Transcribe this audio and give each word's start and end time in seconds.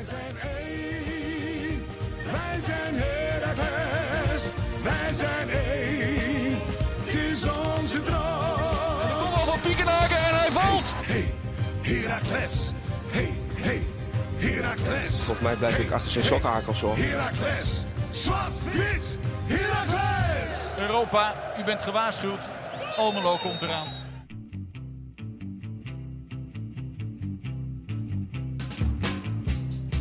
Wij 0.00 0.08
zijn 0.08 0.38
één, 0.56 1.84
wij 2.32 2.60
zijn 2.60 2.94
Heracles, 2.94 4.42
wij 4.82 5.12
zijn 5.14 5.50
één, 5.50 6.58
het 7.00 7.14
is 7.14 7.42
onze 7.42 8.02
droom. 8.02 9.18
Kom 9.18 9.32
op 9.32 9.46
van 9.46 9.60
Piekenhaken 9.60 10.16
en 10.16 10.38
hij 10.38 10.50
valt. 10.50 10.92
Hey, 10.96 11.34
Heracles, 11.82 12.72
hey, 13.08 13.38
hey, 13.54 13.82
Heracles. 14.36 15.10
Volgens 15.10 15.40
mij 15.40 15.54
blijf 15.54 15.78
ik 15.78 15.90
achter 15.90 16.10
zijn 16.10 16.24
sokkenhakels 16.24 16.80
hoor. 16.80 16.96
Heracles, 16.96 17.84
zwart, 18.10 18.64
wit, 18.72 19.16
Heracles. 19.46 20.78
Europa, 20.78 21.34
u 21.58 21.64
bent 21.64 21.82
gewaarschuwd. 21.82 22.42
Almelo 22.96 23.36
komt 23.36 23.62
eraan. 23.62 23.99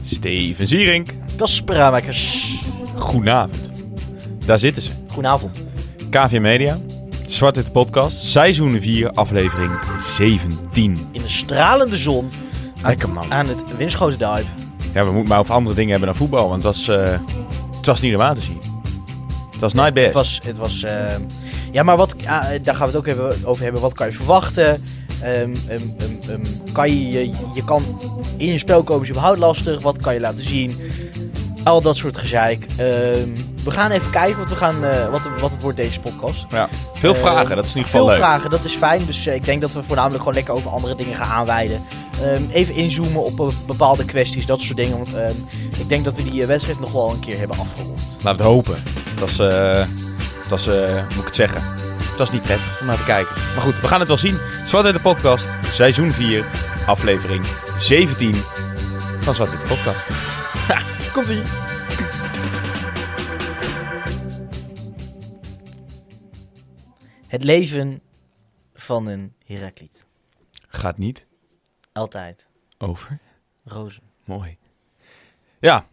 Steven 0.09 0.67
Zierink. 0.67 1.13
Kasper 1.37 1.75
Ramakers. 1.75 2.53
Goedenavond. 2.95 3.71
Daar 4.45 4.59
zitten 4.59 4.81
ze. 4.81 4.91
Goedenavond. 5.07 5.57
KV 6.09 6.39
Media. 6.39 6.79
Zwart 7.25 7.55
Witte 7.55 7.71
Podcast. 7.71 8.17
Seizoen 8.17 8.81
4, 8.81 9.11
aflevering 9.11 9.71
17. 10.01 11.07
In 11.11 11.21
de 11.21 11.27
stralende 11.29 11.97
zon. 11.97 12.29
Lekker, 12.81 13.09
man. 13.09 13.33
Aan 13.33 13.47
het 13.47 13.63
Winschoten 13.77 14.19
Duip. 14.19 14.45
Ja, 14.93 15.05
we 15.05 15.11
moeten 15.11 15.29
maar 15.29 15.39
over 15.39 15.53
andere 15.53 15.75
dingen 15.75 15.91
hebben 15.91 16.07
dan 16.07 16.17
voetbal. 16.17 16.49
Want 16.49 16.63
het 16.63 16.75
was, 16.75 16.87
eh, 16.87 17.19
het 17.77 17.85
was 17.85 18.01
niet 18.01 18.11
normaal 18.11 18.33
te 18.33 18.41
zien. 18.41 18.61
Het 19.51 19.59
was 19.59 19.73
night 19.73 19.93
best. 19.93 20.05
Het 20.05 20.13
was, 20.13 20.39
het 20.43 20.57
was 20.57 20.83
eh, 20.83 21.15
ja, 21.71 21.83
maar 21.83 21.97
wat, 21.97 22.15
ja, 22.17 22.57
daar 22.61 22.75
gaan 22.75 22.89
we 22.89 22.91
het 22.91 22.95
ook 22.95 23.05
hebben, 23.05 23.45
over 23.45 23.63
hebben. 23.63 23.81
Wat 23.81 23.93
kan 23.93 24.07
je 24.07 24.13
verwachten? 24.13 24.83
Ehm, 25.21 25.55
ehm, 25.67 25.81
ehm, 26.29 26.41
kan 26.71 26.89
je, 26.89 27.11
je, 27.11 27.31
je 27.53 27.63
kan 27.63 27.99
in 28.37 28.45
je 28.47 28.57
spel 28.57 28.83
komen 28.83 29.03
is 29.03 29.09
überhaupt 29.09 29.39
lastig. 29.39 29.81
Wat 29.81 29.97
kan 29.97 30.13
je 30.13 30.19
laten 30.19 30.45
zien? 30.45 30.77
Al 31.63 31.81
dat 31.81 31.97
soort 31.97 32.17
gezeik. 32.17 32.65
We 33.63 33.71
gaan 33.71 33.91
even 33.91 34.11
kijken 34.11 34.37
wat, 34.39 34.49
we 34.49 34.55
gaan, 34.55 34.83
eh, 34.83 35.09
wat, 35.09 35.29
wat 35.39 35.51
het 35.51 35.61
wordt 35.61 35.77
deze 35.77 35.99
podcast. 35.99 36.45
ja. 36.49 36.69
Veel 36.93 37.15
vragen, 37.15 37.55
dat 37.55 37.65
is 37.65 37.75
ieder 37.75 37.89
Veel 37.89 38.05
leuk. 38.05 38.17
vragen, 38.17 38.49
dat 38.49 38.65
is 38.65 38.73
fijn. 38.73 39.05
Dus 39.05 39.25
eh, 39.25 39.35
ik 39.35 39.45
denk 39.45 39.61
dat 39.61 39.73
we 39.73 39.83
voornamelijk 39.83 40.19
gewoon 40.19 40.33
lekker 40.33 40.53
over 40.53 40.71
andere 40.71 40.95
dingen 40.95 41.15
gaan 41.15 41.29
aanwijden. 41.29 41.81
Even 42.51 42.75
inzoomen 42.75 43.23
op 43.23 43.39
eh, 43.39 43.47
bepaalde 43.65 44.05
kwesties, 44.05 44.45
dat 44.45 44.61
soort 44.61 44.77
dingen. 44.77 44.97
Want 44.97 45.09
ik 45.77 45.89
denk 45.89 46.03
dat 46.05 46.15
we 46.15 46.23
die 46.23 46.45
wedstrijd 46.45 46.79
nog 46.79 46.91
wel 46.91 47.09
een 47.09 47.19
keer 47.19 47.37
hebben 47.37 47.57
afgerond. 47.57 47.99
Laten 48.21 48.21
we 48.23 48.29
het 48.29 48.41
hopen. 48.41 48.83
Eh, 49.39 49.85
het 50.41 50.49
was 50.49 50.67
eh, 50.67 50.73
hoe 50.75 51.01
moet 51.09 51.19
ik 51.19 51.25
het 51.25 51.35
zeggen? 51.35 51.61
Het 52.19 52.27
was 52.27 52.37
niet 52.37 52.47
prettig 52.47 52.79
om 52.81 52.85
naar 52.85 52.97
te 52.97 53.03
kijken. 53.03 53.35
Maar 53.35 53.61
goed, 53.61 53.79
we 53.79 53.87
gaan 53.87 53.99
het 53.99 54.07
wel 54.07 54.17
zien. 54.17 54.37
Zwart 54.65 54.85
Witte 54.85 54.99
Podcast, 54.99 55.47
seizoen 55.73 56.11
4, 56.11 56.45
aflevering 56.85 57.45
17 57.77 58.35
van 59.19 59.35
Zwart 59.35 59.51
Witte 59.51 59.65
Podcast. 59.65 60.07
Komt-ie. 61.13 61.41
Het 67.27 67.43
leven 67.43 68.01
van 68.73 69.07
een 69.07 69.33
Herakliet. 69.45 70.05
Gaat 70.67 70.97
niet 70.97 71.25
Altijd. 71.93 72.47
over. 72.77 73.19
Rozen. 73.63 74.03
Mooi. 74.25 74.57
Ja, 75.59 75.87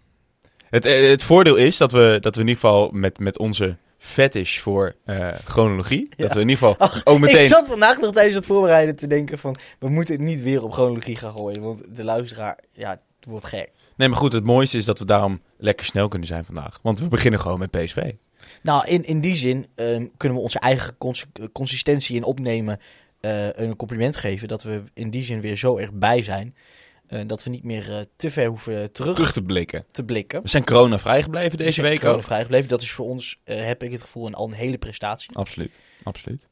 het, 0.71 0.85
eh, 0.85 1.09
het 1.09 1.23
voordeel 1.23 1.57
is 1.57 1.77
dat 1.77 1.93
we, 1.93 2.19
dat 2.21 2.35
we 2.35 2.41
in 2.41 2.49
ieder 2.49 2.63
geval 2.63 2.91
met, 2.91 3.19
met 3.19 3.39
onze 3.39 3.77
fetish 4.07 4.59
voor 4.59 4.95
eh, 5.05 5.29
chronologie, 5.45 6.09
dat 6.17 6.35
we 6.35 6.41
in 6.41 6.49
ieder 6.49 6.69
geval 6.69 6.91
ook 7.05 7.15
Ik 7.15 7.21
meteen... 7.21 7.47
zat 7.47 7.67
vandaag 7.67 7.99
nog 7.99 8.13
tijdens 8.13 8.37
het 8.37 8.47
voorbereiden 8.47 8.97
te 8.97 9.07
denken 9.07 9.39
van... 9.39 9.57
We 9.79 9.89
moeten 9.89 10.15
het 10.15 10.25
niet 10.25 10.43
weer 10.43 10.63
op 10.63 10.73
chronologie 10.73 11.17
gaan 11.17 11.33
gooien. 11.33 11.63
Want 11.63 11.83
de 11.89 12.05
luisteraar, 12.05 12.59
ja, 12.73 12.91
het 12.91 13.29
wordt 13.29 13.45
gek. 13.45 13.71
Nee, 13.97 14.09
maar 14.09 14.19
goed, 14.19 14.33
het 14.33 14.45
mooiste 14.45 14.77
is 14.77 14.85
dat 14.85 14.99
we 14.99 15.05
daarom 15.05 15.41
lekker 15.59 15.87
snel 15.87 16.09
kunnen 16.09 16.29
zijn 16.29 16.45
vandaag. 16.45 16.79
Want 16.83 17.01
we 17.01 17.09
beginnen 17.09 17.41
gewoon 17.41 17.59
met 17.59 17.71
PSV. 17.71 18.13
Nou, 18.63 18.87
in, 18.87 19.05
in 19.05 19.21
die 19.21 19.37
zin 19.37 19.67
ehm, 19.75 20.07
kunnen 20.17 20.39
we 20.39 20.45
onze 20.45 20.59
eigen 20.59 20.99
cons- 20.99 21.27
consistentie 21.53 22.17
in 22.17 22.25
opnemen 22.25 22.81
eh, 23.21 23.53
een 23.53 23.77
compliment 23.77 24.17
geven. 24.17 24.49
Dat 24.49 24.63
we 24.63 24.83
in 24.95 25.11
die 25.11 25.25
zin 25.25 25.41
weer 25.41 25.57
zo 25.57 25.77
erg 25.77 25.93
bij 25.93 26.23
zijn. 26.23 26.55
Eh, 27.07 27.21
dat 27.27 27.45
we 27.45 27.51
niet 27.51 27.63
meer 27.63 27.97
eh, 27.97 28.01
te 28.17 28.31
ver 28.31 28.47
hoeven 28.47 28.93
terug, 28.93 29.15
Terug 29.15 29.33
te 29.33 29.43
blikken. 29.43 29.85
te 29.91 30.05
blikken. 30.05 30.43
We 30.43 30.49
zijn 30.49 30.65
corona 30.65 30.99
vrijgebleven 30.99 31.59
deze 31.59 31.83
week 31.83 32.01
Corona 32.01 32.23
vrijgebleven. 32.23 32.69
Dat 32.69 32.83
is 32.83 32.91
voor 32.91 33.07
ons, 33.07 33.39
eh, 33.45 33.65
heb 33.65 33.83
ik 33.83 33.93
het 33.93 34.01
gevoel, 34.01 34.27
een, 34.27 34.35
al 34.35 34.47
een 34.47 34.53
hele 34.53 34.79
prestatie. 34.79 35.37
Absoluut, 35.37 35.73
absoluut. 36.03 36.47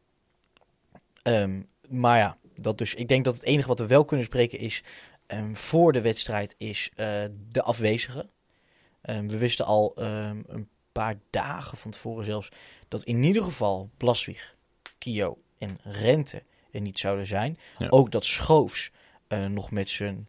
Ehm, 1.23 1.63
maar 1.89 2.19
ja, 2.19 2.37
dat 2.55 2.79
dus, 2.79 2.95
ik 2.95 3.09
denk 3.09 3.25
dat 3.25 3.35
het 3.35 3.45
enige 3.45 3.69
wat 3.69 3.79
we 3.79 3.87
wel 3.87 4.05
kunnen 4.05 4.27
spreken 4.27 4.59
is... 4.59 4.83
ehm, 5.27 5.55
voor 5.55 5.93
de 5.93 6.01
wedstrijd 6.01 6.55
is 6.59 6.91
de 7.51 7.63
afwezige. 7.63 8.29
Ehm, 9.01 9.27
we 9.27 9.39
wisten 9.39 9.65
al 9.65 9.93
een 9.97 10.69
paar 10.93 11.19
dagen 11.31 11.79
van 11.79 11.91
tevoren 11.91 12.25
zelfs... 12.25 12.49
dat 12.89 13.03
in 13.03 13.23
ieder 13.23 13.43
geval 13.43 13.91
Blaswig, 13.97 14.57
Kio 14.99 15.39
en 15.59 15.79
Rente 15.83 16.43
er 16.71 16.81
niet 16.81 16.99
zouden 16.99 17.27
zijn. 17.27 17.59
Ja. 17.79 17.89
Ook 17.89 18.11
dat 18.11 18.25
Schoofs 18.25 18.91
nog 19.49 19.71
met 19.71 19.89
zijn 19.89 20.29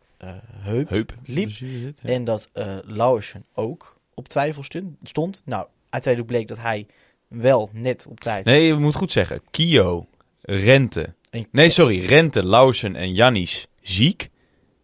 heup. 0.59 0.89
Heup. 0.89 1.13
Liep. 1.25 1.49
Ja. 1.51 1.91
En 2.01 2.23
dat 2.23 2.49
eh 2.53 2.75
Lauwersen 2.83 3.45
ook 3.53 3.97
op 4.13 4.27
twijfel 4.27 4.63
stond. 5.03 5.41
Nou, 5.45 5.67
uiteindelijk 5.89 6.33
bleek 6.33 6.47
dat 6.47 6.57
hij 6.57 6.85
wel 7.27 7.69
net 7.73 8.05
op 8.09 8.19
tijd... 8.19 8.45
Nee, 8.45 8.65
je 8.65 8.73
moet 8.73 8.95
goed 8.95 9.11
zeggen. 9.11 9.41
Kio, 9.51 10.07
Rente. 10.41 11.13
En- 11.29 11.47
Nee, 11.51 11.69
sorry. 11.69 12.05
Rente, 12.05 12.45
Lausen 12.45 12.95
en 12.95 13.13
Jannis 13.13 13.67
ziek. 13.81 14.29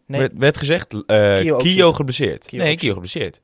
Nee, 0.07 0.19
Werd, 0.19 0.31
werd 0.37 0.57
gezegd. 0.57 1.05
eh 1.05 1.35
Kio 1.35 1.57
Kio, 1.57 1.93
geblesseerd. 1.93 2.45
Kio 2.45 2.63
nee, 2.63 2.75
Kio 2.75 2.93
geblesseerd. 2.93 3.41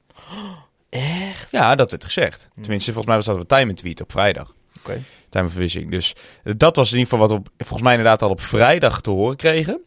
echt? 0.90 1.52
Ja, 1.52 1.76
dat 1.76 1.92
werd 1.92 2.04
gezegd. 2.04 2.48
Hmm. 2.54 2.62
Tenminste, 2.64 2.94
volgens 2.94 3.08
mij 3.08 3.16
was 3.16 3.26
dat 3.26 3.36
een 3.38 3.46
time 3.58 3.74
tweet 3.74 4.02
op 4.02 4.12
vrijdag. 4.12 4.56
Oké. 4.80 5.04
Timeverwissing. 5.30 5.92
Dus 5.92 6.16
eh, 6.44 6.54
dat 6.58 6.76
was 6.76 6.92
in 6.92 6.98
ieder 6.98 7.12
geval 7.14 7.28
wat 7.28 7.38
we 7.44 7.52
volgens 7.58 7.82
mij 7.82 7.92
inderdaad 7.98 8.22
al 8.22 8.30
op 8.30 8.42
vrijdag 8.42 9.02
te 9.02 9.10
horen 9.10 9.36
kregen. 9.36 9.82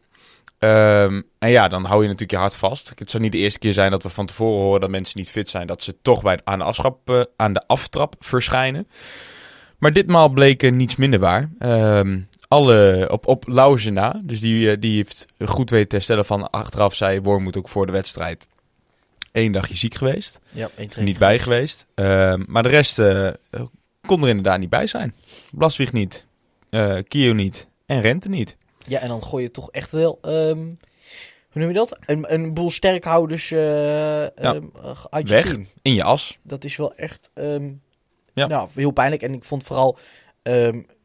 Ehm, 0.61 1.23
en 1.39 1.51
ja, 1.51 1.69
dan 1.69 1.85
hou 1.85 2.01
je 2.01 2.07
natuurlijk 2.07 2.31
je 2.31 2.37
hart 2.39 2.57
vast. 2.57 2.93
Het 2.99 3.11
zou 3.11 3.23
niet 3.23 3.33
de 3.33 3.39
eerste 3.39 3.59
keer 3.59 3.73
zijn 3.73 3.91
dat 3.91 4.03
we 4.03 4.09
van 4.09 4.27
tevoren 4.27 4.63
horen 4.63 4.81
dat 4.81 4.91
mensen 4.91 5.19
niet 5.19 5.31
fit 5.31 5.49
zijn. 5.49 5.67
Dat 5.67 5.83
ze 5.83 5.97
toch 6.03 6.23
bij, 6.23 6.41
aan, 6.45 6.59
de 6.59 6.65
afschap, 6.65 7.11
eh, 7.11 7.21
aan 7.37 7.53
de 7.53 7.63
aftrap 7.67 8.15
verschijnen. 8.19 8.89
Maar 9.79 9.93
ditmaal 9.93 10.29
bleek 10.29 10.71
niets 10.71 10.97
minder 10.97 11.21
waar. 11.21 11.51
Ehm, 11.59 12.21
alle 12.49 13.09
op, 13.11 13.27
op 13.27 13.45
Lauze 13.49 13.91
na. 13.91 14.21
Dus 14.25 14.41
die, 14.41 14.71
eh, 14.71 14.77
die 14.81 14.97
heeft 14.97 15.27
goed 15.45 15.71
weten 15.71 15.89
te 15.89 15.95
herstellen 15.95 16.25
van 16.25 16.51
achteraf. 16.51 16.95
Zei 16.95 17.21
Wormoed 17.21 17.57
ook 17.57 17.69
voor 17.69 17.87
de 17.87 17.93
wedstrijd. 17.93 18.47
Eén 19.33 19.53
dagje 19.53 19.77
ziek 19.77 19.95
geweest. 19.95 20.39
Ja, 20.51 20.69
één 20.77 20.91
niet 21.05 21.19
bij 21.19 21.39
geweest. 21.39 21.87
Ehm, 21.95 22.43
maar 22.47 22.63
de 22.63 22.69
rest 22.69 22.99
eh, 22.99 23.31
kon 24.07 24.23
er 24.23 24.29
inderdaad 24.29 24.59
niet 24.59 24.71
bij 24.71 24.87
zijn. 24.87 25.15
Blaswig 25.53 25.93
niet. 25.93 26.27
eh 26.71 26.99
Kio 27.09 27.33
niet. 27.33 27.67
En 27.87 28.01
Rente 28.01 28.29
niet. 28.29 28.57
Ja, 28.87 29.01
en 29.01 29.09
dan 29.09 29.25
gooi 29.25 29.43
je 29.43 29.51
toch 29.51 29.71
echt 29.71 29.91
wel, 29.91 30.19
ehm, 30.23 30.59
hoe 31.51 31.61
noem 31.61 31.69
je 31.69 31.75
dat? 31.75 31.99
Een, 32.07 32.33
een 32.33 32.55
boel 32.55 32.71
sterkhouders 32.71 33.51
eh, 33.51 34.39
ehm, 34.39 34.67
uit 35.11 35.29
je 35.29 35.35
Weg. 35.35 35.45
team. 35.45 35.67
In 35.83 35.95
je 35.95 36.03
as. 36.05 36.39
Dat 36.43 36.65
is 36.65 36.77
wel 36.77 36.95
echt 36.95 37.31
ehm, 37.35 37.73
Ja. 38.35 38.47
nou, 38.47 38.69
heel 38.75 38.91
pijnlijk. 38.91 39.23
En 39.23 39.35
ik 39.35 39.45
vond 39.45 39.63
vooral 39.65 39.99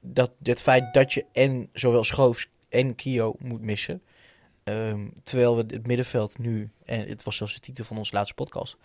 dat 0.02 0.31
het 0.44 0.62
feit 0.62 0.94
dat 0.94 1.13
je 1.13 1.25
en 1.31 1.69
zowel 1.74 2.03
Schoofs 2.03 2.50
en 2.69 2.96
Kio 2.96 3.36
moet 3.40 3.62
missen. 3.62 4.02
Terwijl 5.24 5.56
we 5.56 5.63
het 5.68 5.88
middenveld 5.88 6.38
nu, 6.38 6.69
en 6.86 7.07
het 7.07 7.24
was 7.24 7.36
zelfs 7.36 7.53
de 7.53 7.59
titel 7.59 7.84
van 7.86 7.97
onze 7.97 8.13
laatste 8.13 8.34
podcast. 8.34 8.78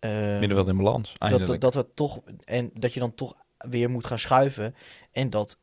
Middenveld 0.00 0.68
in 0.68 0.76
balans. 0.76 1.08
dat, 1.12 1.18
Eindelijk. 1.30 1.60
dat, 1.60 1.72
dat 1.72 1.84
we 1.84 1.94
toch 1.94 2.20
en 2.44 2.70
dat 2.74 2.94
je 2.94 3.00
dan 3.00 3.14
toch 3.14 3.34
weer 3.58 3.90
moet 3.90 4.06
gaan 4.06 4.18
schuiven 4.18 4.74
en 5.12 5.30
dat 5.30 5.58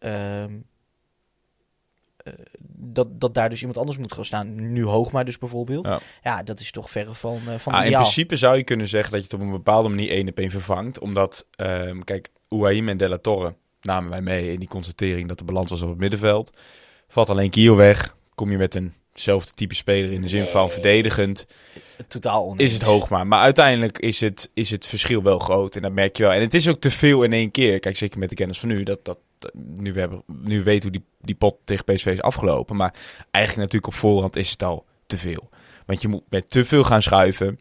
dat, 2.78 3.20
dat 3.20 3.34
daar 3.34 3.50
dus 3.50 3.60
iemand 3.60 3.78
anders 3.78 3.98
moet 3.98 4.14
gaan 4.14 4.26
staan. 4.26 4.72
Nu 4.74 4.84
Hoogma 4.84 5.24
dus 5.24 5.38
bijvoorbeeld. 5.38 5.88
Ja, 5.88 6.00
Ja. 6.24 6.44
dat 6.44 6.60
is 6.60 6.72
toch 6.72 6.90
verre 6.90 7.14
van, 7.14 7.40
eh, 7.48 7.58
van 7.58 7.74
Ah, 7.74 7.80
in 7.80 7.86
ideaal. 7.86 8.02
principe 8.02 8.36
zou 8.36 8.58
je 8.58 8.64
kunnen 8.64 8.88
zeggen 8.88 9.12
dat 9.12 9.20
je 9.20 9.26
het 9.26 9.36
op 9.42 9.42
een 9.48 9.52
bepaalde 9.54 9.90
manier 9.90 10.10
één 10.10 10.30
op 10.30 10.38
één 10.40 10.52
vervangt. 10.52 11.00
Omdat, 11.00 11.46
ehm, 11.56 12.00
kijk, 12.00 12.30
Ouahim 12.50 12.90
en 12.90 12.98
De 12.98 13.10
La 13.10 13.18
Torre 13.18 13.54
namen 13.82 14.10
wij 14.10 14.22
mee 14.22 14.52
in 14.54 14.60
die 14.60 14.68
constatering 14.68 15.28
dat 15.28 15.38
de 15.38 15.44
balans 15.44 15.70
was 15.70 15.82
op 15.82 15.90
het 15.90 15.98
middenveld. 15.98 16.58
Valt 17.08 17.30
alleen 17.30 17.50
Kio 17.50 17.76
weg, 17.76 18.16
kom 18.36 18.52
je 18.52 18.58
met 18.58 18.76
eenzelfde 19.16 19.52
type 19.54 19.76
speler 19.76 20.12
in 20.12 20.22
de 20.22 20.28
zin 20.28 20.46
van 20.48 20.62
Nee. 20.62 20.72
verdedigend. 20.72 21.46
Totaal 22.08 22.46
oneens. 22.46 22.62
is 22.62 22.74
het 22.74 22.82
Hoogma. 22.88 23.24
Maar 23.24 23.40
uiteindelijk 23.42 24.00
is 24.00 24.20
het, 24.20 24.52
is 24.54 24.70
het 24.72 24.88
verschil 24.88 25.24
wel 25.24 25.40
groot. 25.40 25.76
En 25.76 25.82
dat 25.82 25.92
merk 25.92 26.18
je 26.18 26.24
wel. 26.24 26.32
En 26.32 26.42
het 26.42 26.54
is 26.54 26.68
ook 26.68 26.80
te 26.80 26.92
veel 26.92 27.24
in 27.24 27.34
één 27.34 27.52
keer. 27.52 27.80
Kijk, 27.80 27.98
zeker 27.98 28.20
met 28.20 28.30
de 28.30 28.36
kennis 28.36 28.60
van 28.60 28.70
nu. 28.70 28.84
Dat, 28.84 29.06
dat- 29.06 29.20
nu, 29.54 29.94
we 29.94 30.22
nu 30.28 30.64
weten 30.64 30.90
hoe 30.90 31.00
die, 31.00 31.06
die 31.22 31.36
pot 31.36 31.58
tegen 31.64 31.86
PSV 31.86 32.06
is 32.06 32.22
afgelopen. 32.22 32.76
Maar 32.76 32.94
eigenlijk 33.32 33.66
natuurlijk 33.72 33.94
op 33.94 34.00
voorhand 34.00 34.36
is 34.36 34.52
het 34.52 34.64
al 34.64 34.86
te 35.06 35.18
veel. 35.18 35.50
Want 35.86 36.02
je 36.02 36.08
moet 36.08 36.24
met 36.30 36.50
te 36.50 36.66
veel 36.66 36.84
gaan 36.84 37.02
schuiven. 37.02 37.60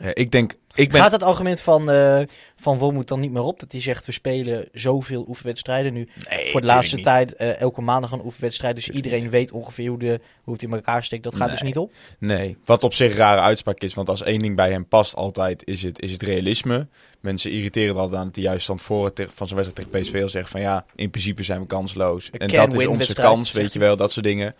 Eh, 0.00 0.10
ik 0.12 0.30
denk, 0.30 0.54
ik 0.74 0.90
ben... 0.90 1.00
Gaat 1.00 1.12
het 1.12 1.22
argument 1.22 1.60
van, 1.60 1.90
eh 1.90 2.20
van 2.56 2.78
Wormoed 2.78 3.08
dan 3.08 3.20
niet 3.20 3.30
meer 3.30 3.42
op? 3.42 3.60
Dat 3.60 3.72
hij 3.72 3.80
zegt, 3.80 4.06
we 4.06 4.12
spelen 4.12 4.68
zoveel 4.72 5.24
oefenwedstrijden 5.28 5.92
nu. 5.92 6.08
Nee, 6.28 6.50
voor 6.50 6.60
de 6.60 6.66
laatste 6.66 6.96
niet. 6.96 7.04
tijd 7.04 7.34
eh, 7.34 7.60
elke 7.60 7.80
maandag 7.80 8.10
een 8.10 8.24
oefenwedstrijd. 8.24 8.74
Dus 8.74 8.84
Tuurlijk 8.84 9.04
iedereen 9.04 9.30
weet 9.30 9.52
ongeveer 9.52 9.88
hoe, 9.88 9.98
de, 9.98 10.20
hoe 10.42 10.52
het 10.52 10.62
in 10.62 10.72
elkaar 10.72 11.04
steekt. 11.04 11.22
Dat 11.22 11.34
gaat 11.34 11.50
dus 11.50 11.62
niet 11.62 11.78
op. 11.78 11.92
Nee, 12.18 12.56
wat 12.64 12.82
op 12.82 12.94
zich 12.94 13.10
een 13.10 13.16
rare 13.16 13.40
uitspraak 13.40 13.80
is. 13.80 13.94
Want 13.94 14.08
als 14.08 14.22
één 14.22 14.38
ding 14.38 14.56
bij 14.56 14.70
hem 14.70 14.86
past 14.86 15.16
altijd, 15.16 15.66
is 15.66 15.82
het, 15.82 16.00
is 16.00 16.12
het 16.12 16.22
realisme. 16.22 16.88
Mensen 17.20 17.50
irriteren 17.50 17.94
er 17.94 18.00
altijd 18.00 18.20
aan 18.20 18.26
dat 18.26 18.34
hij 18.36 18.44
juist 18.44 18.66
tevoren 18.66 19.14
tegen- 19.14 19.32
van 19.34 19.46
zijn 19.46 19.60
wedstrijd 19.60 19.90
tegen 19.90 20.04
PSV 20.04 20.22
al 20.22 20.28
zegt 20.28 20.50
van 20.50 20.60
ja, 20.60 20.84
in 20.94 21.10
principe 21.10 21.42
zijn 21.42 21.60
we 21.60 21.66
kansloos. 21.66 22.30
En 22.30 22.48
dat 22.48 22.74
is 22.74 22.86
onze 22.86 23.14
kans, 23.14 23.52
weet 23.52 23.72
je 23.72 23.78
wel, 23.78 23.96
dat 23.96 24.12
soort 24.12 24.26
dingen. 24.26 24.54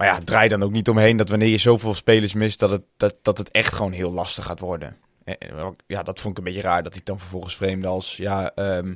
Maar 0.00 0.08
ja, 0.08 0.20
draai 0.24 0.48
dan 0.48 0.62
ook 0.62 0.70
niet 0.70 0.88
omheen 0.88 1.16
dat 1.16 1.28
wanneer 1.28 1.48
je 1.48 1.56
zoveel 1.56 1.94
spelers 1.94 2.32
mist, 2.34 2.58
dat 2.58 2.70
het, 2.70 2.82
dat, 2.96 3.16
dat 3.22 3.38
het 3.38 3.50
echt 3.50 3.72
gewoon 3.74 3.92
heel 3.92 4.12
lastig 4.12 4.44
gaat 4.44 4.60
worden. 4.60 4.96
En- 5.24 5.38
en 5.38 5.76
ja, 5.86 6.02
dat 6.02 6.20
vond 6.20 6.32
ik 6.32 6.38
een 6.38 6.52
beetje 6.52 6.68
raar, 6.68 6.82
dat 6.82 6.92
hij 6.94 7.02
dan 7.04 7.18
vervolgens 7.18 7.56
vreemde 7.56 7.86
als, 7.86 8.16
ja, 8.16 8.54
ehm, 8.54 8.94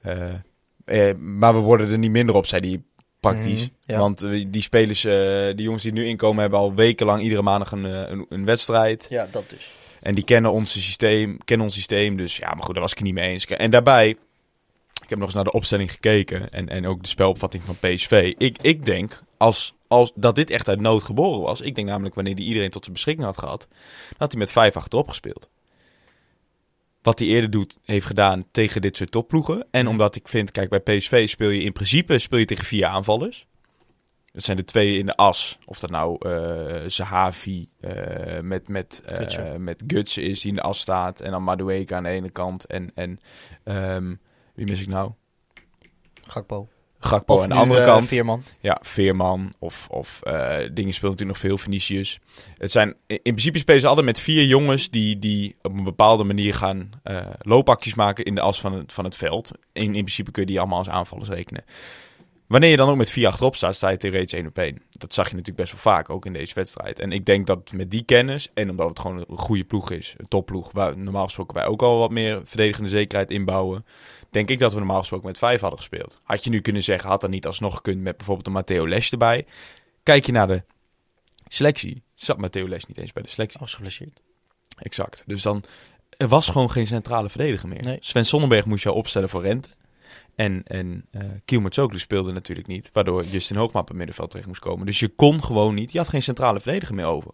eh, 0.00 0.28
eh, 0.84 1.16
maar 1.16 1.54
we 1.54 1.60
worden 1.60 1.90
er 1.90 1.98
niet 1.98 2.10
minder 2.10 2.34
op, 2.34 2.46
zei 2.46 2.68
hij 2.68 2.82
praktisch. 3.20 3.60
Mhm, 3.60 3.70
ja. 3.92 3.98
Want 3.98 4.22
eh, 4.22 4.46
die 4.48 4.62
spelers, 4.62 5.04
eh, 5.04 5.12
die 5.46 5.62
jongens 5.64 5.82
die 5.82 5.92
nu 5.92 6.04
inkomen, 6.06 6.40
hebben 6.40 6.58
al 6.58 6.74
wekenlang 6.74 7.22
iedere 7.22 7.42
maandag 7.42 7.72
een, 7.72 7.84
eh, 7.86 8.10
een, 8.10 8.26
een 8.28 8.44
wedstrijd. 8.44 9.06
Ja, 9.10 9.26
dat 9.30 9.44
dus. 9.50 9.70
En 10.02 10.14
die 10.14 10.24
kennen 10.24 10.52
ons 10.52 10.72
systeem, 10.72 11.38
kennen 11.44 11.66
ons 11.66 11.74
systeem. 11.74 12.16
Dus 12.16 12.36
ja, 12.36 12.54
maar 12.54 12.62
goed, 12.64 12.74
daar 12.74 12.82
was 12.82 12.92
ik 12.92 13.02
niet 13.02 13.14
mee 13.14 13.28
eens. 13.30 13.46
En 13.46 13.70
daarbij, 13.70 14.08
ik 15.02 15.08
heb 15.08 15.18
nog 15.18 15.26
eens 15.26 15.34
naar 15.36 15.44
de 15.44 15.52
opstelling 15.52 15.90
gekeken. 15.92 16.50
En, 16.50 16.68
en 16.68 16.86
ook 16.86 17.02
de 17.02 17.08
spelopvatting 17.08 17.62
van 17.64 17.76
PSV. 17.80 18.34
Ik, 18.38 18.56
ik 18.60 18.84
denk, 18.84 19.22
als, 19.36 19.74
als 19.88 20.12
dat 20.14 20.34
dit 20.34 20.50
echt 20.50 20.68
uit 20.68 20.80
nood 20.80 21.02
geboren 21.02 21.40
was. 21.40 21.60
Ik 21.60 21.74
denk 21.74 21.88
namelijk, 21.88 22.14
wanneer 22.14 22.34
hij 22.34 22.44
iedereen 22.44 22.70
tot 22.70 22.82
zijn 22.82 22.94
beschikking 22.94 23.26
had 23.26 23.38
gehad. 23.38 23.66
dan 23.68 24.18
had 24.18 24.30
hij 24.30 24.40
met 24.40 24.50
vijf 24.50 24.76
achterop 24.76 25.08
gespeeld. 25.08 25.48
Wat 27.02 27.18
hij 27.18 27.28
eerder 27.28 27.50
doet, 27.50 27.78
heeft 27.84 28.06
gedaan 28.06 28.44
tegen 28.50 28.82
dit 28.82 28.96
soort 28.96 29.10
topploegen. 29.10 29.66
En 29.70 29.86
omdat 29.86 30.16
ik 30.16 30.28
vind, 30.28 30.50
kijk, 30.50 30.70
bij 30.70 30.80
PSV 30.80 31.28
speel 31.28 31.48
je 31.48 31.62
in 31.62 31.72
principe 31.72 32.18
speel 32.18 32.38
je 32.38 32.44
tegen 32.44 32.64
vier 32.64 32.86
aanvallers. 32.86 33.46
Dat 34.32 34.44
zijn 34.44 34.56
de 34.56 34.64
twee 34.64 34.98
in 34.98 35.06
de 35.06 35.16
as. 35.16 35.58
Of 35.64 35.78
dat 35.78 35.90
nou 35.90 36.28
eh 36.28 36.82
Zahavi 36.86 37.68
eh, 37.80 38.40
met, 38.40 38.68
met, 38.68 39.02
eh, 39.04 39.16
Gutsen. 39.16 39.64
met 39.64 39.82
Gutsen 39.86 40.22
is 40.22 40.40
die 40.40 40.50
in 40.50 40.56
de 40.56 40.62
as 40.62 40.78
staat. 40.78 41.20
En 41.20 41.30
dan 41.30 41.42
Madueke 41.42 41.94
aan 41.94 42.02
de 42.02 42.08
ene 42.08 42.30
kant. 42.30 42.64
En, 42.64 42.90
en 42.94 43.20
ehm, 43.64 44.14
wie 44.54 44.66
mis 44.66 44.80
ik 44.80 44.88
nou? 44.88 45.12
Gakpo. 46.22 46.68
Gakpo 47.06 47.42
aan 47.42 47.48
de 47.48 47.54
andere 47.54 47.80
eh, 47.80 47.86
kant. 47.86 48.06
Veerman. 48.06 48.42
Ja, 48.60 48.78
Veerman 48.82 49.52
of, 49.58 49.86
of 49.90 50.20
eh, 50.22 50.56
dingen 50.72 50.92
speelt 50.92 51.12
natuurlijk 51.12 51.38
nog 51.38 51.50
veel, 51.50 51.58
Vinicius. 51.58 52.18
Het 52.58 52.72
zijn, 52.72 52.88
in 53.06 53.20
in 53.22 53.32
principe 53.32 53.58
spelen 53.58 53.80
ze 53.80 53.86
altijd 53.86 54.06
met 54.06 54.20
vier 54.20 54.44
jongens 54.44 54.90
die, 54.90 55.18
die 55.18 55.56
op 55.62 55.72
een 55.78 55.84
bepaalde 55.84 56.24
manier 56.24 56.54
gaan 56.54 56.90
eh 57.02 57.26
loopacties 57.38 57.94
maken 57.94 58.24
in 58.24 58.34
de 58.34 58.40
as 58.40 58.60
van 58.60 58.72
het, 58.72 58.92
van 58.92 59.04
het 59.04 59.16
veld. 59.16 59.50
In, 59.72 59.82
in 59.82 59.92
principe 59.92 60.30
kun 60.30 60.42
je 60.42 60.48
die 60.48 60.58
allemaal 60.58 60.78
als 60.78 60.88
aanvallers 60.88 61.28
rekenen. 61.28 61.64
Wanneer 62.46 62.70
je 62.70 62.76
dan 62.76 62.88
ook 62.88 62.96
met 62.96 63.10
vier 63.10 63.26
achterop 63.26 63.56
staat, 63.56 63.74
sta 63.74 63.88
je 63.88 63.96
theoretisch 63.96 64.32
één 64.38 64.46
op 64.46 64.58
één. 64.58 64.82
Dat 64.90 65.14
zag 65.14 65.28
je 65.28 65.36
natuurlijk 65.36 65.60
best 65.60 65.72
wel 65.72 65.92
vaak, 65.92 66.10
ook 66.10 66.26
in 66.26 66.32
deze 66.32 66.54
wedstrijd. 66.54 66.98
En 66.98 67.12
ik 67.12 67.24
denk 67.26 67.46
dat 67.46 67.72
met 67.72 67.90
die 67.90 68.02
kennis, 68.02 68.48
en 68.54 68.70
omdat 68.70 68.88
het 68.88 68.98
gewoon 68.98 69.24
een 69.28 69.38
goede 69.38 69.64
ploeg 69.64 69.90
is, 69.90 70.14
een 70.16 70.28
topploeg, 70.28 70.72
waar 70.72 70.98
normaal 70.98 71.24
gesproken 71.24 71.54
wij 71.54 71.66
ook 71.66 71.82
al 71.82 71.98
wat 71.98 72.10
meer 72.10 72.40
verdedigende 72.44 72.88
zekerheid 72.88 73.30
inbouwen, 73.30 73.86
denk 74.30 74.50
ik 74.50 74.58
dat 74.58 74.72
we 74.72 74.78
normaal 74.78 74.98
gesproken 74.98 75.26
met 75.26 75.38
vijf 75.38 75.60
hadden 75.60 75.78
gespeeld. 75.78 76.18
Had 76.22 76.44
je 76.44 76.50
nu 76.50 76.60
kunnen 76.60 76.82
zeggen, 76.82 77.10
had 77.10 77.20
dat 77.20 77.30
niet 77.30 77.46
alsnog 77.46 77.76
gekund 77.76 78.00
met 78.00 78.16
bijvoorbeeld 78.16 78.46
een 78.46 78.52
Matteo 78.52 78.88
Les 78.88 79.10
erbij. 79.10 79.46
Kijk 80.02 80.26
je 80.26 80.32
naar 80.32 80.46
de 80.46 80.62
selectie, 81.48 82.02
zat 82.14 82.38
Matteo 82.38 82.68
Les 82.68 82.86
niet 82.86 82.98
eens 82.98 83.12
bij 83.12 83.22
de 83.22 83.28
selectie. 83.28 83.60
Was 83.60 83.74
geblesseerd. 83.74 84.20
Exact. 84.78 85.22
Dus 85.26 85.42
dan, 85.42 85.64
er 86.16 86.28
was 86.28 86.48
gewoon 86.48 86.70
geen 86.70 86.86
centrale 86.86 87.28
verdediger 87.28 87.68
meer. 87.68 87.82
Nee. 87.82 87.96
Sven 88.00 88.26
Sonnenberg 88.26 88.64
moest 88.64 88.82
je 88.82 88.88
al 88.88 88.94
opstellen 88.94 89.28
voor 89.28 89.42
Rente. 89.42 89.68
En, 90.36 90.62
en 90.64 91.04
eh 91.10 91.20
Kielmatsoglu 91.44 91.98
speelde 91.98 92.32
natuurlijk 92.32 92.66
niet, 92.66 92.90
waardoor 92.92 93.24
Justin 93.24 93.56
Hoogma 93.56 93.80
op 93.80 93.88
het 93.88 93.96
middenveld 93.96 94.30
terecht 94.30 94.48
moest 94.48 94.60
komen. 94.60 94.86
Dus 94.86 94.98
je 94.98 95.08
kon 95.08 95.42
gewoon 95.44 95.74
niet, 95.74 95.92
je 95.92 95.98
had 95.98 96.08
geen 96.08 96.22
centrale 96.22 96.60
verdediger 96.60 96.94
meer 96.94 97.04
over. 97.06 97.30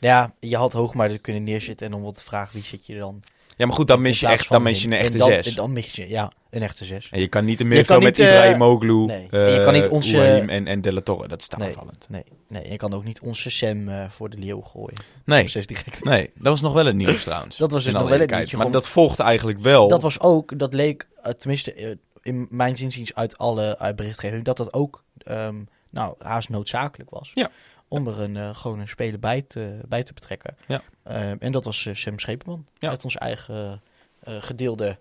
Ja, 0.00 0.32
je 0.40 0.56
had 0.56 0.72
Hoogmaar 0.72 1.18
kunnen 1.18 1.42
neerzetten 1.42 1.86
en 1.86 1.92
dan 1.92 2.00
wordt 2.00 2.18
de 2.18 2.24
vraag 2.24 2.52
wie 2.52 2.62
zit 2.62 2.86
je 2.86 2.92
er 2.92 2.98
dan 3.00 3.22
Ja, 3.56 3.66
maar 3.66 3.74
goed, 3.76 3.86
dan 3.88 4.00
mis 4.00 4.20
je 4.20 4.26
echt, 4.26 4.48
dan 4.50 4.62
mis 4.62 4.80
je 4.82 4.86
een 4.86 4.92
echte 4.92 5.18
dan- 5.18 5.28
zes. 5.28 5.46
en 5.48 5.54
Dan 5.54 5.72
mis 5.72 5.90
je, 5.92 6.08
ja, 6.08 6.32
een 6.50 6.62
echte 6.62 6.84
zes. 6.84 7.08
En 7.10 7.20
je 7.20 7.28
kan 7.28 7.44
niet 7.44 7.60
een 7.60 7.68
middenveld 7.68 8.02
met 8.02 8.18
eh, 8.18 8.26
Ibrahim 8.26 8.58
Moglu, 8.58 9.04
nee. 9.04 9.26
En 9.30 9.52
je 9.52 9.60
kan 9.64 9.72
niet 9.72 9.88
onze- 9.88 10.24
en, 10.28 10.66
en 10.66 10.80
De 10.80 10.92
La 10.92 11.00
Torre. 11.00 11.28
Dat 11.28 11.40
is 11.40 11.46
te 11.46 11.56
Nee. 11.56 11.74
Nee, 12.08 12.24
nee, 12.48 12.70
je 12.70 12.76
kan 12.76 12.94
ook 12.94 13.04
niet 13.04 13.20
onze 13.20 13.50
Sam 13.50 13.88
eh, 13.88 14.10
voor 14.10 14.30
de 14.30 14.36
leeuw 14.38 14.60
gooien. 14.60 14.94
Nee, 15.24 15.44
direct. 15.66 16.04
nee, 16.04 16.30
dat 16.34 16.46
was 16.46 16.60
nog 16.60 16.72
wel 16.72 16.86
het 16.86 16.94
nieuws 16.96 17.24
trouwens. 17.30 17.56
Dat 17.56 17.72
was 17.72 17.84
dus 17.84 17.92
nog 17.92 18.08
wel 18.08 18.18
het 18.20 18.30
nieuwtje, 18.30 18.56
Maar 18.56 18.70
dat 18.70 18.88
volgde 18.88 19.22
eigenlijk 19.22 19.60
wel. 19.60 19.88
Dat 19.88 20.02
was 20.02 20.20
ook, 20.20 20.58
dat 20.58 20.74
leek, 20.74 21.08
eh, 21.22 21.32
tenminste 21.32 21.72
eh, 21.72 21.90
in 22.26 22.46
mijn 22.50 22.76
zinziens 22.76 23.14
uit 23.14 23.38
alle 23.38 23.78
uit 23.78 23.96
berichtgeving, 23.96 24.44
dat 24.44 24.56
dat 24.56 24.72
ook 24.72 25.04
ehm, 25.18 25.62
nou, 25.90 26.14
haast 26.18 26.48
noodzakelijk 26.48 27.10
was. 27.10 27.30
Ja. 27.34 27.50
Om 27.88 28.06
er 28.06 28.20
een, 28.20 28.36
eh, 28.36 28.54
gewoon 28.54 28.78
een 28.80 28.88
speler 28.88 29.18
bij 29.18 29.42
te, 29.42 29.80
bij 29.88 30.02
te 30.02 30.12
betrekken. 30.12 30.56
Ja. 30.66 30.82
Ehm, 31.02 31.36
en 31.38 31.52
dat 31.52 31.64
was 31.64 31.86
eh, 31.86 31.94
Sam 31.94 32.18
Schepenman. 32.18 32.66
Ja. 32.78 32.88
Uit 32.88 33.04
onze 33.04 33.18
eigen 33.18 33.82
eh, 34.20 34.42
gedeelde 34.42 34.98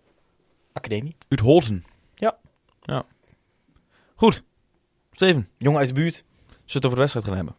academie. 0.73 1.15
Uit 1.29 1.39
Holten. 1.39 1.85
Ja. 2.15 2.37
ja. 2.81 3.05
Goed. 4.15 4.43
Steven, 5.11 5.49
Jongen 5.57 5.79
uit 5.79 5.87
de 5.87 5.93
buurt. 5.93 6.15
zullen 6.15 6.25
we 6.65 6.73
het 6.73 6.85
over 6.85 6.95
de 6.95 7.01
wedstrijd 7.01 7.25
gaan 7.25 7.35
hebben? 7.35 7.55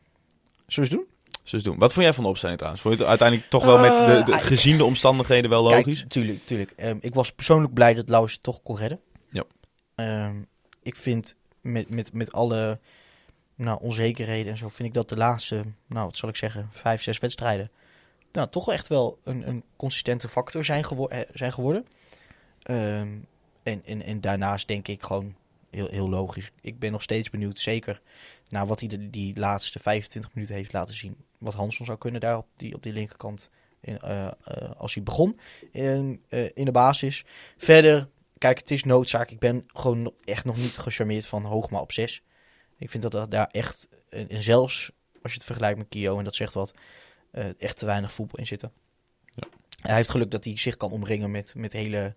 Zullen 0.67 0.91
we 0.91 0.97
doen? 0.97 1.07
Het 1.51 1.65
doen? 1.65 1.79
Wat 1.79 1.93
vond 1.93 2.05
jij 2.05 2.15
van 2.15 2.25
de 2.25 2.31
opstelling 2.31 2.59
trouwens? 2.59 2.85
Vond 2.85 2.99
je 2.99 3.01
het 3.01 3.11
uiteindelijk 3.11 3.51
toch 3.51 3.65
wel 3.65 3.79
met 3.79 4.27
de, 4.27 4.33
de 4.33 4.39
gezien 4.39 4.77
de 4.77 4.85
omstandigheden 4.85 5.51
wel 5.51 5.63
logisch? 5.63 5.99
Kijk, 5.99 6.09
tuurlijk, 6.09 6.47
tuurlijk. 6.47 6.73
Ehm, 6.77 6.97
ik 7.01 7.15
was 7.15 7.33
persoonlijk 7.33 7.75
blij 7.75 7.95
dat 7.95 8.09
Lauwers 8.09 8.33
het 8.33 8.43
toch 8.43 8.63
kon 8.63 8.77
redden. 8.77 9.01
Ja. 9.31 9.45
Ehm, 9.95 10.43
ik 10.83 10.97
vind 10.97 11.37
met, 11.61 11.89
met, 11.89 12.13
met 12.13 12.33
alle 12.33 12.79
nou, 13.55 13.81
onzekerheden 13.81 14.53
en 14.53 14.59
zo, 14.59 14.69
vind 14.69 14.89
ik 14.89 14.95
dat 14.95 15.09
de 15.09 15.17
laatste, 15.17 15.65
nou 15.87 16.07
wat 16.07 16.17
zal 16.17 16.29
ik 16.29 16.37
zeggen, 16.37 16.69
vijf, 16.71 17.03
zes 17.03 17.19
wedstrijden, 17.19 17.71
nou 18.33 18.49
toch 18.49 18.73
echt 18.73 18.89
wel 18.89 19.19
een, 19.23 19.49
een 19.49 19.65
consistente 19.77 20.29
factor 20.29 20.65
zijn, 20.65 20.85
gewo- 20.85 21.07
eh, 21.07 21.21
zijn 21.35 21.53
geworden. 21.53 21.87
Ehm, 22.63 23.09
en, 23.63 23.83
en, 23.85 24.03
en 24.03 24.21
daarnaast 24.21 24.69
denk 24.69 24.89
ik 24.89 25.03
gewoon 25.03 25.35
heel, 25.71 25.89
heel 25.89 26.09
logisch. 26.09 26.51
Ik 26.61 26.79
ben 26.79 26.93
nog 26.93 27.03
steeds 27.03 27.31
benieuwd, 27.31 27.59
zeker 27.59 28.01
naar 28.49 28.67
wat 28.67 28.81
hij 28.81 28.89
de, 28.89 29.11
die 29.11 29.39
laatste 29.39 29.79
25 29.79 30.35
minuten 30.35 30.55
heeft 30.55 30.73
laten 30.73 30.95
zien. 30.95 31.17
Wat 31.39 31.55
Hanson 31.55 31.87
zou 31.87 31.99
kunnen 31.99 32.21
daar 32.21 32.37
op 32.37 32.47
die, 32.57 32.75
op 32.75 32.83
die 32.83 32.93
linkerkant 32.93 33.51
in, 33.81 33.99
eh, 33.99 34.27
eh, 34.27 34.33
als 34.77 34.95
hij 34.95 35.03
begon 35.03 35.41
in, 35.71 36.23
in 36.55 36.65
de 36.65 36.73
basis. 36.73 37.25
Verder, 37.57 38.09
kijk, 38.39 38.59
het 38.59 38.71
is 38.71 38.85
noodzaak. 38.85 39.31
Ik 39.31 39.39
ben 39.39 39.65
gewoon 39.67 40.13
echt 40.25 40.45
nog 40.45 40.57
niet 40.57 40.77
gecharmeerd 40.77 41.27
van 41.27 41.45
Hoogma 41.45 41.81
op 41.81 41.93
6. 41.93 42.23
Ik 42.79 42.91
vind 42.91 43.11
dat 43.11 43.31
daar 43.31 43.47
echt, 43.47 43.89
en 44.09 44.43
zelfs 44.43 44.91
als 45.23 45.33
je 45.33 45.39
het 45.39 45.47
vergelijkt 45.47 45.79
met 45.79 45.89
Kio, 45.89 46.19
en 46.19 46.25
dat 46.25 46.35
zegt 46.35 46.55
wat, 46.55 46.73
eh, 47.31 47.45
echt 47.59 47.77
te 47.79 47.87
weinig 47.87 48.13
voetbal 48.13 48.39
in 48.39 48.47
zitten. 48.47 48.73
Ja. 49.25 49.49
Hij 49.81 49.95
heeft 49.95 50.11
geluk 50.11 50.31
dat 50.31 50.45
hij 50.45 50.59
zich 50.59 50.77
kan 50.77 50.91
omringen 50.91 51.31
met, 51.31 51.55
met 51.55 51.73
hele 51.73 52.15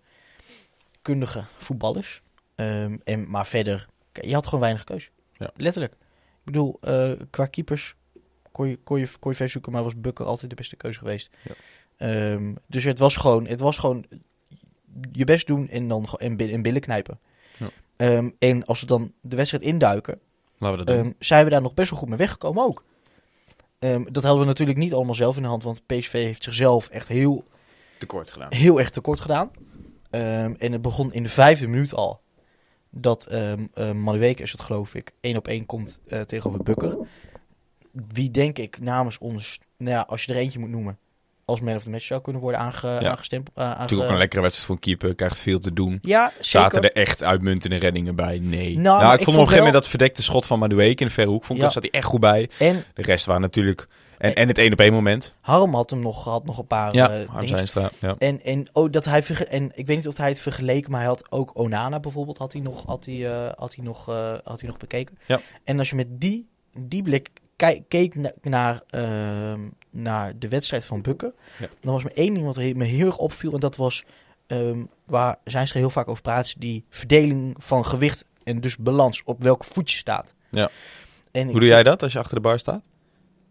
kundige 1.01 1.45
voetballers. 1.57 2.21
Ehm, 2.55 2.97
en, 3.03 3.29
maar 3.29 3.47
verder, 3.47 3.85
je 4.11 4.33
had 4.33 4.45
gewoon 4.45 4.59
weinig 4.59 4.83
keus. 4.83 5.11
Ja. 5.33 5.51
Letterlijk. 5.55 5.93
Ik 5.93 6.45
bedoel, 6.45 6.77
eh, 6.81 7.11
qua 7.29 7.45
keepers 7.45 7.95
kon 8.51 8.67
je, 8.67 8.77
kon, 8.77 8.99
je, 8.99 9.09
kon 9.19 9.33
je 9.37 9.59
maar 9.69 9.83
was 9.83 9.99
Bukker 9.99 10.25
altijd 10.25 10.49
de 10.49 10.55
beste 10.55 10.75
keuze 10.75 10.99
geweest. 10.99 11.37
Ja. 11.41 11.53
Ehm, 11.97 12.55
dus 12.67 12.83
het 12.83 12.99
was 12.99 13.15
gewoon, 13.15 13.47
het 13.47 13.59
was 13.59 13.77
gewoon 13.77 14.05
je 15.11 15.23
best 15.23 15.47
doen 15.47 15.67
en 15.69 15.87
dan 15.87 16.07
bi- 16.35 16.51
en 16.53 16.61
billen 16.61 16.81
knijpen. 16.81 17.19
Ja. 17.57 17.69
Ehm, 17.95 18.29
en 18.39 18.65
als 18.65 18.79
we 18.79 18.85
dan 18.85 19.13
de 19.21 19.35
wedstrijd 19.35 19.63
induiken, 19.63 20.19
Laten 20.57 20.77
we 20.79 20.85
dat 20.85 20.95
doen. 20.95 21.05
ehm, 21.05 21.13
zijn 21.19 21.43
we 21.43 21.49
daar 21.49 21.61
nog 21.61 21.73
best 21.73 21.89
wel 21.89 21.99
goed 21.99 22.09
mee 22.09 22.17
weggekomen 22.17 22.63
ook. 22.63 22.83
Ehm, 23.79 24.03
dat 24.11 24.23
hadden 24.23 24.41
we 24.41 24.47
natuurlijk 24.47 24.77
niet 24.77 24.93
allemaal 24.93 25.13
zelf 25.15 25.35
in 25.35 25.41
de 25.41 25.47
hand, 25.47 25.63
want 25.63 25.85
PSV 25.85 26.11
heeft 26.11 26.43
zichzelf 26.43 26.87
echt 26.89 27.07
heel, 27.07 27.43
Tekort 27.97 28.29
gedaan. 28.31 28.53
heel 28.53 28.79
erg 28.79 28.89
tekort 28.89 29.19
gedaan. 29.19 29.51
En 30.09 30.71
het 30.71 30.81
begon 30.81 31.13
in 31.13 31.23
de 31.23 31.29
vijfde 31.29 31.67
minuut 31.67 31.93
al. 31.93 32.21
Dat 32.89 33.27
uh, 33.31 33.91
Madueke 33.91 34.43
is 34.43 34.51
het 34.51 34.61
geloof 34.61 34.95
ik, 34.95 35.11
één 35.21 35.37
op 35.37 35.47
één 35.47 35.65
komt 35.65 36.01
eh, 36.07 36.21
tegenover 36.21 36.63
Bukker. 36.63 36.97
Wie 38.13 38.31
denk 38.31 38.57
ik 38.57 38.79
namens 38.79 39.17
ons, 39.17 39.59
nou 39.77 39.91
ja, 39.91 40.01
als 40.01 40.23
je 40.23 40.33
er 40.33 40.39
eentje 40.39 40.59
moet 40.59 40.69
noemen, 40.69 40.97
als 41.49 41.61
man 41.61 41.75
of 41.75 41.83
the 41.83 41.89
match 41.89 42.03
zou 42.05 42.21
kunnen 42.21 42.41
worden 42.41 42.59
aange, 42.59 42.99
Ja. 42.99 43.09
aangestempeld. 43.09 43.57
eh, 43.57 43.63
aange- 43.63 43.77
Natuurlijk 43.79 44.03
ook 44.03 44.13
een 44.13 44.17
lekkere 44.19 44.41
wedstrijd 44.41 44.67
voor 44.67 44.75
een 44.75 44.81
keeper. 44.81 45.15
Krijgt 45.15 45.41
veel 45.41 45.59
te 45.59 45.73
doen. 45.73 45.99
Ja, 46.01 46.31
Zaten 46.39 46.81
er 46.81 46.91
echt 46.91 47.23
uitmuntende 47.23 47.75
reddingen 47.75 48.15
bij? 48.15 48.39
Nee. 48.41 48.77
Nou, 48.77 49.01
Nou, 49.01 49.01
ik 49.01 49.03
vond 49.03 49.19
op 49.19 49.27
een 49.27 49.33
gegeven 49.33 49.47
moment 49.55 49.63
wel- 49.63 49.71
dat 49.71 49.87
verdekte 49.87 50.23
schot 50.23 50.45
van 50.45 50.59
Madueke 50.59 51.01
in 51.01 51.07
de 51.07 51.13
verre 51.13 51.29
hoek. 51.29 51.45
Vond 51.45 51.49
ik, 51.51 51.55
Ja. 51.57 51.61
daar 51.63 51.71
zat 51.71 51.83
hij 51.83 51.91
echt 51.91 52.05
goed 52.09 52.19
bij. 52.19 52.49
En 52.59 52.83
De 52.93 53.01
rest 53.01 53.25
waren 53.25 53.41
natuurlijk... 53.41 53.87
En, 54.17 54.35
en 54.35 54.47
het 54.47 54.57
één 54.57 54.71
op 54.71 54.79
één 54.79 54.93
moment. 54.93 55.33
Harm 55.41 55.73
had 55.75 55.89
hem 55.89 55.99
nog, 55.99 56.23
had 56.23 56.45
nog 56.45 56.57
een 56.57 56.67
paar 56.67 56.93
Ja, 56.95 57.09
eh, 57.09 57.15
Harm 57.15 57.29
dingen. 57.41 57.47
Zijnstra. 57.47 57.89
Ja. 57.99 58.15
En, 58.17 58.41
en, 58.43 58.67
oh, 58.73 58.91
dat 58.91 59.05
hij 59.05 59.23
en 59.49 59.71
ik 59.73 59.87
weet 59.87 59.95
niet 59.97 60.07
of 60.07 60.17
hij 60.17 60.27
het 60.29 60.39
vergeleken, 60.39 60.91
maar 60.91 60.99
hij 60.99 61.09
had 61.09 61.31
ook 61.31 61.51
Onana 61.59 61.99
bijvoorbeeld 61.99 62.37
had 62.37 62.53
hij 62.53 62.61
nog, 62.61 62.83
had 62.85 63.05
hij, 63.05 63.31
eh, 63.31 63.51
had 63.55 63.75
hij 63.75 63.85
nog, 63.85 64.05
had 64.43 64.59
hij 64.59 64.69
nog 64.69 64.77
bekeken. 64.77 65.17
Ja. 65.25 65.39
En 65.63 65.79
als 65.79 65.89
je 65.89 65.95
met 65.95 66.07
die, 66.09 66.47
die 66.79 67.03
blik 67.03 67.29
keek 67.87 68.15
na- 68.15 68.33
naar 68.41 68.81
ehm, 68.89 69.59
naar 69.89 70.33
de 70.39 70.47
wedstrijd 70.47 70.85
van 70.85 71.01
Bukken, 71.01 71.33
Ja. 71.59 71.67
dan 71.81 71.93
was 71.93 72.03
maar 72.03 72.11
één 72.11 72.33
ding 72.33 72.45
wat 72.45 72.55
me 72.57 72.83
heel 72.83 73.05
erg 73.05 73.17
opviel. 73.17 73.53
En 73.53 73.59
dat 73.59 73.75
was 73.75 74.03
ehm, 74.47 74.83
waar 75.05 75.35
zijn 75.43 75.67
ze 75.67 75.73
er 75.73 75.79
heel 75.79 75.89
vaak 75.89 76.07
over 76.07 76.21
praten, 76.21 76.59
die 76.59 76.83
verdeling 76.89 77.55
van 77.57 77.85
gewicht 77.85 78.25
en 78.43 78.61
dus 78.61 78.77
balans 78.77 79.21
op 79.25 79.43
welk 79.43 79.63
voetje 79.63 79.97
staat. 79.97 80.35
Ja. 80.51 80.69
En 81.31 81.47
Hoe 81.49 81.59
doe 81.59 81.69
jij 81.69 81.83
dat 81.83 82.03
als 82.03 82.13
je 82.13 82.19
achter 82.19 82.35
de 82.35 82.41
bar 82.41 82.59
staat? 82.59 82.81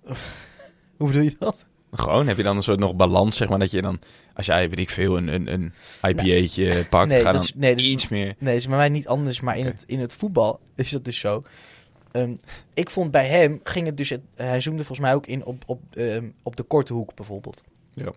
Hoe 0.96 1.06
bedoel 1.06 1.22
je 1.22 1.36
dat? 1.38 1.64
Gewoon, 1.92 2.26
heb 2.26 2.36
je 2.36 2.42
dan 2.42 2.56
een 2.56 2.62
soort 2.62 2.78
nog 2.78 2.94
balans, 2.94 3.36
zeg 3.36 3.48
maar, 3.48 3.58
dat 3.58 3.70
je 3.70 3.82
dan, 3.82 4.00
als 4.34 4.46
jij, 4.46 4.68
weet 4.68 4.78
ik 4.78 4.90
veel, 4.90 5.16
een, 5.16 5.28
een, 5.28 5.52
een 5.52 5.72
IPA'tje 6.02 6.84
pakt, 6.90 7.08
Nee, 7.08 7.18
ga 7.22 7.24
dat 7.24 7.32
dan 7.32 7.42
is- 7.42 7.54
nee, 7.54 7.70
dat 7.70 7.78
is- 7.84 7.86
iets 7.90 8.08
meer... 8.08 8.34
Nee, 8.38 8.52
het 8.54 8.62
is 8.62 8.68
bij 8.68 8.76
mij 8.76 8.88
niet 8.88 9.08
anders, 9.08 9.40
maar 9.40 9.58
in, 9.58 9.64
het, 9.64 9.84
in 9.86 10.00
het 10.00 10.14
voetbal 10.14 10.60
is 10.74 10.90
dat 10.90 11.04
dus 11.04 11.18
zo. 11.18 11.42
Ehm, 12.12 12.36
ik 12.74 12.90
vond 12.90 13.10
bij 13.10 13.26
hem, 13.26 13.60
ging 13.62 13.86
het 13.86 13.96
dus, 13.96 14.10
het, 14.10 14.20
hij 14.34 14.60
zoomde 14.60 14.84
volgens 14.84 15.06
mij 15.06 15.14
ook 15.14 15.26
in 15.26 15.44
op, 15.44 15.62
op, 15.66 15.80
ehm, 15.90 16.28
op 16.42 16.56
de 16.56 16.62
korte 16.62 16.92
hoek 16.92 17.14
bijvoorbeeld. 17.14 17.62
Ja. 17.94 18.12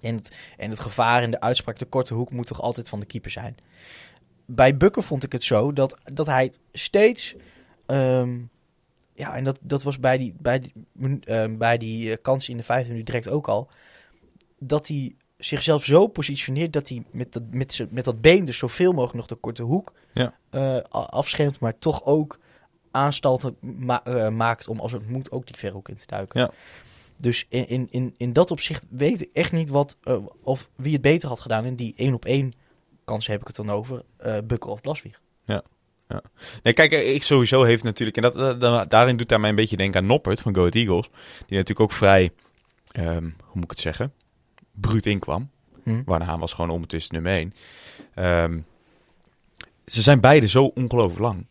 En 0.00 0.14
het, 0.16 0.36
en 0.56 0.70
het 0.70 0.80
gevaar 0.80 1.22
in 1.22 1.30
de 1.30 1.40
uitspraak, 1.40 1.78
de 1.78 1.84
korte 1.84 2.14
hoek 2.14 2.32
moet 2.32 2.46
toch 2.46 2.60
altijd 2.60 2.88
van 2.88 3.00
de 3.00 3.06
keeper 3.06 3.30
zijn. 3.30 3.56
Bij 4.46 4.76
Bukken 4.76 5.02
vond 5.02 5.22
ik 5.22 5.32
het 5.32 5.44
zo 5.44 5.72
dat, 5.72 5.98
dat 6.12 6.26
hij 6.26 6.52
steeds, 6.72 7.34
ehm, 7.86 8.38
ja, 9.14 9.36
en 9.36 9.44
dat, 9.44 9.58
dat 9.60 9.82
was 9.82 9.98
bij 10.00 10.18
die, 10.18 10.34
bij 10.38 10.58
die, 10.60 10.72
bij 11.58 11.78
die 11.78 12.10
eh, 12.10 12.16
kans 12.22 12.48
in 12.48 12.56
de 12.56 12.62
vijfde 12.62 12.90
minuut 12.90 13.06
direct 13.06 13.28
ook 13.28 13.48
al, 13.48 13.68
dat 14.58 14.88
hij 14.88 15.14
zichzelf 15.38 15.84
zo 15.84 16.06
positioneert 16.06 16.72
dat 16.72 16.88
hij 16.88 17.02
met 17.10 17.32
dat, 17.32 17.42
met, 17.50 17.86
met 17.90 18.04
dat 18.04 18.20
been 18.20 18.44
dus 18.44 18.58
zoveel 18.58 18.92
mogelijk 18.92 19.14
nog 19.14 19.26
de 19.26 19.34
korte 19.34 19.62
hoek 19.62 19.92
Ja. 20.14 20.34
eh, 20.50 20.78
afschermt, 20.90 21.58
maar 21.58 21.78
toch 21.78 22.04
ook 22.04 22.38
aanstalten 22.96 23.56
ma- 23.60 24.04
eh, 24.04 24.28
maakt 24.28 24.68
om 24.68 24.80
als 24.80 24.92
het 24.92 25.10
moet 25.10 25.30
ook 25.30 25.46
die 25.46 25.56
verhoek 25.56 25.88
in 25.88 25.96
te 25.96 26.06
duiken. 26.06 26.40
Ja. 26.40 26.50
Dus 27.16 27.46
in, 27.48 27.68
in, 27.68 27.86
in, 27.90 28.14
in 28.16 28.32
dat 28.32 28.50
opzicht 28.50 28.86
weet 28.90 29.20
ik 29.20 29.28
echt 29.32 29.52
niet 29.52 29.68
wat, 29.68 29.96
eh, 30.02 30.16
of 30.42 30.68
wie 30.76 30.92
het 30.92 31.02
beter 31.02 31.28
had 31.28 31.40
gedaan. 31.40 31.64
En 31.64 31.76
die 31.76 31.94
één 31.96 32.14
op 32.14 32.24
één 32.24 32.52
kansen 33.04 33.32
heb 33.32 33.40
ik 33.40 33.46
het 33.46 33.56
dan 33.56 33.70
over, 33.70 34.02
eh 34.16 34.38
Bukker 34.44 34.70
of 34.70 34.80
Blaswieg. 34.80 35.20
Nee, 36.62 36.72
kijk, 36.74 36.92
ik 36.92 37.22
sowieso 37.22 37.62
heeft 37.62 37.82
natuurlijk, 37.82 38.16
en 38.16 38.22
dat, 38.22 38.32
dat- 38.32 38.60
dat- 38.60 38.90
daarin 38.90 39.16
doet 39.16 39.30
hij 39.30 39.38
mij 39.38 39.48
een 39.50 39.54
beetje 39.56 39.76
denken 39.76 40.00
aan 40.00 40.06
Noppert 40.06 40.40
van 40.40 40.54
Go 40.54 40.60
Ahead 40.60 40.74
Eagles, 40.74 41.08
die 41.46 41.56
natuurlijk 41.58 41.80
ook 41.80 41.92
vrij, 41.92 42.30
ehm, 42.92 43.22
hoe 43.22 43.54
moet 43.54 43.64
ik 43.64 43.70
het 43.70 43.78
zeggen, 43.78 44.12
bruut 44.72 45.06
inkwam. 45.06 45.50
Hm? 45.82 46.02
Waarna 46.04 46.38
was 46.38 46.52
gewoon 46.52 46.70
ondertussen 46.70 47.14
nummer 47.14 47.32
1. 47.32 48.64
ze 49.86 50.02
zijn 50.02 50.20
beide 50.20 50.48
zo 50.48 50.64
ongelooflijk 50.64 51.20
lang. 51.20 51.46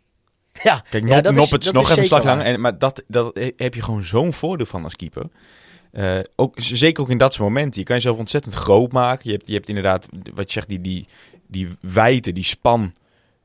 Ja, 0.63 0.83
Kijk, 0.89 1.07
ja, 1.07 1.21
Nop, 1.21 1.38
is- 1.38 1.50
dat 1.50 1.74
nog 1.74 1.83
even 1.89 1.97
een 1.97 2.05
slag 2.05 2.21
zeker 2.21 2.27
langer. 2.27 2.35
waar. 2.43 2.53
En, 2.53 2.62
maar 2.62 2.77
dat, 2.77 3.03
dat 3.07 3.39
heb 3.55 3.74
je 3.74 3.81
gewoon 3.81 4.03
zo'n 4.03 4.33
voordeel 4.33 4.65
van 4.65 4.83
als 4.83 4.95
keeper. 4.95 5.25
Eh, 5.91 6.19
ook, 6.35 6.53
zeker 6.55 7.03
ook 7.03 7.09
in 7.09 7.17
dat 7.17 7.33
soort 7.33 7.47
momenten. 7.47 7.79
Je 7.79 7.85
kan 7.85 7.95
jezelf 7.95 8.17
ontzettend 8.17 8.53
groot 8.53 8.91
maken. 8.91 9.21
Je 9.24 9.31
hebt, 9.31 9.47
je 9.47 9.53
hebt 9.53 9.67
inderdaad, 9.67 10.07
wat 10.33 10.45
je 10.47 10.51
zegt, 10.53 10.67
die, 10.69 10.81
die, 10.81 11.07
die 11.47 11.75
wijte, 11.81 12.31
die 12.31 12.43
span. 12.43 12.93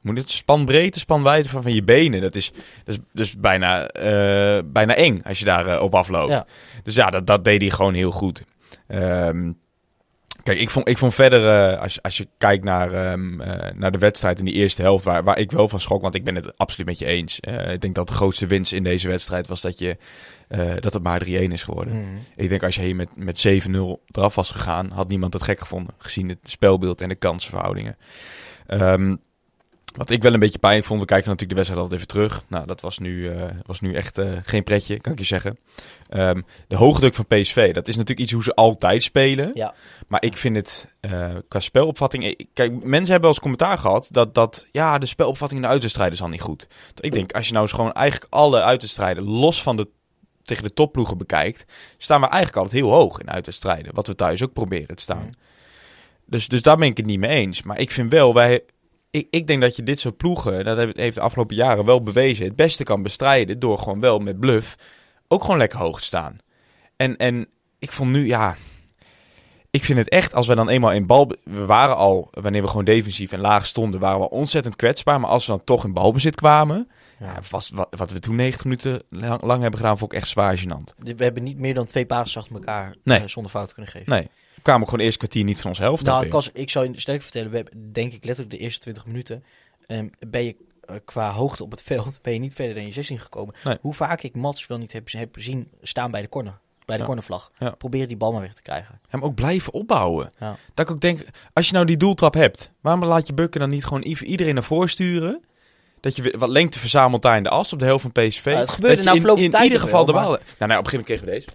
Moet 0.00 0.18
het 0.18 0.30
spanbreedte, 0.30 0.98
spanwijdte 0.98 1.48
van, 1.48 1.62
van 1.62 1.74
je 1.74 1.82
benen. 1.82 2.20
Dat 2.20 2.34
is, 2.34 2.52
dat 2.84 2.94
is, 2.94 2.98
dat 3.12 3.26
is 3.26 3.36
bijna, 3.38 3.86
eh, 3.88 4.62
bijna 4.64 4.94
eng 4.94 5.22
als 5.24 5.38
je 5.38 5.44
daar 5.44 5.66
eh, 5.66 5.82
op 5.82 5.94
afloopt. 5.94 6.30
Ja. 6.30 6.46
Dus 6.84 6.94
ja, 6.94 7.10
dat, 7.10 7.26
dat 7.26 7.44
deed 7.44 7.60
hij 7.60 7.70
gewoon 7.70 7.94
heel 7.94 8.10
goed. 8.10 8.44
Ehm, 8.86 9.52
kijk, 10.42 10.58
ik 10.58 10.70
vond, 10.70 10.88
ik 10.88 10.98
vond 10.98 11.14
verder, 11.14 11.72
eh, 11.72 11.80
als, 11.80 12.02
als 12.02 12.16
je 12.16 12.28
kijkt 12.38 12.64
naar, 12.64 12.92
ehm, 12.92 13.40
eh, 13.40 13.72
naar 13.74 13.92
de 13.92 13.98
wedstrijd 13.98 14.38
in 14.38 14.44
die 14.44 14.54
eerste 14.54 14.82
helft, 14.82 15.04
waar, 15.04 15.24
waar 15.24 15.38
ik 15.38 15.50
wel 15.50 15.68
van 15.68 15.80
schrok, 15.80 16.02
want 16.02 16.14
ik 16.14 16.24
ben 16.24 16.34
het 16.34 16.58
absoluut 16.58 16.86
met 16.86 16.98
je 16.98 17.06
eens. 17.06 17.40
Eh, 17.40 17.72
ik 17.72 17.80
denk 17.80 17.94
dat 17.94 18.06
de 18.08 18.14
grootste 18.14 18.46
winst 18.46 18.72
in 18.72 18.82
deze 18.82 19.08
wedstrijd 19.08 19.46
was 19.46 19.60
dat, 19.60 19.78
je, 19.78 19.96
dat 20.80 20.92
het 20.92 21.02
maar 21.02 21.20
3-1 21.24 21.52
is 21.52 21.62
geworden. 21.62 21.94
Mhm. 21.94 22.16
Ik 22.36 22.48
denk 22.48 22.62
als 22.62 22.74
je 22.74 22.82
hier 22.82 22.96
met, 22.96 23.08
met 23.16 23.38
7-0 23.38 24.02
eraf 24.06 24.34
was 24.34 24.50
gegaan, 24.50 24.90
had 24.90 25.08
niemand 25.08 25.32
het 25.32 25.42
gek 25.42 25.60
gevonden. 25.60 25.94
Gezien 25.98 26.28
het 26.28 26.38
spelbeeld 26.42 27.00
en 27.00 27.08
de 27.08 27.14
kansenverhoudingen. 27.14 27.96
Ehm, 28.66 29.16
wat 29.96 30.10
ik 30.10 30.22
wel 30.22 30.32
een 30.32 30.40
beetje 30.40 30.58
pijn 30.58 30.84
vond, 30.84 31.00
we 31.00 31.06
kijken 31.06 31.28
natuurlijk 31.28 31.50
de 31.50 31.64
wedstrijd 31.64 31.82
altijd 31.82 32.00
even 32.00 32.12
terug. 32.12 32.44
Nou, 32.48 32.66
dat 32.66 32.80
was 32.80 32.98
nu, 32.98 33.28
eh, 33.28 33.44
was 33.66 33.80
nu 33.80 33.94
echt 33.94 34.18
eh, 34.18 34.32
geen 34.42 34.62
pretje, 34.62 35.00
kan 35.00 35.12
ik 35.12 35.18
je 35.18 35.24
zeggen. 35.24 35.58
Ehm, 36.08 36.40
de 36.68 36.76
hoogdruk 36.76 37.14
van 37.14 37.26
PSV, 37.26 37.74
dat 37.74 37.88
is 37.88 37.94
natuurlijk 37.94 38.20
iets 38.20 38.32
hoe 38.32 38.42
ze 38.42 38.54
altijd 38.54 39.02
spelen. 39.02 39.50
Ja. 39.54 39.74
Maar 40.08 40.22
ik 40.22 40.36
vind 40.36 40.56
het 40.56 40.94
eh, 41.00 41.34
qua 41.48 41.60
spelopvatting... 41.60 42.46
Kijk, 42.52 42.84
mensen 42.84 43.10
hebben 43.10 43.28
als 43.28 43.40
commentaar 43.40 43.78
gehad 43.78 44.08
dat, 44.10 44.34
dat 44.34 44.66
ja, 44.72 44.98
de 44.98 45.06
spelopvatting 45.06 45.60
in 45.60 45.66
de 45.66 45.72
uitwedstrijden 45.72 46.14
is 46.14 46.22
al 46.22 46.28
niet 46.28 46.40
goed. 46.40 46.66
Ik 47.00 47.12
denk, 47.12 47.32
als 47.32 47.46
je 47.46 47.52
nou 47.52 47.64
eens 47.64 47.74
gewoon 47.74 47.92
eigenlijk 47.92 48.32
alle 48.32 48.62
uitwedstrijden 48.62 49.24
los 49.24 49.62
van 49.62 49.76
de 49.76 49.88
tegen 50.42 50.64
de 50.64 50.72
topploegen 50.72 51.18
bekijkt, 51.18 51.64
staan 51.96 52.20
we 52.20 52.26
eigenlijk 52.26 52.56
altijd 52.56 52.82
heel 52.82 52.90
hoog 52.90 53.20
in 53.20 53.30
uitwedstrijden. 53.30 53.94
Wat 53.94 54.06
we 54.06 54.14
thuis 54.14 54.42
ook 54.42 54.52
proberen 54.52 54.96
te 54.96 55.02
staan. 55.02 55.30
Dus, 56.26 56.48
dus 56.48 56.62
daar 56.62 56.76
ben 56.76 56.88
ik 56.88 56.96
het 56.96 57.06
niet 57.06 57.18
mee 57.18 57.30
eens. 57.30 57.62
Maar 57.62 57.78
ik 57.78 57.90
vind 57.90 58.10
wel, 58.10 58.34
wij, 58.34 58.62
ik, 59.10 59.26
ik 59.30 59.46
denk 59.46 59.60
dat 59.60 59.76
je 59.76 59.82
dit 59.82 60.00
soort 60.00 60.16
ploegen, 60.16 60.64
dat 60.64 60.96
heeft 60.96 61.14
de 61.14 61.20
afgelopen 61.20 61.56
jaren 61.56 61.84
wel 61.84 62.02
bewezen, 62.02 62.44
het 62.46 62.56
beste 62.56 62.84
kan 62.84 63.02
bestrijden 63.02 63.58
door 63.58 63.78
gewoon 63.78 64.00
wel 64.00 64.18
met 64.18 64.40
bluff 64.40 64.76
ook 65.28 65.42
gewoon 65.42 65.58
lekker 65.58 65.78
hoog 65.78 65.98
te 65.98 66.04
staan. 66.06 66.38
En, 66.96 67.16
en 67.16 67.48
ik 67.78 67.92
vond 67.92 68.10
nu, 68.10 68.26
ja, 68.26 68.56
ik 69.70 69.84
vind 69.84 69.98
het 69.98 70.08
echt, 70.08 70.34
als 70.34 70.46
we 70.46 70.54
dan 70.54 70.68
eenmaal 70.68 70.92
in 70.92 71.06
bal... 71.06 71.32
We 71.44 71.64
waren 71.66 71.96
al, 71.96 72.28
wanneer 72.30 72.62
we 72.62 72.68
gewoon 72.68 72.84
defensief 72.84 73.32
en 73.32 73.40
laag 73.40 73.66
stonden, 73.66 74.00
waren 74.00 74.20
we 74.20 74.30
ontzettend 74.30 74.76
kwetsbaar. 74.76 75.20
Maar 75.20 75.30
als 75.30 75.46
we 75.46 75.52
dan 75.52 75.64
toch 75.64 75.84
in 75.84 75.92
balbezit 75.92 76.34
kwamen, 76.34 76.88
Ja. 77.18 77.38
was, 77.50 77.70
wat, 77.74 77.88
wat 77.90 78.10
we 78.10 78.20
toen 78.20 78.34
90 78.36 78.64
minuten 78.64 79.02
lang, 79.10 79.42
lang 79.42 79.60
hebben 79.62 79.80
gedaan, 79.80 79.98
vond 79.98 80.12
ik 80.12 80.18
echt 80.18 80.28
zwaar 80.28 80.58
gênant. 80.58 80.94
We 81.16 81.24
hebben 81.24 81.42
niet 81.42 81.58
meer 81.58 81.74
dan 81.74 81.86
twee 81.86 82.06
passes 82.06 82.36
achter 82.36 82.54
elkaar 82.54 82.94
Nee. 83.04 83.18
eh, 83.20 83.26
zonder 83.26 83.50
fout 83.52 83.74
kunnen 83.74 83.92
geven. 83.92 84.12
Nee, 84.12 84.28
kwamen 84.62 84.88
gewoon 84.88 85.04
eerst 85.04 85.18
kwartier 85.18 85.44
niet 85.44 85.60
van 85.60 85.70
onze 85.70 85.82
helft 85.82 86.04
Nou, 86.04 86.50
ik, 86.52 86.70
zou 86.70 86.92
je 86.92 87.00
sterk 87.00 87.22
vertellen, 87.22 87.50
we 87.50 87.56
hebben 87.56 87.92
denk 87.92 88.12
ik 88.12 88.24
letterlijk 88.24 88.56
de 88.56 88.62
eerste 88.62 88.80
20 88.80 89.06
minuten. 89.06 89.44
ehm, 89.86 90.06
ben 90.28 90.44
je 90.44 90.56
eh, 90.80 90.96
qua 91.04 91.32
hoogte 91.32 91.62
op 91.62 91.70
het 91.70 91.82
veld 91.82 92.18
ben 92.22 92.32
je 92.32 92.38
niet 92.38 92.52
verder 92.54 92.74
dan 92.74 92.86
je 92.86 92.92
16 92.92 93.18
gekomen. 93.18 93.54
Nee. 93.64 93.78
Hoe 93.80 93.94
vaak 93.94 94.22
ik 94.22 94.34
Mats 94.34 94.66
wel 94.66 94.78
niet 94.78 94.92
heb, 94.92 95.12
heb 95.12 95.36
zien 95.38 95.70
staan 95.82 96.10
bij 96.10 96.20
de 96.22 96.28
corner. 96.28 96.58
Bij 96.84 96.96
de 96.96 97.00
Ja. 97.02 97.08
cornervlag. 97.08 97.50
Ja. 97.58 97.70
Probeer 97.70 98.08
die 98.08 98.16
bal 98.16 98.32
maar 98.32 98.40
weg 98.40 98.54
te 98.54 98.62
krijgen. 98.62 99.00
Hem 99.08 99.22
ook 99.24 99.34
blijven 99.34 99.72
opbouwen. 99.72 100.32
Ja. 100.38 100.56
Dat 100.74 100.88
ik 100.88 100.94
ook 100.94 101.00
denk, 101.00 101.24
als 101.52 101.66
je 101.66 101.72
nou 101.72 101.86
die 101.86 101.96
doeltrap 101.96 102.34
hebt, 102.34 102.70
waarom 102.80 103.04
laat 103.04 103.26
je 103.26 103.34
Bukken 103.34 103.60
dan 103.60 103.68
niet 103.68 103.84
gewoon 103.84 104.02
iedereen 104.02 104.54
naar 104.54 104.64
voren 104.64 104.88
sturen? 104.88 105.44
Dat 106.00 106.16
je 106.16 106.34
wat 106.38 106.48
lengte 106.48 106.78
verzamelt 106.78 107.22
daar 107.22 107.36
in 107.36 107.42
de 107.42 107.48
as 107.48 107.72
op 107.72 107.78
de 107.78 107.84
helft 107.84 108.02
van 108.02 108.12
PSV. 108.12 108.44
Het 108.44 108.70
gebeurde 108.70 109.02
dat 109.02 109.14
je 109.14 109.42
in, 109.42 109.52
in 109.52 109.62
ieder 109.62 109.80
geval 109.80 110.06
wel, 110.06 110.06
de 110.06 110.12
bal... 110.12 110.22
Nou, 110.30 110.40
nou, 110.58 110.78
op 110.78 110.84
een 110.84 110.90
gegeven 110.90 110.90
moment 110.90 111.06
kregen 111.06 111.24
we 111.24 111.30
deze. 111.30 111.48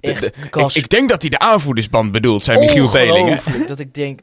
Echt, 0.00 0.20
de- 0.20 0.48
Kas, 0.50 0.76
ik, 0.76 0.82
ik 0.82 0.88
denk 0.88 1.08
dat 1.08 1.20
hij 1.20 1.30
de 1.30 1.38
aanvoerdersband 1.38 2.12
bedoelt, 2.12 2.44
zei 2.44 2.58
Michiel 2.58 2.90
Belingen. 2.90 3.40
dat 3.66 3.78
ik 3.78 3.94
denk... 3.94 4.20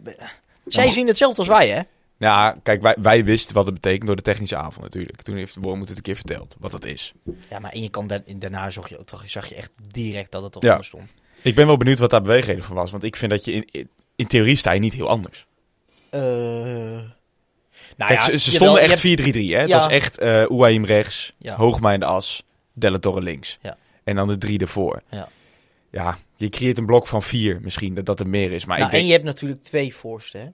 Zij 0.65 0.91
zien 0.91 1.07
hetzelfde 1.07 1.37
als 1.39 1.47
wij, 1.47 1.69
hè? 1.69 1.81
Ja, 2.19 2.57
kijk, 2.63 2.81
wij, 2.81 2.95
wij 3.01 3.23
wisten 3.23 3.55
wat 3.55 3.65
het 3.65 3.73
betekent 3.73 4.07
door 4.07 4.15
de 4.15 4.21
technische 4.21 4.55
avond 4.55 4.81
natuurlijk. 4.81 5.21
Toen 5.21 5.35
heeft 5.35 5.55
Wormoed 5.61 5.87
het 5.87 5.97
een 5.97 6.03
keer 6.03 6.15
verteld, 6.15 6.55
wat 6.59 6.71
dat 6.71 6.85
is. 6.85 7.13
Ja, 7.49 7.59
maar 7.59 7.71
en 7.71 7.81
je 7.81 7.89
kan 7.89 8.07
da- 8.07 8.21
daarna 8.35 8.69
zag 8.69 8.89
je, 8.89 9.03
toch- 9.05 9.23
zag 9.27 9.49
je 9.49 9.55
echt 9.55 9.69
direct 9.91 10.31
dat 10.31 10.43
het 10.53 10.63
Ja. 10.63 10.69
anders 10.69 10.87
stond. 10.87 11.09
Ik 11.41 11.55
ben 11.55 11.67
wel 11.67 11.77
benieuwd 11.77 11.99
wat 11.99 12.09
daar 12.09 12.21
beweegreden 12.21 12.63
van 12.63 12.75
was. 12.75 12.91
Want 12.91 13.03
ik 13.03 13.15
vind 13.15 13.31
dat 13.31 13.45
je 13.45 13.51
in, 13.51 13.67
in, 13.71 13.89
in 14.15 14.27
theorie 14.27 14.55
sta 14.55 14.71
je 14.71 14.79
niet 14.79 14.93
heel 14.93 15.09
anders. 15.09 15.45
Eh 16.09 16.19
nou 17.97 18.11
Kijk, 18.13 18.21
ja, 18.31 18.37
ze, 18.37 18.51
stonden 18.51 18.81
echt 18.81 18.99
4-3-3. 18.99 19.01
hebt- 19.03 19.35
hè? 19.35 19.59
Het 19.59 19.67
Ja. 19.67 19.77
was 19.77 19.87
echt 19.87 20.17
eh 20.17 20.43
Ouahim 20.45 20.85
rechts, 20.85 21.29
Ja. 21.39 21.55
Hoogma 21.55 21.93
in 21.93 21.99
de 21.99 22.05
as, 22.05 22.43
Delle 22.73 22.99
Torre 22.99 23.21
links. 23.21 23.57
Ja. 23.61 23.77
En 24.03 24.15
dan 24.15 24.27
de 24.27 24.37
drie 24.37 24.59
ervoor. 24.59 25.01
Ja. 25.09 25.29
Ja, 25.91 26.17
je 26.35 26.49
creëert 26.49 26.77
een 26.77 26.85
blok 26.85 27.07
van 27.07 27.23
vier 27.23 27.61
misschien, 27.61 27.93
dat 27.93 28.05
dat 28.05 28.19
er 28.19 28.27
meer 28.27 28.51
is. 28.51 28.65
Maar 28.65 28.77
Nou, 28.77 28.89
ik 28.89 28.91
denk 28.91 29.03
En 29.03 29.07
je 29.07 29.15
hebt 29.15 29.25
natuurlijk 29.25 29.63
twee 29.63 29.95
voorsten, 29.95 30.39
hè? 30.39 30.49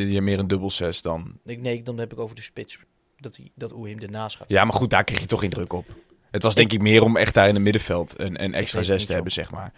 je 0.00 0.20
meer 0.20 0.38
een 0.38 0.48
dubbel 0.48 0.70
zes 0.70 1.02
dan... 1.02 1.38
Ik, 1.44 1.60
nee, 1.60 1.82
dan 1.82 1.98
heb 1.98 2.12
ik 2.12 2.18
over 2.18 2.36
de 2.36 2.42
spits. 2.42 2.78
Dat, 3.18 3.36
hij, 3.36 3.50
dat 3.54 3.72
Oehim 3.72 3.98
ernaast 3.98 4.36
gaat. 4.36 4.48
Ja, 4.48 4.64
maar 4.64 4.74
goed, 4.74 4.90
daar 4.90 5.04
kreeg 5.04 5.20
je 5.20 5.26
toch 5.26 5.40
geen 5.40 5.50
druk 5.50 5.72
op. 5.72 5.86
Het 6.30 6.42
was 6.42 6.54
denk 6.54 6.72
ik 6.72 6.80
meer 6.80 7.02
om 7.02 7.16
echt 7.16 7.34
daar 7.34 7.48
in 7.48 7.54
het 7.54 7.62
middenveld 7.62 8.14
een, 8.16 8.44
een 8.44 8.54
extra 8.54 8.82
zes 8.82 9.06
te 9.06 9.12
hebben, 9.12 9.32
zeg 9.32 9.50
maar. 9.50 9.72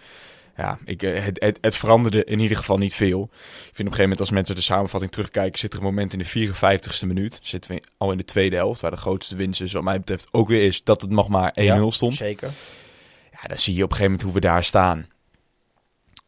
Ja, 0.56 0.78
ik, 0.84 1.02
eh, 1.02 1.24
het, 1.24 1.40
het, 1.40 1.58
het 1.60 1.76
veranderde 1.76 2.24
in 2.24 2.38
ieder 2.38 2.56
geval 2.56 2.78
niet 2.78 2.94
veel. 2.94 3.22
Ik 3.22 3.30
vind 3.30 3.70
op 3.70 3.78
een 3.78 3.84
gegeven 3.84 4.02
moment, 4.02 4.20
als 4.20 4.30
mensen 4.30 4.54
de 4.54 4.60
samenvatting 4.60 5.12
terugkijken, 5.12 5.58
zit 5.58 5.72
er 5.72 5.78
een 5.78 5.84
moment 5.84 6.12
in 6.12 6.18
de 6.18 6.54
54ste 6.54 7.06
minuut. 7.06 7.38
Zitten 7.42 7.70
we 7.70 7.82
al 7.96 8.12
in 8.12 8.18
de 8.18 8.24
tweede 8.24 8.56
helft, 8.56 8.80
waar 8.80 8.90
de 8.90 8.96
grootste 8.96 9.36
winst 9.36 9.58
dus 9.58 9.72
wat 9.72 9.82
mij 9.82 9.98
betreft 9.98 10.28
ook 10.30 10.48
weer 10.48 10.62
is 10.62 10.84
dat 10.84 11.00
het 11.00 11.10
nog 11.10 11.28
maar 11.28 11.54
1-0 11.60 11.62
Ja, 11.62 11.90
stond. 11.90 12.14
Zeker. 12.14 12.50
Ja, 13.42 13.48
dan 13.48 13.58
zie 13.58 13.74
je 13.74 13.82
op 13.82 13.90
een 13.90 13.96
gegeven 13.96 14.04
moment 14.04 14.22
hoe 14.22 14.32
we 14.32 14.48
daar 14.48 14.64
staan. 14.64 15.06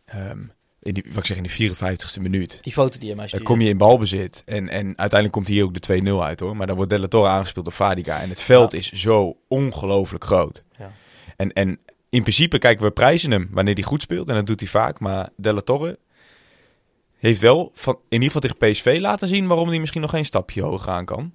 Ehm, 0.05 0.41
in 0.81 0.95
die, 0.95 1.05
wat 1.09 1.19
ik 1.19 1.27
zeg, 1.27 1.37
in 1.37 1.43
de 1.43 1.51
54ste 1.51 2.21
minuut. 2.21 2.59
Die 2.63 2.73
foto 2.73 2.99
die 2.99 3.09
je 3.09 3.15
mij 3.15 3.27
Dan 3.27 3.43
kom 3.43 3.61
je 3.61 3.69
in 3.69 3.77
balbezit. 3.77 4.43
En, 4.47 4.69
en 4.69 4.85
uiteindelijk 4.87 5.33
komt 5.33 5.49
hier 5.49 5.65
ook 5.65 5.81
de 5.81 6.03
2-0 6.03 6.23
uit 6.23 6.41
hoor. 6.41 6.57
Maar 6.57 6.67
dan 6.67 6.77
wordt 6.77 6.91
Della 6.91 7.07
Torre 7.07 7.29
aangespeeld 7.29 7.65
door 7.65 7.75
Fadiga. 7.75 8.21
En 8.21 8.29
het 8.29 8.43
veld 8.43 8.75
is 8.75 8.93
zo 8.93 9.37
ongelooflijk 9.49 10.25
groot. 10.25 10.63
Ja. 10.79 10.93
En, 11.37 11.53
en 11.53 11.79
in 12.09 12.23
principe 12.23 12.59
kijken 12.59 12.85
we 12.85 12.91
prijzen 12.91 13.31
hem 13.31 13.49
wanneer 13.51 13.75
hij 13.75 13.83
goed 13.83 14.03
speelt. 14.03 14.29
En 14.29 14.35
dat 14.35 14.47
doet 14.47 14.61
hij 14.61 14.69
vaak. 14.69 15.01
Maar 15.01 15.29
Della 15.37 15.61
Torre 15.61 15.99
heeft 17.19 17.41
wel 17.41 17.71
van, 17.75 17.95
in 17.95 18.23
ieder 18.23 18.27
geval 18.27 18.41
tegen 18.41 18.73
PSV 18.73 18.99
laten 19.01 19.29
zien 19.29 19.47
waarom 19.47 19.69
hij 19.69 19.79
misschien 19.79 20.01
nog 20.01 20.11
geen 20.11 20.25
stapje 20.25 20.63
hoger 20.63 20.93
aan 20.93 21.05
kan. 21.05 21.33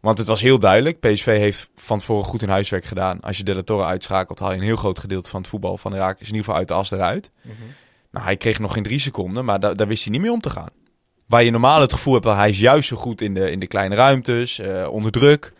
Want 0.00 0.18
het 0.18 0.26
was 0.26 0.40
heel 0.40 0.58
duidelijk. 0.58 1.00
PSV 1.00 1.24
heeft 1.38 1.70
van 1.76 1.98
tevoren 1.98 2.24
goed 2.24 2.40
hun 2.40 2.50
huiswerk 2.50 2.84
gedaan. 2.84 3.20
Als 3.20 3.36
je 3.36 3.44
De 3.44 3.54
La 3.54 3.62
Torre 3.62 3.84
uitschakelt, 3.84 4.38
haal 4.38 4.50
je 4.52 4.56
een 4.56 4.62
heel 4.62 4.76
groot 4.76 4.98
gedeelte 4.98 5.30
van 5.30 5.40
het 5.40 5.50
voetbal 5.50 5.76
van 5.78 5.92
Herakles 5.92 6.28
in 6.28 6.34
ieder 6.34 6.44
geval 6.44 6.58
uit 6.58 6.68
de 6.68 6.74
as 6.74 6.90
eruit. 6.90 7.30
Mhm. 7.42 7.54
Nou, 8.10 8.24
hij 8.24 8.36
kreeg 8.36 8.58
nog 8.58 8.72
geen 8.72 8.82
drie 8.82 8.98
seconden, 8.98 9.44
maar 9.44 9.60
da- 9.60 9.74
daar 9.74 9.86
wist 9.86 10.02
hij 10.02 10.12
niet 10.12 10.20
mee 10.20 10.32
om 10.32 10.40
te 10.40 10.50
gaan. 10.50 10.68
Waar 11.26 11.42
je 11.42 11.50
normaal 11.50 11.80
het 11.80 11.92
gevoel 11.92 12.12
hebt 12.12 12.24
dat 12.24 12.36
hij 12.36 12.48
is 12.48 12.58
juist 12.58 12.88
zo 12.88 12.96
goed 12.96 13.20
in 13.20 13.34
de, 13.34 13.50
in 13.50 13.58
de 13.58 13.66
kleine 13.66 13.94
ruimtes, 13.94 14.58
eh, 14.58 14.88
onder 14.90 15.10
druk. 15.12 15.52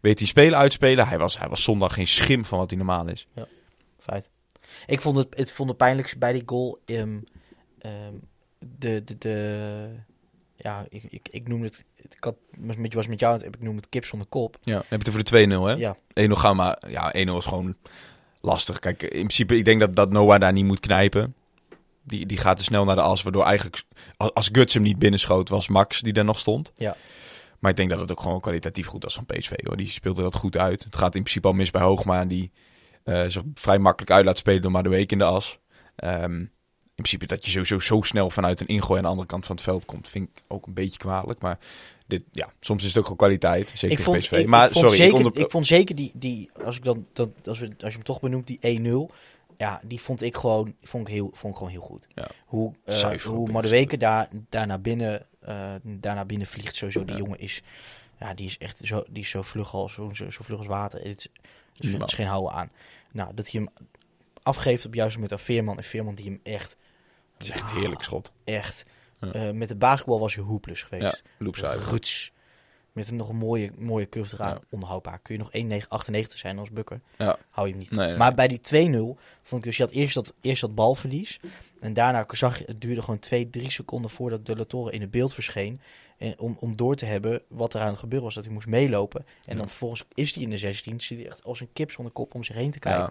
Weet 0.00 0.18
hij 0.18 0.28
spelen 0.28 0.58
uitspelen. 0.58 1.06
Hij 1.08 1.18
was, 1.18 1.38
hij 1.38 1.48
was 1.48 1.62
zondag 1.62 1.94
geen 1.94 2.06
schim 2.06 2.44
van 2.44 2.58
wat 2.58 2.68
hij 2.70 2.78
normaal 2.78 3.08
is. 3.08 3.26
Feit. 3.98 4.30
Ik 4.86 5.00
vond 5.00 5.16
het, 5.16 5.36
het, 5.36 5.52
vond 5.52 5.68
het 5.68 5.78
pijnlijkste 5.78 6.18
bij 6.18 6.32
die 6.32 6.42
goal. 6.46 6.78
ehm, 6.84 7.18
de, 8.78 9.04
de, 9.04 9.18
de, 9.18 9.88
ja, 10.56 10.86
ik, 10.88 11.02
ik, 11.08 11.28
ik 11.30 11.48
noem 11.48 11.62
het. 11.62 11.84
Ik 12.16 12.24
had, 12.24 12.34
was 12.58 12.76
met, 12.76 12.94
was 12.94 13.06
met 13.06 13.20
jou 13.20 13.32
aan 13.32 13.38
het 13.38 13.46
heb 13.46 13.56
ik 13.56 13.62
noem 13.62 13.76
het 13.76 13.88
kip 13.88 14.04
zonder 14.04 14.28
kop. 14.28 14.56
Ja, 14.60 14.76
heb 14.76 14.84
je 14.88 14.96
het 14.96 15.08
over 15.08 15.24
de 15.24 15.46
2-0, 15.46 15.60
hè? 15.62 15.72
Ja, 15.72 15.96
1-0 16.28 16.32
gaan 16.32 16.56
maar. 16.56 16.82
Ja, 16.88 17.12
1-0 17.12 17.16
is 17.16 17.44
gewoon 17.44 17.76
lastig. 18.40 18.78
Kijk, 18.78 19.02
in 19.02 19.08
principe, 19.08 19.56
ik 19.56 19.64
denk 19.64 19.80
dat, 19.80 19.96
dat 19.96 20.10
Noah 20.10 20.40
daar 20.40 20.52
niet 20.52 20.64
moet 20.64 20.80
knijpen. 20.80 21.34
Die, 22.02 22.26
die 22.26 22.38
gaat 22.38 22.56
te 22.56 22.64
snel 22.64 22.84
naar 22.84 22.96
de 22.96 23.02
as, 23.02 23.22
waardoor 23.22 23.44
eigenlijk... 23.44 23.82
Als, 24.16 24.48
Guts 24.52 24.74
hem 24.74 24.82
niet 24.82 24.98
binnenschoot, 24.98 25.48
was 25.48 25.68
Max 25.68 26.00
die 26.00 26.12
daar 26.12 26.24
nog 26.24 26.38
stond. 26.38 26.72
Ja. 26.74 26.96
Maar 27.58 27.70
ik 27.70 27.76
denk 27.76 27.90
dat 27.90 28.00
het 28.00 28.10
ook 28.10 28.20
gewoon 28.20 28.40
kwalitatief 28.40 28.86
goed 28.86 29.02
was 29.02 29.14
van 29.14 29.26
PSV. 29.26 29.52
Hoor. 29.56 29.76
Die 29.76 29.88
speelde 29.88 30.22
dat 30.22 30.34
goed 30.34 30.56
uit. 30.56 30.84
Het 30.84 30.96
gaat 30.96 31.14
in 31.14 31.22
principe 31.22 31.46
al 31.46 31.52
mis 31.52 31.70
bij 31.70 31.82
Hoogma. 31.82 32.24
Die 32.24 32.52
eh, 33.04 33.24
zich 33.26 33.42
vrij 33.54 33.78
makkelijk 33.78 34.12
uit 34.12 34.24
laat 34.24 34.38
spelen 34.38 34.62
door 34.62 34.70
maar 34.70 34.82
de 34.82 34.88
week 34.88 35.12
in 35.12 35.18
de 35.18 35.24
as. 35.24 35.58
Ehm, 35.96 36.44
in 36.96 37.02
principe 37.02 37.26
dat 37.26 37.44
je 37.44 37.50
sowieso 37.50 37.78
zo 37.78 38.02
snel 38.02 38.30
vanuit 38.30 38.60
een 38.60 38.66
ingooi 38.66 38.98
aan 38.98 39.04
de 39.04 39.10
andere 39.10 39.28
kant 39.28 39.46
van 39.46 39.56
het 39.56 39.64
veld 39.64 39.84
komt, 39.84 40.08
vind 40.08 40.28
ik 40.28 40.42
ook 40.48 40.66
een 40.66 40.74
beetje 40.74 40.98
kwalijk. 40.98 41.40
Maar 41.40 41.58
dit, 42.06 42.22
ja, 42.32 42.52
soms 42.60 42.82
is 42.82 42.88
het 42.88 42.96
ook 42.96 43.02
gewoon 43.02 43.18
kwaliteit. 43.18 43.72
Zeker 43.74 43.98
ik 43.98 44.04
vond, 44.04 44.18
PSV. 44.18 44.32
ik, 44.32 44.46
maar 44.46 44.66
ik 44.66 44.72
vond 44.72 44.84
sorry, 44.84 44.96
zeker, 44.96 45.18
ik 45.18 45.26
onder... 45.26 45.42
ik 45.42 45.50
vond 45.50 45.66
zeker 45.66 45.94
die, 45.94 46.12
die 46.14 46.50
als 46.64 46.76
ik 46.76 46.84
dan, 46.84 47.06
dat, 47.12 47.28
als, 47.44 47.58
we, 47.58 47.66
als 47.66 47.90
je 47.90 47.96
hem 47.96 48.02
toch 48.02 48.20
benoemt, 48.20 48.46
die 48.46 49.08
1-0. 49.10 49.14
Ja, 49.58 49.80
die 49.84 50.00
vond 50.00 50.22
ik 50.22 50.36
gewoon, 50.36 50.74
vond 50.82 51.08
ik 51.08 51.14
heel, 51.14 51.30
vond 51.32 51.52
ik 51.52 51.58
gewoon 51.58 51.72
heel 51.72 51.82
goed. 51.82 52.06
Ja. 52.14 52.28
Hoe, 52.46 52.74
eh 52.84 52.94
Zuiver 52.94 53.30
hoe 53.30 53.50
Madueke 53.50 53.96
daar, 53.96 54.28
daar, 54.48 54.66
naar 54.66 54.80
binnen, 54.80 55.26
daar 55.82 56.14
naar 56.14 56.26
binnen 56.26 56.46
vliegt. 56.46 56.76
Sowieso, 56.76 57.04
die 57.04 57.16
Ja. 57.16 57.22
jongen 57.22 57.38
is, 57.38 57.62
ja, 58.20 58.34
die 58.34 58.46
is 58.46 58.58
echt 58.58 58.80
zo, 58.82 59.04
die 59.10 59.22
is 59.22 59.30
zo 59.30 59.42
vlug 59.42 59.74
als, 59.74 59.92
zo, 59.92 60.10
zo, 60.14 60.26
vlug 60.28 60.58
als 60.58 60.66
water. 60.66 61.08
Het 61.08 61.30
is 61.76 62.14
geen 62.14 62.26
houden 62.26 62.52
aan. 62.52 62.70
Nou, 63.12 63.34
dat 63.34 63.50
hij 63.50 63.60
hem 63.60 63.86
afgeeft 64.42 64.86
op 64.86 64.94
juist 64.94 65.18
met 65.18 65.30
een 65.30 65.38
Veerman. 65.38 65.76
En 65.76 65.84
Veerman 65.84 66.14
die 66.14 66.24
hem 66.24 66.40
echt, 66.42 66.76
Het 67.36 67.46
is 67.46 67.50
echt 67.50 67.62
een 67.62 67.68
heerlijk 67.80 68.02
schot. 68.02 68.32
echt, 68.44 68.84
eh, 69.20 69.50
met 69.50 69.68
de 69.68 69.76
basketbal 69.76 70.20
was 70.20 70.34
hij 70.34 70.44
hoeplus 70.44 70.82
geweest. 70.82 71.22
Ja. 71.22 71.72
Ruts. 71.90 72.32
Met 72.92 73.08
een 73.08 73.16
nog 73.16 73.28
een 73.28 73.36
mooie, 73.36 73.70
mooie 73.78 74.08
curve 74.08 74.34
eraan. 74.34 74.54
Ja. 74.54 74.60
Onhoudbaar. 74.70 75.18
Kun 75.18 75.34
je 75.34 75.40
nog 75.40 75.52
1,98 75.52 76.38
zijn 76.38 76.58
als 76.58 76.70
bukker. 76.70 77.00
Ja. 77.18 77.38
Hou 77.50 77.66
je 77.66 77.72
hem 77.72 77.82
niet. 77.82 77.90
Nee, 77.90 78.06
nee, 78.08 78.16
maar 78.16 78.34
bij 78.34 78.48
die 78.48 78.60
2-0 78.60 79.18
vond 79.42 79.60
ik 79.60 79.66
dus, 79.68 79.76
je 79.76 79.82
had 79.82 79.92
eerst 79.92 80.14
dat, 80.14 80.32
eerst 80.40 80.60
dat 80.60 80.74
balverlies. 80.74 81.40
En 81.80 81.94
daarna 81.94 82.24
zag 82.30 82.58
je, 82.58 82.64
het 82.64 82.80
duurde 82.80 83.02
gewoon 83.02 83.18
2, 83.18 83.50
3 83.50 83.70
seconden 83.70 84.10
voordat 84.10 84.46
De 84.46 84.56
La 84.56 84.64
Torre 84.64 84.92
in 84.92 85.00
het 85.00 85.10
beeld 85.10 85.34
verscheen. 85.34 85.80
En 86.18 86.38
om, 86.38 86.56
om 86.60 86.76
door 86.76 86.94
te 86.96 87.04
hebben 87.04 87.42
wat 87.48 87.74
er 87.74 87.80
aan 87.80 87.90
het 87.90 87.98
gebeuren 87.98 88.26
was. 88.26 88.34
Dat 88.34 88.44
hij 88.44 88.52
moest 88.52 88.66
meelopen. 88.66 89.20
En 89.20 89.52
Ja. 89.52 89.54
dan 89.58 89.68
vervolgens 89.68 90.04
is 90.14 90.34
hij 90.34 90.42
in 90.44 90.50
de 90.50 90.58
16. 90.58 91.00
Zit 91.00 91.18
hij 91.18 91.26
echt 91.26 91.44
als 91.44 91.60
een 91.60 91.72
kip 91.72 91.90
zonder 91.90 92.12
kop 92.12 92.34
om 92.34 92.44
zich 92.44 92.54
heen 92.56 92.70
te 92.70 92.78
Ja. 92.88 93.08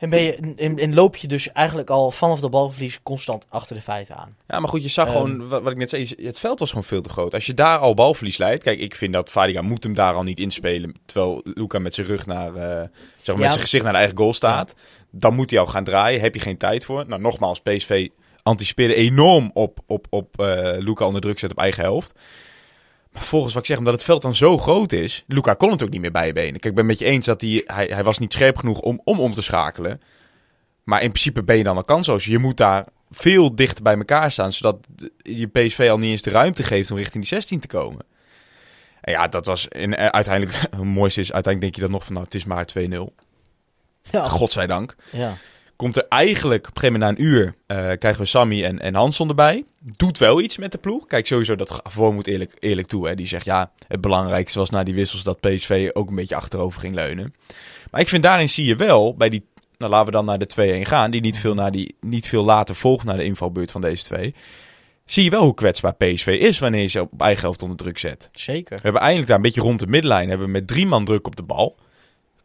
En, 0.00 0.10
ben 0.10 0.22
je, 0.22 0.54
en, 0.56 0.78
en 0.78 0.94
loop 0.94 1.16
je 1.16 1.28
dus 1.28 1.52
eigenlijk 1.52 1.90
al 1.90 2.10
vanaf 2.10 2.40
de 2.40 2.48
balverlies 2.48 3.00
constant 3.02 3.46
achter 3.48 3.76
de 3.76 3.82
feiten 3.82 4.16
aan. 4.16 4.36
Ja, 4.48 4.60
maar 4.60 4.68
goed, 4.68 4.82
je 4.82 4.88
zag 4.88 5.06
Ehm. 5.06 5.16
gewoon, 5.16 5.48
wat, 5.48 5.62
wat 5.62 5.72
ik 5.72 5.78
net 5.78 5.90
zei, 5.90 6.14
het 6.16 6.38
veld 6.38 6.58
was 6.58 6.68
gewoon 6.68 6.84
veel 6.84 7.02
te 7.02 7.08
groot. 7.08 7.34
Als 7.34 7.46
je 7.46 7.54
daar 7.54 7.78
al 7.78 7.94
balverlies 7.94 8.38
leidt, 8.38 8.62
kijk, 8.62 8.78
ik 8.78 8.94
vind 8.94 9.12
dat 9.12 9.30
Vadiga 9.30 9.62
moet 9.62 9.82
hem 9.82 9.94
daar 9.94 10.14
al 10.14 10.22
niet 10.22 10.38
inspelen, 10.38 10.94
terwijl 11.06 11.40
Luca 11.44 11.78
met 11.78 11.94
zijn 11.94 12.06
rug 12.06 12.26
naar, 12.26 12.54
eh, 12.54 12.88
zeg 13.22 13.26
maar, 13.26 13.36
met 13.36 13.48
zijn 13.48 13.60
gezicht 13.60 13.82
naar 13.84 13.92
de 13.92 13.98
eigen 13.98 14.16
goal 14.16 14.34
staat. 14.34 14.74
Dan 15.10 15.34
moet 15.34 15.50
hij 15.50 15.58
al 15.58 15.66
gaan 15.66 15.84
draaien, 15.84 16.20
heb 16.20 16.34
je 16.34 16.40
geen 16.40 16.58
tijd 16.58 16.84
voor. 16.84 17.04
Nou, 17.06 17.20
nogmaals, 17.20 17.60
PSV 17.60 18.08
anticipeerde 18.42 18.94
enorm 18.94 19.50
op, 19.54 19.78
op, 19.86 20.06
op 20.10 20.40
eh 20.40 20.72
Luca 20.78 21.04
onder 21.06 21.20
druk 21.20 21.38
zetten 21.38 21.58
op 21.58 21.64
eigen 21.64 21.82
helft. 21.82 22.12
Maar 23.12 23.22
volgens 23.22 23.52
wat 23.52 23.62
ik 23.62 23.68
zeg, 23.68 23.78
omdat 23.78 23.94
het 23.94 24.04
veld 24.04 24.22
dan 24.22 24.34
zo 24.34 24.58
groot 24.58 24.92
is, 24.92 25.24
Luca 25.26 25.54
kon 25.54 25.70
het 25.70 25.82
ook 25.82 25.90
niet 25.90 26.00
meer 26.00 26.12
bij 26.12 26.26
je 26.26 26.32
benen. 26.32 26.52
Kijk, 26.52 26.64
ik 26.64 26.74
ben 26.74 26.88
het 26.88 26.98
met 26.98 26.98
je 26.98 27.04
eens 27.04 27.26
dat 27.26 27.40
hij, 27.40 27.62
hij, 27.64 27.86
hij 27.86 28.04
was 28.04 28.18
niet 28.18 28.32
scherp 28.32 28.56
genoeg 28.56 28.80
om, 28.80 29.00
om 29.04 29.20
om 29.20 29.32
te 29.32 29.42
schakelen. 29.42 30.00
Maar 30.84 31.02
in 31.02 31.08
principe 31.08 31.42
ben 31.42 31.56
je 31.56 31.64
dan 31.64 31.76
al 31.76 31.84
kansloos. 31.84 32.24
Je 32.24 32.38
moet 32.38 32.56
daar 32.56 32.86
veel 33.10 33.54
dichter 33.54 33.82
bij 33.82 33.96
elkaar 33.96 34.30
staan, 34.30 34.52
zodat 34.52 34.86
je 35.22 35.46
PSV 35.46 35.88
al 35.90 35.98
niet 35.98 36.10
eens 36.10 36.22
de 36.22 36.30
ruimte 36.30 36.62
geeft 36.62 36.90
om 36.90 36.96
richting 36.96 37.24
die 37.24 37.32
16 37.32 37.60
te 37.60 37.66
komen. 37.66 38.04
En 39.00 39.12
ja, 39.12 39.28
dat 39.28 39.46
was 39.46 39.68
en 39.68 39.96
eh, 39.96 40.06
uiteindelijk, 40.06 40.58
het 40.70 40.82
mooiste 40.84 41.20
is, 41.20 41.32
uiteindelijk 41.32 41.60
denk 41.60 41.74
je 41.74 41.80
dan 41.80 41.90
nog 41.90 42.04
van, 42.04 42.12
nou, 42.12 42.24
het 42.24 42.34
is 42.34 42.44
maar 42.44 42.68
2-0. 42.78 43.24
Ja. 44.02 44.24
Godzijdank. 44.24 44.96
ja. 45.10 45.36
Komt 45.80 45.96
er 45.96 46.06
eigenlijk 46.08 46.66
op 46.68 46.74
een 46.74 46.80
gegeven 46.80 47.00
moment 47.00 47.18
na 47.18 47.24
een 47.24 47.30
uur, 47.30 47.54
eh, 47.66 47.76
krijgen 47.98 48.20
we 48.20 48.26
Sammy 48.26 48.64
en, 48.64 48.78
en 48.78 48.94
Hanson 48.94 49.28
erbij. 49.28 49.64
Doet 49.96 50.18
wel 50.18 50.40
iets 50.40 50.56
met 50.56 50.72
de 50.72 50.78
ploeg. 50.78 51.06
Kijk, 51.06 51.26
sowieso 51.26 51.56
dat 51.56 51.80
voor 51.82 52.14
moet 52.14 52.26
eerlijk, 52.26 52.56
eerlijk 52.58 52.88
toe. 52.88 53.08
Hè. 53.08 53.14
Die 53.14 53.26
zegt, 53.26 53.44
ja, 53.44 53.70
het 53.88 54.00
belangrijkste 54.00 54.58
was 54.58 54.70
na 54.70 54.82
die 54.82 54.94
wissels 54.94 55.22
dat 55.22 55.40
PSV 55.40 55.90
ook 55.92 56.08
een 56.08 56.14
beetje 56.14 56.36
achterover 56.36 56.80
ging 56.80 56.94
leunen. 56.94 57.34
Maar 57.90 58.00
ik 58.00 58.08
vind 58.08 58.22
daarin 58.22 58.48
zie 58.48 58.64
je 58.64 58.76
wel, 58.76 59.14
bij 59.14 59.28
die, 59.28 59.44
nou 59.78 59.90
laten 59.90 60.06
we 60.06 60.12
dan 60.12 60.24
naar 60.24 60.38
de 60.38 60.80
2-1 60.84 60.88
gaan, 60.88 61.10
die 61.10 61.20
niet 61.20 61.38
veel, 61.38 61.54
naar 61.54 61.70
die, 61.70 61.94
niet 62.00 62.26
veel 62.26 62.44
later 62.44 62.74
volgt 62.74 63.04
naar 63.04 63.16
de 63.16 63.24
invalbeurt 63.24 63.70
van 63.70 63.80
deze 63.80 64.04
twee. 64.04 64.34
Zie 65.04 65.24
je 65.24 65.30
wel 65.30 65.44
hoe 65.44 65.54
kwetsbaar 65.54 65.94
PSV 65.94 66.26
is 66.40 66.58
wanneer 66.58 66.80
je 66.80 66.86
ze 66.86 67.00
op 67.00 67.20
eigen 67.20 67.42
helft 67.42 67.62
onder 67.62 67.76
druk 67.76 67.98
zet. 67.98 68.28
Zeker. 68.32 68.76
We 68.76 68.82
hebben 68.82 69.00
eindelijk 69.00 69.28
daar 69.28 69.36
een 69.36 69.42
beetje 69.42 69.60
rond 69.60 69.78
de 69.78 69.86
middenlijn. 69.86 70.28
Hebben 70.28 70.46
we 70.46 70.52
met 70.52 70.66
drie 70.66 70.86
man 70.86 71.04
druk 71.04 71.26
op 71.26 71.36
de 71.36 71.42
bal. 71.42 71.76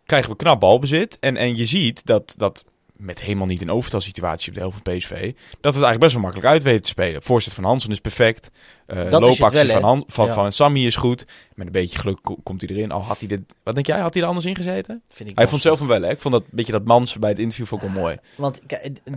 Krijgen 0.06 0.32
we 0.32 0.36
knap 0.36 0.60
balbezit. 0.60 1.18
En, 1.20 1.38
en 1.38 1.56
je 1.56 1.66
ziet 1.66 2.06
dat, 2.06 2.34
dat 2.38 2.66
met 2.98 3.22
helemaal 3.22 3.48
niet 3.48 3.62
een 3.62 3.72
overtalsituatie 3.72 4.48
op 4.50 4.54
de 4.54 4.60
helft 4.60 4.80
van 4.84 4.94
PSV. 4.98 5.10
Dat 5.50 5.74
het 5.74 5.84
eigenlijk 5.84 6.00
best 6.00 6.14
wel 6.14 6.22
makkelijk 6.22 6.48
uit 6.50 6.64
weten 6.64 6.82
te 6.82 6.88
spelen. 6.90 7.22
Voorzet 7.24 7.54
van 7.54 7.64
Hansen 7.64 7.92
is 7.92 8.00
perfect. 8.00 8.52
Uh, 8.88 9.10
loopactie 9.10 9.66
wel, 9.68 9.68
van? 9.68 9.84
Han, 9.84 10.04
van, 10.08 10.26
Ja. 10.28 10.34
van 10.34 10.52
Sammy 10.54 10.86
is 10.86 10.96
goed. 10.96 11.26
Met 11.56 11.66
een 11.66 11.72
beetje 11.72 11.98
geluk 11.98 12.20
ko- 12.22 12.38
komt 12.44 12.62
hij 12.62 12.70
erin. 12.70 12.92
Al 12.92 13.02
had 13.02 13.20
hij 13.20 13.28
dit. 13.28 13.56
Wat 13.64 13.74
denk 13.76 13.88
jij? 13.88 14.00
Had 14.00 14.14
hij 14.14 14.24
er 14.24 14.28
anders 14.28 14.46
in 14.46 14.56
gezeten? 14.56 15.02
Vind 15.10 15.30
ik 15.30 15.38
Hij 15.38 15.48
vond 15.48 15.62
zelf 15.62 15.80
hem 15.80 15.88
wel. 15.88 16.02
Hè? 16.02 16.10
Ik 16.10 16.20
vond 16.22 16.34
dat 16.34 16.44
beetje 16.52 16.72
dat 16.72 16.84
mans 16.86 17.20
bij 17.20 17.30
het 17.30 17.40
interview 17.40 17.66
vond 17.66 17.82
ik 17.82 17.90
wel 17.90 18.02
mooi. 18.02 18.18
Want 18.36 18.62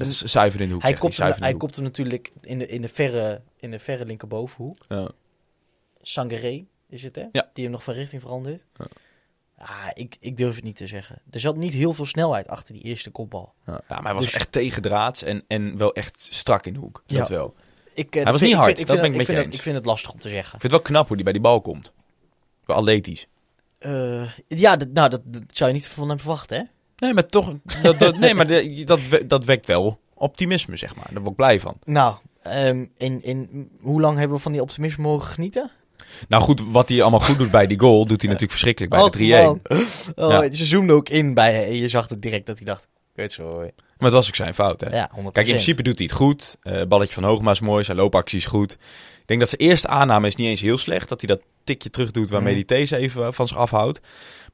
Zuiver 0.09 0.61
in 0.61 0.67
de 0.69 0.75
hoek. 0.75 0.83
hij, 0.83 0.93
kopt 0.93 1.17
hem, 1.17 1.27
hij 1.31 1.39
de 1.39 1.47
hoek. 1.51 1.59
kopt 1.61 1.75
hem 1.75 1.85
natuurlijk 1.85 2.33
in 2.41 2.59
de, 2.59 2.67
in 2.67 2.83
de, 2.83 2.89
verre, 2.89 3.41
in 3.59 3.71
de 3.71 3.79
verre 3.79 4.05
linkerbovenhoek. 4.05 4.85
Ja. 4.89 5.09
Sangaré 6.03 6.65
is 6.89 7.03
het, 7.03 7.17
hè? 7.17 7.25
Ja. 7.33 7.51
Die 7.53 7.63
hem 7.65 7.73
nog 7.73 7.83
van 7.85 7.95
richting 7.95 8.23
verandert. 8.23 8.65
Ja. 8.77 8.87
Ah, 9.59 9.87
ik, 9.95 10.17
ik 10.21 10.37
durf 10.37 10.55
het 10.55 10.65
niet 10.65 10.77
te 10.77 10.87
zeggen. 10.87 11.19
Er 11.31 11.41
zat 11.41 11.57
niet 11.57 11.73
heel 11.73 11.93
veel 11.93 12.07
snelheid 12.07 12.49
achter 12.49 12.75
die 12.75 12.83
eerste 12.83 13.11
kopbal. 13.11 13.53
Ja, 13.67 13.73
ja, 13.73 13.81
maar 13.89 14.03
hij 14.05 14.15
was 14.15 14.25
Dus- 14.25 14.35
echt 14.35 14.53
tegendraads 14.53 15.23
en, 15.23 15.45
en 15.49 15.77
wel 15.77 15.93
echt 15.95 16.27
strak 16.31 16.67
in 16.67 16.73
de 16.73 16.79
hoek. 16.79 17.03
Ja. 17.07 17.19
Dat 17.19 17.29
wel. 17.29 17.55
Ik, 17.95 18.15
eh, 18.17 18.23
Hij 18.23 18.33
was 18.33 18.41
vind- 18.41 18.41
niet 18.41 18.51
ik 18.51 18.57
hard, 18.65 18.77
vind- 18.77 18.87
dat 18.87 18.97
ik 18.97 19.03
ben 19.03 19.11
ik 19.11 19.17
vind 19.17 19.29
met 19.29 19.37
je 19.39 19.45
eens. 19.45 19.57
Ik 19.57 19.63
vind 19.63 19.77
het 19.77 19.85
lastig 19.87 20.13
om 20.13 20.21
te 20.21 20.29
zeggen. 20.29 20.55
Ik 20.55 20.61
vind 20.61 20.63
het 20.63 20.71
wel 20.73 20.81
knap 20.91 21.07
hoe 21.07 21.15
hij 21.17 21.25
bij 21.25 21.33
die 21.33 21.43
bal 21.43 21.61
komt. 21.61 21.93
Wel 22.65 22.77
atletisch. 22.77 23.27
Eh, 23.79 24.31
ja, 24.49 24.77
dat, 24.77 24.89
nou, 24.93 25.09
dat, 25.09 25.21
dat 25.25 25.43
zou 25.47 25.71
je 25.71 25.77
niet 25.77 25.89
van 25.89 26.09
hem 26.09 26.19
verwachten, 26.19 26.59
hè? 26.59 26.65
Nee, 26.97 27.15
maar 27.15 27.27
toch. 27.27 27.55
Dat, 27.83 27.99
dat, 27.99 28.19
nee, 28.19 28.35
maar 28.35 28.47
de- 28.47 28.85
dat, 28.85 29.01
dat 29.27 29.45
wekt 29.45 29.67
wel 29.67 29.99
optimisme, 30.15 30.77
zeg 30.77 30.95
maar. 30.97 31.07
Daar 31.09 31.19
word 31.19 31.31
ik 31.31 31.37
blij 31.37 31.61
van. 31.61 31.77
Nou, 31.85 32.15
ehm 32.43 32.85
in, 32.97 33.23
in, 33.23 33.71
hoe 33.81 34.01
lang 34.01 34.19
hebben 34.19 34.37
we 34.37 34.43
van 34.43 34.53
die 34.53 34.61
optimisme 34.63 35.03
mogen 35.03 35.27
genieten? 35.29 35.71
Nou 36.29 36.43
goed, 36.43 36.63
wat 36.71 36.89
hij 36.89 37.03
allemaal 37.03 37.21
goed 37.21 37.39
doet 37.39 37.51
bij 37.51 37.67
die 37.67 37.79
goal, 37.81 37.99
doet 38.07 38.23
hij 38.23 38.31
natuurlijk 38.31 38.51
verschrikkelijk 38.59 38.93
bij 38.93 39.11
de 39.11 39.11
3-1. 39.11 39.47
man. 39.47 39.61
Oh, 40.17 40.31
Ja. 40.43 40.53
Ze 40.53 40.65
zoomde 40.65 40.93
ook 40.93 41.09
in 41.09 41.35
bij 41.35 41.65
en 41.67 41.75
je 41.77 41.89
zag 41.89 42.09
het 42.09 42.23
direct 42.23 42.47
dat 42.47 42.57
hij 42.57 42.67
dacht, 42.67 42.87
weet 43.15 43.33
zo, 43.33 43.43
hoor. 43.43 43.61
Maar 43.99 44.09
het 44.09 44.13
was 44.19 44.29
ook 44.29 44.35
zijn 44.37 44.55
fout, 44.55 44.81
hè? 44.81 44.97
Ja, 44.97 45.11
100%. 45.15 45.23
Kijk, 45.23 45.47
in 45.47 45.53
principe 45.53 45.83
doet 45.83 45.99
hij 45.99 46.07
het 46.07 46.17
goed. 46.17 46.57
Eh 46.63 46.83
balletje 46.87 47.15
van 47.15 47.25
Hoogma 47.25 47.51
is 47.51 47.61
mooi, 47.61 47.85
zijn 47.85 47.97
loopactie 47.97 48.39
is 48.39 48.47
goed. 48.47 48.73
Ik 48.73 49.27
denk 49.27 49.41
dat 49.41 49.49
zijn 49.49 49.61
eerste 49.71 49.89
aanname 49.89 50.27
is 50.27 50.37
niet 50.37 50.47
eens 50.49 50.61
heel 50.61 50.79
slecht. 50.79 51.09
Dat 51.09 51.21
hij 51.21 51.35
dat 51.37 51.45
tikje 51.65 51.91
terug 51.91 52.11
doet 52.11 52.31
waarmee 52.31 52.55
Mhm. 52.57 52.65
hij 52.67 52.77
deze 52.79 52.97
even 52.97 53.35
van 53.35 53.49
zich 53.49 53.57
afhoudt. 53.57 54.01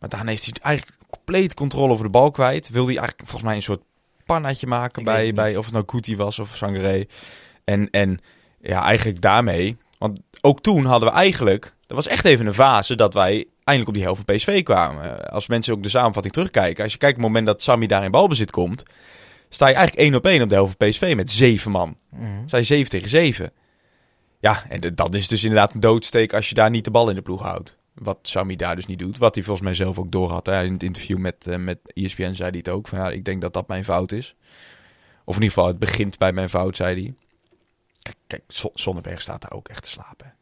Maar 0.00 0.08
daarna 0.08 0.30
is 0.30 0.44
hij 0.44 0.54
eigenlijk 0.60 0.96
compleet 1.10 1.54
controle 1.54 1.92
over 1.92 2.04
de 2.04 2.10
bal 2.10 2.30
kwijt. 2.30 2.68
Wil 2.70 2.86
hij 2.86 2.96
eigenlijk 2.96 3.18
volgens 3.28 3.42
mij 3.42 3.54
een 3.56 3.62
soort 3.62 3.82
pannaatje 4.26 4.66
maken 4.66 4.98
Ik 4.98 5.04
bij, 5.04 5.32
bij 5.32 5.56
of 5.56 5.64
het 5.64 5.74
nou 5.74 5.84
Kuti 5.84 6.16
was 6.16 6.38
of 6.38 6.56
Sangaré. 6.56 7.04
En, 7.64 7.90
en 7.90 8.18
ja, 8.60 8.82
eigenlijk 8.84 9.20
daarmee. 9.20 9.76
Want 9.98 10.20
ook 10.44 10.60
toen 10.60 10.84
hadden 10.84 11.08
we 11.08 11.14
eigenlijk. 11.14 11.74
Er 11.86 11.94
was 11.94 12.06
echt 12.06 12.24
even 12.24 12.46
een 12.46 12.54
fase 12.54 12.96
dat 12.96 13.14
wij 13.14 13.32
eindelijk 13.64 13.88
op 13.88 13.94
die 13.94 14.02
helft 14.02 14.22
van 14.26 14.34
PSV 14.36 14.62
kwamen. 14.62 15.20
Eh, 15.24 15.32
Als 15.32 15.46
mensen 15.46 15.74
ook 15.74 15.82
de 15.82 15.88
samenvatting 15.88 16.34
terugkijken. 16.34 16.82
Als 16.82 16.92
je 16.92 16.98
kijkt 16.98 17.16
op 17.16 17.22
het 17.22 17.30
moment 17.32 17.46
dat 17.50 17.62
Sammy 17.62 17.86
daar 17.86 18.04
in 18.04 18.10
balbezit 18.10 18.50
komt. 18.50 18.82
Sta 19.48 19.66
je 19.68 19.74
eigenlijk 19.74 20.06
één 20.06 20.14
op 20.14 20.26
één 20.26 20.42
op 20.42 20.48
de 20.48 20.54
helft 20.54 20.74
van 20.78 20.88
PSV 20.88 21.12
met 21.16 21.30
zeven 21.30 21.70
man. 21.70 21.96
Sta 22.46 22.56
je 22.56 22.62
7 22.62 22.90
tegen 22.90 23.08
7. 23.08 23.52
Ja, 24.40 24.64
en 24.68 24.80
de- 24.80 24.94
dan 24.94 25.14
is 25.14 25.28
dus 25.28 25.42
inderdaad 25.42 25.74
een 25.74 25.80
doodsteek 25.80 26.32
als 26.32 26.48
je 26.48 26.54
daar 26.54 26.70
niet 26.70 26.84
de 26.84 26.90
bal 26.90 27.08
in 27.08 27.14
de 27.14 27.22
ploeg 27.22 27.42
houdt. 27.42 27.76
Wat 27.94 28.18
Sammy 28.22 28.56
daar 28.56 28.76
dus 28.76 28.86
niet 28.86 28.98
doet. 28.98 29.18
Wat 29.18 29.34
hij 29.34 29.44
volgens 29.44 29.64
mij 29.66 29.74
zelf 29.74 29.98
ook 29.98 30.12
door 30.12 30.30
had. 30.30 30.46
Hè. 30.46 30.62
In 30.64 30.72
het 30.72 30.82
interview 30.82 31.18
met, 31.18 31.46
eh, 31.46 31.56
met 31.56 31.78
ESPN 31.92 32.32
zei 32.32 32.48
hij 32.48 32.58
het 32.58 32.68
ook. 32.68 32.88
Van, 32.88 32.98
ja, 32.98 33.10
ik 33.10 33.24
denk 33.24 33.40
dat 33.40 33.52
dat 33.52 33.68
mijn 33.68 33.84
fout 33.84 34.12
is. 34.12 34.34
Of 35.24 35.34
in 35.36 35.42
ieder 35.42 35.54
geval, 35.54 35.66
het 35.66 35.78
begint 35.78 36.18
bij 36.18 36.32
mijn 36.32 36.48
fout, 36.48 36.76
zei 36.76 37.02
hij. 37.02 37.14
Kijk, 38.02 38.16
kijk 38.26 38.42
Zo- 38.48 38.70
Sonnenberg 38.74 39.20
staat 39.20 39.40
daar 39.42 39.52
ook 39.52 39.68
echt 39.68 39.82
te 39.82 39.88
slapen. 39.88 40.33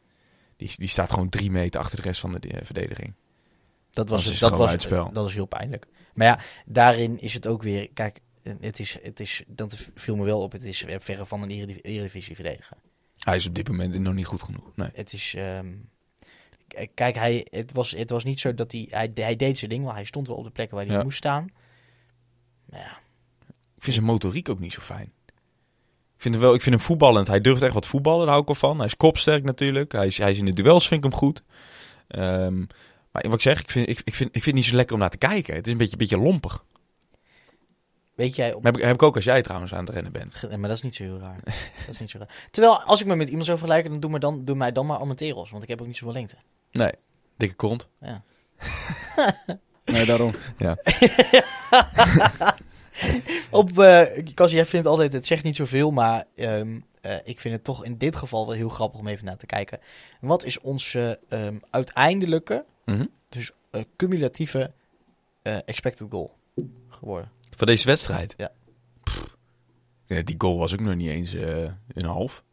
Die 0.75 0.87
staat 0.87 1.09
gewoon 1.09 1.29
drie 1.29 1.51
meter 1.51 1.79
achter 1.81 1.97
de 1.97 2.03
rest 2.03 2.19
van 2.19 2.31
de 2.31 2.39
eh, 2.47 2.65
verdediging. 2.65 3.13
Dat 3.91 4.09
was, 4.09 4.23
het, 4.23 4.33
is 4.33 4.39
dat, 4.39 4.49
het 4.49 4.59
was, 4.59 4.69
gewoon 4.69 4.81
buitenspel. 4.89 5.13
dat 5.13 5.23
was 5.23 5.33
heel 5.33 5.45
pijnlijk. 5.45 5.87
Maar 6.13 6.27
ja, 6.27 6.39
daarin 6.65 7.21
is 7.21 7.33
het 7.33 7.47
ook 7.47 7.63
weer... 7.63 7.89
Kijk, 7.93 8.19
het 8.59 8.79
is, 8.79 8.97
het 9.03 9.19
is, 9.19 9.43
dat 9.47 9.89
viel 9.95 10.15
me 10.15 10.23
wel 10.23 10.41
op. 10.41 10.51
Het 10.51 10.63
is 10.63 10.85
verre 10.97 11.25
van 11.25 11.41
een 11.41 11.49
erediv- 11.49 11.79
eredivisie 11.81 12.35
verdediger. 12.35 12.77
Hij 13.17 13.35
is 13.35 13.47
op 13.47 13.55
dit 13.55 13.67
moment 13.67 13.99
nog 13.99 14.13
niet 14.13 14.25
goed 14.25 14.43
genoeg. 14.43 14.71
Nee. 14.75 14.89
Het 14.93 15.13
is... 15.13 15.33
ehm, 15.33 15.73
k- 16.67 16.87
kijk, 16.93 17.15
hij, 17.15 17.47
het, 17.49 17.71
was, 17.71 17.91
het 17.91 18.09
was 18.09 18.23
niet 18.23 18.39
zo 18.39 18.53
dat 18.53 18.71
hij, 18.71 18.87
hij... 18.89 19.11
Hij 19.13 19.35
deed 19.35 19.57
zijn 19.57 19.69
ding 19.71 19.83
wel. 19.83 19.93
Hij 19.93 20.05
stond 20.05 20.27
wel 20.27 20.35
op 20.37 20.43
de 20.43 20.51
plekken 20.51 20.77
waar 20.77 20.85
hij 20.85 20.95
Ja. 20.95 21.03
moest 21.03 21.17
staan. 21.17 21.47
Maar 22.65 22.79
ja, 22.79 22.97
Ik 23.75 23.83
vind 23.83 23.95
zijn 23.95 24.05
motoriek 24.07 24.49
ook 24.49 24.59
niet 24.59 24.73
zo 24.73 24.81
fijn. 24.81 25.11
Ik 26.23 26.29
vind, 26.29 26.41
hem 26.41 26.49
wel, 26.49 26.53
ik 26.57 26.63
vind 26.63 26.75
hem 26.75 26.85
voetballend. 26.85 27.27
Hij 27.27 27.41
durft 27.41 27.61
echt 27.61 27.73
wat 27.73 27.85
voetballen, 27.87 28.19
daar 28.19 28.27
hou 28.29 28.41
ik 28.41 28.47
wel 28.47 28.55
van. 28.55 28.77
Hij 28.77 28.85
is 28.85 28.97
kopsterk 28.97 29.43
natuurlijk. 29.43 29.91
Hij 29.91 30.07
is, 30.07 30.17
hij 30.17 30.31
is 30.31 30.37
in 30.37 30.45
de 30.45 30.53
duels, 30.53 30.87
vind 30.87 31.03
ik 31.05 31.11
hem 31.11 31.19
goed. 31.19 31.43
Ehm, 32.07 32.57
maar 33.11 33.21
wat 33.23 33.33
ik 33.33 33.41
zeg, 33.41 33.59
ik 33.61 33.69
vind, 33.69 33.89
ik, 33.89 34.01
ik, 34.03 34.13
vind, 34.15 34.29
ik 34.29 34.43
vind 34.43 34.45
het 34.45 34.53
niet 34.55 34.65
zo 34.65 34.75
lekker 34.75 34.93
om 34.93 34.99
naar 35.01 35.09
te 35.09 35.17
kijken. 35.17 35.55
Het 35.55 35.65
is 35.65 35.71
een 35.71 35.77
beetje, 35.77 35.97
beetje 35.97 36.17
lompig. 36.19 36.63
weet 38.15 38.35
jij... 38.35 38.53
Op, 38.53 38.63
heb, 38.63 38.77
ik- 38.77 38.83
heb 38.83 38.93
ik 38.93 39.03
ook 39.03 39.15
als 39.15 39.23
jij 39.23 39.41
trouwens 39.41 39.73
aan 39.73 39.85
het 39.85 39.93
rennen 39.93 40.11
bent. 40.11 40.41
Maar 40.49 40.67
dat 40.69 40.77
is 40.77 40.81
niet 40.81 40.95
zo 40.95 41.03
heel 41.03 41.19
raar. 41.19 41.39
dat 41.85 41.93
is 41.93 41.99
niet 41.99 42.09
zo 42.09 42.17
raar. 42.17 42.47
Terwijl, 42.51 42.81
als 42.81 43.01
ik 43.01 43.07
me 43.07 43.15
met 43.15 43.27
iemand 43.27 43.45
zou 43.45 43.57
vergelijken, 43.57 43.91
dan 43.91 43.99
doe, 43.99 44.11
me 44.11 44.19
dan, 44.19 44.45
doe 44.45 44.55
mij 44.55 44.71
dan 44.71 44.85
maar 44.85 44.97
Armenteros. 44.97 45.51
Want 45.51 45.63
ik 45.63 45.69
heb 45.69 45.81
ook 45.81 45.87
niet 45.87 45.97
zoveel 45.97 46.13
lengte. 46.13 46.35
Nee, 46.71 46.91
dikke 47.37 47.55
kont. 47.55 47.87
Ja. 48.01 48.23
Nee, 49.85 50.05
daarom. 50.05 50.31
Op, 53.51 53.79
eh 53.79 54.25
Cas, 54.33 54.51
jij 54.51 54.65
vindt 54.65 54.87
altijd, 54.87 55.13
het 55.13 55.27
zegt 55.27 55.43
niet 55.43 55.55
zoveel, 55.55 55.91
maar 55.91 56.25
ehm, 56.35 56.79
eh, 57.01 57.15
ik 57.23 57.39
vind 57.39 57.53
het 57.53 57.63
toch 57.63 57.85
in 57.85 57.97
dit 57.97 58.15
geval 58.15 58.45
wel 58.45 58.55
heel 58.55 58.69
grappig 58.69 58.99
om 58.99 59.07
even 59.07 59.25
naar 59.25 59.37
te 59.37 59.45
kijken. 59.45 59.79
Wat 60.21 60.43
is 60.45 60.59
onze 60.59 61.19
ehm, 61.29 61.57
uiteindelijke, 61.69 62.65
Mhm. 62.85 63.05
dus 63.29 63.51
eh, 63.71 63.81
cumulatieve 63.95 64.71
expected 65.43 66.07
goal 66.09 66.37
geworden? 66.89 67.31
Voor 67.57 67.67
deze 67.67 67.85
wedstrijd? 67.87 68.33
Ja. 68.37 68.51
Pff. 69.03 69.35
Die 70.07 70.35
goal 70.37 70.57
was 70.57 70.73
ook 70.73 70.79
nog 70.79 70.95
niet 70.95 71.09
eens 71.09 71.33
een 71.93 72.05
half. 72.05 72.43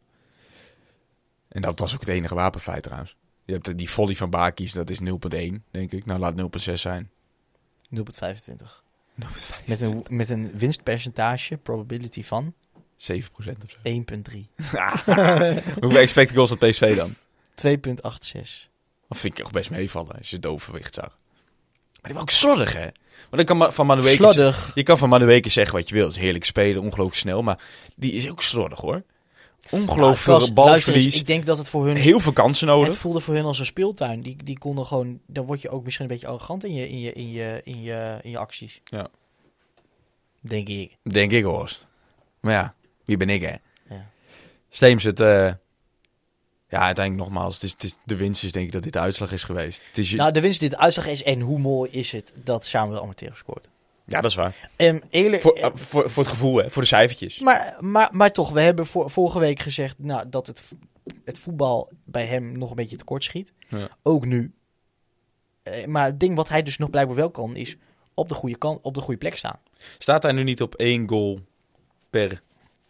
En 1.47 1.61
dat 1.61 1.79
was 1.79 1.93
ook 1.93 1.99
het 1.99 2.09
enige 2.09 2.35
wapenfeit 2.35 2.83
trouwens. 2.83 3.15
Je 3.45 3.53
hebt 3.53 3.77
die 3.77 3.89
volley 3.89 4.15
van 4.15 4.29
Bakies, 4.29 4.71
dat 4.71 4.89
is 4.89 4.99
0.1, 4.99 5.63
denk 5.71 5.91
ik. 5.91 6.05
Nou, 6.05 6.19
laat 6.19 6.35
0.6 6.35 6.81
zijn. 6.81 7.09
0,25. 7.89 8.83
Met 9.65 9.81
een, 9.81 10.05
met 10.09 10.29
een 10.29 10.51
winstpercentage, 10.53 11.57
probability 11.57 12.23
van 12.23 12.53
7% 12.53 12.53
of 13.03 13.43
zo. 13.67 13.77
1,3. 13.83 13.93
Hoeveel 15.81 15.99
expected 15.99 16.35
goals 16.35 16.49
had 16.49 16.59
PSV 16.59 16.95
dan? 16.95 17.15
2,86. 17.67 18.69
Dat 19.07 19.17
vind 19.19 19.37
ik 19.37 19.39
echt 19.39 19.51
best 19.51 19.69
meevallen 19.71 20.17
als 20.17 20.29
je 20.29 20.35
het 20.35 20.45
overwicht 20.45 20.93
zag. 20.93 21.17
Maar 22.01 22.11
die 22.11 22.13
was 22.13 22.21
ook 22.21 22.29
slordig, 22.29 22.73
hè? 22.73 22.87
Want 23.29 23.41
ik 23.41 23.45
kan 23.45 23.57
ma- 23.57 23.71
van 23.71 23.85
Manueke... 23.85 24.13
Slordig. 24.13 24.71
Je 24.73 24.83
kan 24.83 24.97
van 24.97 25.09
Manueke 25.09 25.49
zeggen 25.49 25.75
wat 25.75 25.89
je 25.89 25.95
wil. 25.95 26.05
Het 26.05 26.15
is 26.15 26.21
heerlijk 26.21 26.45
spelen, 26.45 26.81
ongelooflijk 26.81 27.19
snel. 27.19 27.41
Maar 27.43 27.59
die 27.95 28.11
is 28.11 28.29
ook 28.29 28.41
slordig, 28.41 28.79
hoor. 28.79 29.03
Ongelooflijk 29.69 30.39
Ja, 30.39 30.45
eens, 30.45 30.53
balverlies. 30.53 31.15
ik 31.15 31.27
denk 31.27 31.45
dat 31.45 31.57
het 31.57 31.69
voor 31.69 31.85
hun 31.85 31.95
Heel 31.95 32.19
veel 32.19 32.31
kansen 32.33 32.67
nodig. 32.67 32.87
Het 32.87 32.97
voelde 32.97 33.19
voor 33.19 33.33
hun 33.33 33.45
als 33.45 33.59
een 33.59 33.65
speeltuin. 33.65 34.21
Die, 34.21 34.35
die 34.43 34.57
konden 34.57 34.85
gewoon. 34.85 35.19
Dan 35.27 35.45
word 35.45 35.61
je 35.61 35.69
ook 35.69 35.83
misschien 35.83 36.05
een 36.05 36.11
beetje 36.11 36.27
arrogant 36.27 36.63
in 36.63 36.73
je, 36.73 36.89
in 36.89 36.99
je, 36.99 37.13
in 37.13 37.31
je, 37.31 37.61
in 37.63 37.81
je, 37.81 38.17
in 38.21 38.29
je 38.29 38.37
acties. 38.37 38.81
Ja. 38.83 39.07
Denk 40.39 40.67
ik. 40.67 40.97
Denk 41.03 41.31
ik, 41.31 41.43
Horst. 41.43 41.87
Maar 42.39 42.53
ja, 42.53 42.73
wie 43.05 43.17
ben 43.17 43.29
ik, 43.29 43.41
hè? 43.41 43.55
Ja. 43.95 44.09
Steems 44.69 45.03
het... 45.03 45.19
eh, 45.19 45.51
Ja, 46.69 46.79
uiteindelijk 46.79 47.27
nogmaals. 47.29 47.53
Het 47.53 47.63
is, 47.63 47.71
het 47.71 47.83
is, 47.83 47.97
de 48.05 48.15
winst 48.15 48.43
is 48.43 48.51
denk 48.51 48.65
ik 48.65 48.71
dat 48.71 48.83
dit 48.83 48.93
de 48.93 48.99
uitslag 48.99 49.31
is 49.31 49.43
geweest. 49.43 49.87
Het 49.87 49.97
is, 49.97 50.11
je- 50.11 50.17
Nou, 50.17 50.31
de 50.31 50.41
winst 50.41 50.59
die 50.59 50.69
het 50.69 50.77
uitslag 50.77 51.07
is. 51.07 51.23
En 51.23 51.39
hoe 51.39 51.59
mooi 51.59 51.91
is 51.91 52.11
het 52.11 52.33
dat 52.35 52.65
Samuel 52.65 53.01
Amateur 53.01 53.35
scoort. 53.35 53.69
Ja, 54.05 54.21
dat 54.21 54.31
is 54.31 54.35
waar. 54.37 54.69
Eerlijk. 55.09 55.41
Voor, 55.41 55.53
eh, 55.53 55.65
eh, 55.65 55.71
voor, 55.75 56.09
voor 56.09 56.23
het 56.23 56.31
gevoel, 56.31 56.55
hè? 56.57 56.69
Voor 56.69 56.81
de 56.81 56.87
cijfertjes. 56.87 57.39
maar, 57.39 57.75
maar, 57.79 58.09
maar 58.11 58.31
toch, 58.31 58.49
we 58.49 58.61
hebben 58.61 58.85
voor, 58.85 59.09
vorige 59.09 59.39
week 59.39 59.59
gezegd 59.59 59.95
nou, 59.99 60.29
dat 60.29 60.47
het, 60.47 60.63
het 61.25 61.39
voetbal 61.39 61.91
bij 62.03 62.25
hem 62.25 62.57
nog 62.57 62.69
een 62.69 62.75
beetje 62.75 62.95
tekort 62.95 63.23
schiet. 63.23 63.53
Ja. 63.67 63.89
Ook 64.03 64.25
nu. 64.25 64.53
Eh, 65.63 65.85
maar 65.85 66.05
het 66.05 66.19
ding 66.19 66.35
wat 66.35 66.49
hij 66.49 66.63
dus 66.63 66.77
nog 66.77 66.89
blijkbaar 66.89 67.15
wel 67.15 67.31
kan, 67.31 67.55
is 67.55 67.75
op 68.13 68.29
de 68.29 68.35
goede, 68.35 68.57
kant, 68.57 68.81
op 68.81 68.93
de 68.93 69.01
goede 69.01 69.19
plek 69.19 69.37
staan. 69.37 69.59
Staat 69.97 70.23
hij 70.23 70.31
nu 70.31 70.43
niet 70.43 70.61
op 70.61 70.75
één 70.75 71.09
goal 71.09 71.39
per 72.09 72.41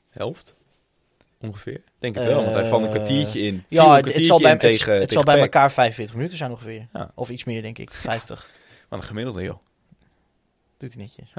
helft? 0.10 0.56
Ongeveer? 1.39 1.84
Denk 2.00 2.15
het 2.15 2.24
wel, 2.24 2.43
want 2.43 2.56
hij 2.56 2.69
valt 2.69 2.84
een 2.84 2.89
kwartiertje 2.89 3.41
in. 3.41 3.63
Ja, 3.67 3.84
een 3.84 3.91
het 3.91 4.02
kwartiertje 4.02 4.26
zal 4.26 4.39
bij, 4.39 4.52
het, 4.52 4.60
tegen, 4.60 5.00
het 5.00 5.12
zal 5.12 5.24
bij 5.24 5.39
elkaar 5.39 5.71
45 5.71 6.15
minuten 6.15 6.38
zijn 6.38 6.52
ongeveer. 6.52 6.88
Ja. 6.93 7.12
Of 7.15 7.30
iets 7.30 7.43
meer, 7.43 7.62
denk 7.62 7.78
ik. 7.78 7.91
50. 7.91 8.50
Wat 8.89 9.00
een 9.00 9.06
gemiddelde, 9.06 9.43
joh. 9.43 9.58
Doet 10.82 10.94
hij 10.94 11.02
netjes. 11.02 11.34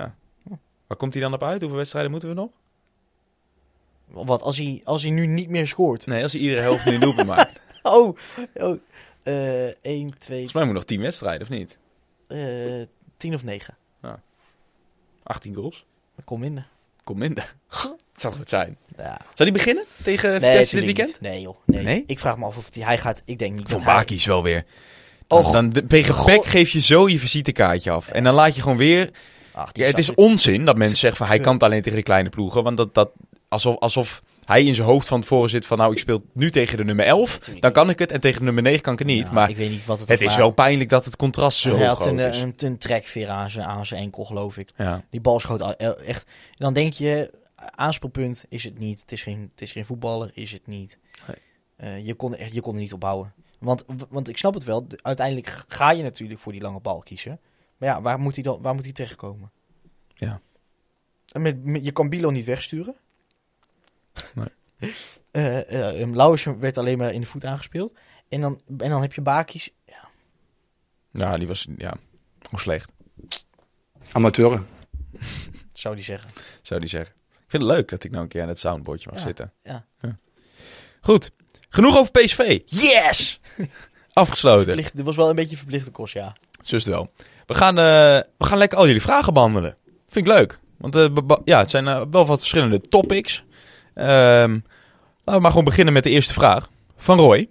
Waar 0.87 0.97
komt 0.97 1.13
hij 1.15 1.23
dan 1.23 1.33
op 1.35 1.43
uit? 1.43 1.61
Hoeveel 1.61 1.79
wedstrijden 1.79 2.11
moeten 2.11 2.29
we 2.29 2.35
nog? 2.35 2.51
Wat, 4.07 4.43
als 4.43 4.59
hij, 4.59 4.81
als 4.85 5.03
hij 5.03 5.11
nu 5.11 5.27
niet 5.27 5.49
meer 5.49 5.67
scoort? 5.67 6.07
Nee, 6.07 6.23
als 6.23 6.33
hij 6.33 6.41
iedere 6.41 6.61
helft 6.61 6.85
nu 6.85 6.95
een 6.95 7.01
doelpunt 7.01 7.27
maakt. 7.37 7.61
Oh, 7.83 8.17
oh. 8.55 8.79
eh 9.23 9.65
1, 9.67 9.75
2, 9.83 10.09
Volgens 10.19 10.53
mij 10.53 10.65
moet 10.65 10.75
nog 10.75 10.85
10 10.85 11.01
wedstrijden, 11.01 11.43
of 11.43 11.49
niet? 11.49 11.79
eh 12.27 12.87
10 13.17 13.35
of 13.35 13.45
9. 13.45 13.77
18 15.23 15.55
goals. 15.55 15.87
Komt 16.25 16.41
minder. 16.41 16.69
Kom 17.05 17.19
minder. 17.19 17.55
Het 18.13 18.21
zou 18.21 18.35
goed 18.35 18.49
zijn. 18.49 18.77
Ja. 18.97 19.21
Zou 19.35 19.51
die 19.51 19.53
beginnen 19.53 19.85
tegen 20.03 20.31
Nee, 20.31 20.51
Vitesse 20.51 20.77
dit 20.77 20.85
weekend? 20.85 21.09
niet. 21.09 21.21
Nee, 21.21 21.41
joh. 21.41 21.57
Nee. 21.67 21.83
Nee? 21.83 22.05
Ik 22.07 22.19
vraag 22.19 22.39
me 22.39 22.45
af 22.45 22.57
of 22.57 22.75
hij, 22.75 22.83
hij 22.85 22.99
gaat... 22.99 23.23
Ik 23.25 23.39
denk 23.39 23.53
niet 23.57 23.69
Van 23.69 23.79
dat 23.79 23.87
hij... 23.87 23.97
Bakies 23.97 24.25
wel 24.25 24.43
weer. 24.43 24.65
Dan, 25.53 25.67
Oh, 25.67 25.85
tegen 25.89 26.15
God. 26.15 26.47
Geef 26.47 26.71
je 26.71 26.81
zo 26.81 27.09
je 27.09 27.19
visitekaartje 27.19 27.91
af. 27.91 28.09
En 28.09 28.25
dan 28.25 28.35
laat 28.35 28.55
je 28.55 28.63
gewoon 28.63 28.77
weer... 28.77 29.11
Ach, 29.53 29.71
Ja, 29.73 29.87
het 29.87 29.99
is 29.99 30.15
onzin 30.15 30.65
dat 30.65 30.77
mensen 30.77 30.99
zeggen 30.99 31.19
van 31.19 31.27
hij 31.27 31.39
kan 31.41 31.55
het 31.55 31.63
alleen 31.63 31.83
tegen 31.83 31.99
de 31.99 32.05
kleine 32.05 32.29
ploegen. 32.29 32.63
Want 32.63 32.77
dat, 32.77 32.95
dat 32.95 33.11
alsof, 33.49 33.77
alsof 33.79 34.23
hij 34.45 34.65
in 34.65 34.75
zijn 34.75 34.87
hoofd 34.87 35.09
van 35.09 35.21
tevoren 35.21 35.51
zit 35.51 35.67
van 35.67 35.79
nou 35.79 35.93
ik 35.93 35.99
speel 35.99 36.23
nu 36.33 36.51
tegen 36.51 36.77
de 36.77 36.85
nummer 36.85 37.05
11. 37.05 37.33
Natuurlijk 37.33 37.61
Dan 37.63 37.73
kan 37.73 37.91
ik 37.91 37.99
het 37.99 38.13
en 38.13 38.21
tegen 38.21 38.39
de 38.39 38.45
nummer 38.45 38.63
9 38.63 38.81
kan 38.83 38.93
ik 38.93 38.99
het 38.99 39.09
niet. 39.09 39.31
Maar 39.31 39.51
ik 39.51 39.57
weet 39.57 39.71
niet 39.71 39.85
wat 39.85 40.01
het 40.01 40.09
het 40.09 40.21
is 40.21 40.37
wel 40.37 40.51
pijnlijk 40.51 40.91
dat 40.91 41.05
het 41.05 41.17
contrast 41.17 41.59
zo 41.59 41.77
Hij 41.77 41.87
had 41.87 41.97
groot 42.01 42.09
een, 42.09 42.19
is. 42.19 42.41
een, 42.41 42.55
een 42.57 42.79
trekveer 42.79 43.29
aan 43.29 43.51
zijn, 43.51 44.01
enkel, 44.03 44.25
geloof 44.25 44.57
ik. 44.59 44.71
ja. 44.77 45.05
Die 45.11 45.21
bal 45.21 45.41
schoot 45.41 45.77
eh, 45.77 46.09
echt... 46.09 46.27
Dan 46.57 46.73
denk 46.73 46.93
je, 46.93 47.31
aanspeelpunt 47.57 48.45
is 48.49 48.65
het 48.65 48.79
niet. 48.79 49.01
Het 49.01 49.13
is 49.13 49.23
geen, 49.23 49.51
het 49.53 49.63
is 49.63 49.73
geen 49.73 49.87
voetballer, 49.87 50.31
is 50.35 50.53
het 50.53 50.67
niet. 50.67 50.99
Nee. 51.27 51.37
Eh, 51.77 52.07
je, 52.07 52.15
kon, 52.15 52.37
echt, 52.37 52.55
je 52.55 52.61
kon 52.61 52.75
er 52.75 52.81
niet 52.81 52.93
opbouwen. 52.93 53.33
Want, 53.63 53.85
want 54.09 54.29
ik 54.29 54.39
snap 54.39 54.55
het 54.55 54.65
wel. 54.65 54.89
de- 54.89 54.99
Uiteindelijk 55.03 55.65
ga 55.69 55.91
je 55.91 56.03
natuurlijk 56.03 56.41
voor 56.41 56.53
die 56.53 56.61
lange 56.61 56.81
bal 56.81 56.99
kiezen. 57.03 57.41
Maar 57.77 57.89
ja, 57.89 58.03
waar 58.03 58.19
moet 58.21 58.35
hij, 58.35 58.43
dan, 58.45 58.63
waar 58.63 58.75
moet 58.75 58.85
hij 58.85 58.93
terechtkomen? 58.93 59.51
Ja. 60.15 60.41
En 61.33 61.43
met, 61.43 61.65
met- 61.65 61.85
je 61.85 61.93
kan 61.93 62.09
Bilo 62.09 62.31
niet 62.31 62.45
wegsturen. 62.45 62.95
Nee. 64.35 64.49
Eh 65.31 66.01
eh, 66.03 66.11
Lauwers 66.11 66.45
werd 66.45 66.79
alleen 66.79 66.99
maar 66.99 67.13
in 67.13 67.21
de 67.21 67.27
voet 67.27 67.45
aangespeeld. 67.45 67.95
En 68.29 68.41
dan, 68.41 68.61
en 68.67 68.91
dan 68.91 69.01
heb 69.01 69.13
je 69.13 69.21
Bakis. 69.21 69.71
ja, 71.11 71.37
die 71.37 71.47
was 71.47 71.67
ja, 71.77 71.95
gewoon 72.41 72.61
slecht, 72.61 72.91
Amateuren. 74.13 74.67
Zou 75.73 75.95
die 75.95 76.05
zeggen. 76.05 76.31
zou 76.63 76.81
die 76.81 76.89
zeggen. 76.89 77.15
Ik 77.17 77.51
vind 77.51 77.63
het 77.63 77.73
leuk 77.73 77.89
dat 77.89 78.05
ik 78.05 78.11
nou 78.11 78.23
een 78.23 78.29
keer 78.29 78.43
aan 78.43 78.49
het 78.49 78.59
soundboardje 78.59 79.09
mag 79.11 79.19
Ja, 79.21 79.27
zitten. 79.27 79.53
ja. 79.63 79.87
Goed, 81.01 81.31
genoeg 81.73 81.97
over 81.97 82.13
PSV. 82.13 82.61
Yes! 82.65 83.41
Afgesloten. 84.13 84.65
Verplicht, 84.65 84.97
dit 84.97 85.05
was 85.05 85.17
wel 85.17 85.29
een 85.29 85.35
beetje 85.35 85.51
een 85.51 85.59
verplichte 85.59 85.91
kost, 85.91 86.15
ja. 86.15 86.37
Zus 86.63 86.85
wel. 86.85 87.11
We 87.47 87.55
gaan, 87.55 87.79
eh, 87.79 87.85
we 88.39 88.45
gaan 88.45 88.59
lekker 88.59 88.79
al 88.79 88.87
jullie 88.87 89.03
vragen 89.03 89.35
behandelen. 89.35 89.77
Vind 90.09 90.27
ik 90.27 90.33
leuk. 90.33 90.59
Want 90.77 90.97
eh, 90.97 91.37
ja, 91.45 91.59
het 91.59 91.71
zijn 91.71 91.89
eh, 91.89 92.03
wel 92.11 92.27
wat 92.27 92.39
verschillende 92.39 92.81
topics. 92.81 93.45
Ehm, 93.95 94.53
laten 94.53 94.63
we 95.25 95.41
maar 95.41 95.51
gewoon 95.51 95.65
beginnen 95.65 95.95
met 95.95 96.03
de 96.03 96.11
eerste 96.11 96.33
vraag. 96.33 96.71
Van 96.97 97.19
Roy. 97.19 97.49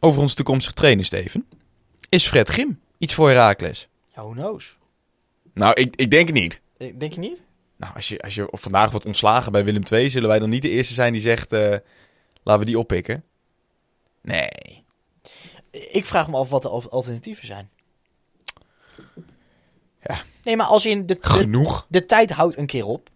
Over 0.00 0.20
ons 0.20 0.34
toekomstige 0.34 0.74
trainer, 0.74 1.04
Steven. 1.04 1.46
Is 2.08 2.26
Fred 2.26 2.48
Grim 2.48 2.80
iets 2.98 3.14
voor 3.14 3.28
Herakles? 3.28 3.88
Ja, 4.14 4.22
who 4.22 4.32
knows? 4.32 4.78
Nou, 5.54 5.72
ik, 5.74 5.96
ik 5.96 6.10
denk 6.10 6.28
het 6.28 6.36
niet. 6.36 6.60
Denk 6.98 7.12
je 7.12 7.20
niet? 7.20 7.42
Nou, 7.76 7.94
als 7.94 8.08
je, 8.08 8.20
als 8.22 8.34
je 8.34 8.48
vandaag 8.50 8.90
wordt 8.90 9.06
ontslagen 9.06 9.52
bij 9.52 9.64
Willem 9.64 9.82
II... 9.90 10.10
zullen 10.10 10.28
wij 10.28 10.38
dan 10.38 10.48
niet 10.48 10.62
de 10.62 10.70
eerste 10.70 10.94
zijn 10.94 11.12
die 11.12 11.20
zegt... 11.20 11.50
laten 12.42 12.58
we 12.58 12.64
die 12.64 12.78
oppikken? 12.78 13.24
Nee. 14.22 14.84
Ik 15.70 16.04
vraag 16.04 16.28
me 16.28 16.36
af 16.36 16.48
wat 16.50 16.62
de 16.62 16.68
al- 16.68 16.90
alternatieven 16.90 17.46
zijn. 17.46 17.68
Ja. 20.02 20.22
Nee, 20.44 20.56
maar 20.56 20.66
als 20.66 20.86
in 20.86 21.06
de, 21.06 21.14
de, 21.20 21.28
Genoeg. 21.28 21.86
de 21.88 22.06
tijd 22.06 22.30
houdt 22.30 22.56
een 22.56 22.66
keer 22.66 22.86
op. 22.86 23.08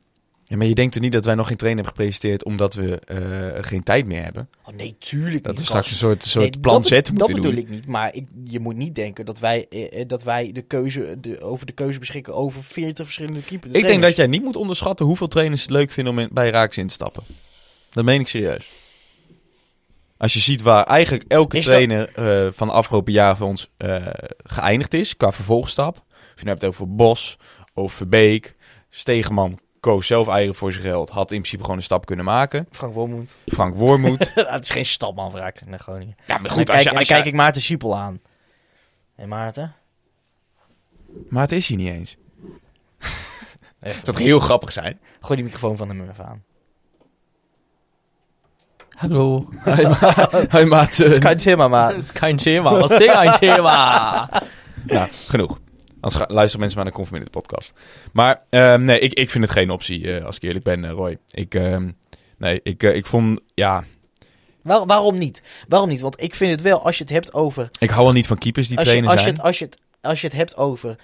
Ja, 0.46 0.56
maar 0.56 0.66
je 0.66 0.74
denkt 0.74 0.92
toch 0.92 1.02
niet 1.02 1.12
dat 1.12 1.24
wij 1.24 1.34
nog 1.34 1.46
geen 1.48 1.56
trainer 1.56 1.84
hebben 1.84 2.02
gepresenteerd... 2.02 2.44
omdat 2.44 2.74
we 2.74 2.98
eh, 3.00 3.64
geen 3.64 3.82
tijd 3.82 4.06
meer 4.06 4.22
hebben? 4.22 4.48
Oh 4.64 4.74
nee, 4.74 4.96
tuurlijk 4.98 5.44
Dat 5.44 5.52
niet. 5.52 5.60
we 5.60 5.66
straks 5.68 5.90
een 5.90 5.96
soort, 5.96 6.22
soort 6.24 6.50
Nee, 6.50 6.60
plan 6.60 6.74
dat, 6.74 6.86
Z 6.86 6.88
be- 6.88 6.94
moeten 6.96 7.14
Dat 7.16 7.26
bedoel 7.26 7.42
doen. 7.50 7.56
ik 7.60 7.68
niet, 7.68 7.86
maar 7.86 8.14
ik, 8.14 8.26
je 8.44 8.60
moet 8.60 8.76
niet 8.76 8.94
denken 8.94 9.24
dat 9.26 9.38
wij, 9.38 9.66
eh, 9.70 10.00
eh, 10.00 10.08
dat 10.08 10.22
wij 10.22 10.52
de 10.52 10.62
keuze, 10.62 11.16
de, 11.20 11.40
over 11.40 11.66
de 11.66 11.72
keuze 11.72 11.98
beschikken 11.98 12.34
over 12.34 12.64
40 12.64 13.04
verschillende 13.04 13.42
keepers. 13.42 13.72
Ik 13.72 13.86
denk 13.86 14.02
dat 14.02 14.16
jij 14.16 14.26
niet 14.26 14.42
moet 14.42 14.56
onderschatten 14.56 15.06
hoeveel 15.06 15.28
trainers 15.28 15.62
het 15.62 15.70
leuk 15.70 15.90
vinden 15.90 16.12
om 16.12 16.18
in, 16.18 16.28
bij 16.32 16.50
Raaks 16.50 16.76
in 16.76 16.86
te 16.86 16.92
stappen. 16.94 17.22
Dat 17.90 18.04
meen 18.04 18.20
ik 18.20 18.28
serieus. 18.28 18.68
Als 20.24 20.34
je 20.34 20.40
ziet 20.40 20.62
waar 20.62 20.84
eigenlijk 20.84 21.24
elke 21.28 21.56
Is 21.58 21.64
dat- 21.64 21.74
trainer 21.74 22.12
eh, 22.14 22.52
van 22.52 22.66
de 22.66 22.72
afgelopen 22.72 23.12
jaren 23.12 23.36
voor 23.36 23.46
ons 23.46 23.70
eh, 23.76 24.06
geëindigd 24.44 24.94
is 24.94 25.16
qua 25.16 25.32
vervolgstap. 25.32 25.96
Of 26.08 26.32
je 26.36 26.44
nou 26.44 26.48
hebt 26.58 26.64
over 26.64 26.94
Bos, 26.94 27.38
over 27.74 27.96
Verbeek, 27.96 28.56
Stegeman 28.90 29.58
koos 29.80 30.06
zelf 30.06 30.28
eigen 30.28 30.54
voor 30.54 30.72
zijn 30.72 30.84
geld. 30.84 31.10
Had 31.10 31.30
in 31.30 31.38
principe 31.38 31.62
gewoon 31.62 31.76
een 31.76 31.82
stap 31.82 32.06
kunnen 32.06 32.24
maken. 32.24 32.66
Frank 32.70 32.94
Wormoed. 32.94 33.34
Frank 33.46 33.74
Wormoed. 33.74 34.32
het 34.34 34.64
is 34.64 34.70
geen 34.70 34.84
stapman 34.86 35.30
vraag 35.30 35.52
naar 35.66 35.78
Groningen. 35.78 36.14
ja, 36.26 36.38
maar 36.38 36.50
En 36.50 36.56
dan 36.56 36.64
kijk, 36.64 36.84
en 36.86 36.94
dan 36.94 37.04
kijk 37.04 37.24
ik 37.24 37.34
Maarten 37.34 37.62
Siepel 37.62 37.96
aan. 37.96 38.20
Hé 39.14 39.26
Maarten? 39.26 39.74
Maar 41.28 41.42
het 41.42 41.52
is 41.52 41.66
hij 41.68 41.76
niet 41.76 41.88
eens. 41.90 42.16
Echt. 43.80 44.04
Dat 44.06 44.14
zou 44.16 44.26
heel 44.28 44.40
grappig 44.40 44.72
zijn. 44.72 45.00
Gooi 45.20 45.34
die 45.34 45.44
microfoon 45.44 45.76
van 45.76 45.88
hem 45.88 46.08
even 46.10 46.26
aan. 46.26 46.44
Hallo. 48.94 49.48
Hij 50.48 50.64
maat. 50.64 50.96
Dat 50.96 51.10
is 51.10 51.18
kein 51.18 51.36
Thema, 51.38 51.68
maar... 51.68 51.94
Das 51.94 52.04
ist 52.04 52.14
kein 52.14 52.38
Thema. 52.38 52.80
Was 52.80 52.90
ist 52.90 53.08
ein 53.08 53.38
Thema? 53.40 54.28
Nou, 54.86 55.08
genoeg. 55.28 55.58
Anders 56.00 56.24
luisteren 56.28 56.60
mensen 56.60 56.76
maar 56.76 56.84
naar 56.84 56.94
Conformity 56.94 57.30
podcast. 57.30 57.72
Maar 58.12 58.42
ehm, 58.50 58.82
nee, 58.82 58.98
ik, 58.98 59.12
ik 59.12 59.30
vind 59.30 59.44
het 59.44 59.52
geen 59.52 59.70
optie, 59.70 60.12
eh, 60.16 60.24
als 60.24 60.36
ik 60.36 60.42
eerlijk 60.42 60.64
ben, 60.64 60.84
eh, 60.84 60.90
Roy. 60.90 61.18
Ik, 61.30 61.54
ehm, 61.54 61.90
nee, 62.38 62.60
ik, 62.62 62.82
eh, 62.82 62.94
ik 62.94 63.06
vond, 63.06 63.40
ja, 63.54 63.84
Waar- 64.62 64.86
waarom 64.86 65.18
niet? 65.18 65.42
Waarom 65.68 65.88
niet? 65.88 66.00
Want 66.00 66.22
ik 66.22 66.34
vind 66.34 66.50
het 66.50 66.62
wel, 66.62 66.84
als 66.84 66.98
je 66.98 67.04
het 67.04 67.12
hebt 67.12 67.34
over... 67.34 67.70
ik 67.78 67.90
hou 67.90 68.04
wel 68.04 68.12
niet 68.12 68.26
van 68.26 68.38
keepers 68.38 68.68
die 68.68 68.78
Als 68.78 68.86
je, 68.86 68.92
trainen 68.92 69.12
als, 69.16 69.24
je 69.24 69.30
het, 69.30 69.40
als, 69.40 69.58
je 69.58 69.64
het, 69.64 69.78
als 70.00 70.20
je 70.20 70.26
het 70.26 70.36
hebt 70.36 70.56
over 70.56 70.96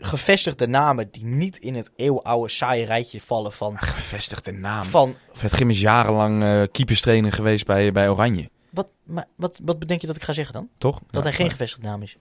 gevestigde 0.00 0.66
namen 0.66 1.08
die 1.10 1.24
niet 1.24 1.56
in 1.56 1.74
het 1.74 1.90
eeuwenoude 1.96 2.48
saaie 2.48 2.84
rijtje 2.84 3.20
vallen 3.20 3.52
van... 3.52 3.78
Gevestigde 3.78 4.52
naam. 4.52 4.84
van 4.84 5.16
Vet 5.32 5.50
Grim 5.50 5.70
is 5.70 5.80
jarenlang 5.80 6.70
keeperstrainer 6.70 7.32
geweest 7.32 7.66
bij, 7.66 7.92
bij 7.92 8.08
Oranje, 8.08 8.50
wat, 8.70 8.90
maar, 9.04 9.26
wat, 9.36 9.60
wat 9.62 9.78
bedenk 9.78 10.00
je 10.00 10.06
dat 10.06 10.16
ik 10.16 10.22
ga 10.22 10.32
zeggen 10.32 10.54
dan? 10.54 10.68
toch? 10.78 10.98
Dat 10.98 11.06
Ja, 11.14 11.20
hij 11.22 11.32
geen 11.32 11.40
maar- 11.46 11.50
gevestigde 11.50 11.86
naam 11.86 12.02
is. 12.02 12.16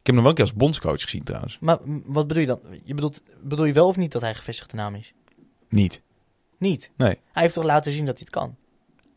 Ik 0.00 0.10
heb 0.10 0.14
hem 0.14 0.24
wel 0.24 0.28
een 0.28 0.34
keer 0.34 0.44
als 0.44 0.54
bondscoach 0.64 1.02
gezien 1.02 1.22
trouwens. 1.22 1.58
Maar 1.60 1.78
wat 2.04 2.26
bedoel 2.26 2.40
je 2.42 2.48
dan? 2.48 2.60
Je 2.84 2.94
bedoelt, 2.94 3.22
bedoel 3.42 3.64
je 3.64 3.72
wel 3.72 3.86
of 3.86 3.96
niet 3.96 4.12
dat 4.12 4.22
hij 4.22 4.34
gevestigde 4.34 4.76
naam 4.76 4.94
is? 4.94 5.12
Niet. 5.68 6.02
Niet. 6.58 6.90
Nee. 6.96 7.18
Hij 7.32 7.42
heeft 7.42 7.54
toch 7.54 7.64
laten 7.64 7.92
zien 7.92 8.04
dat 8.06 8.14
hij 8.18 8.26
het 8.30 8.34
kan? 8.34 8.56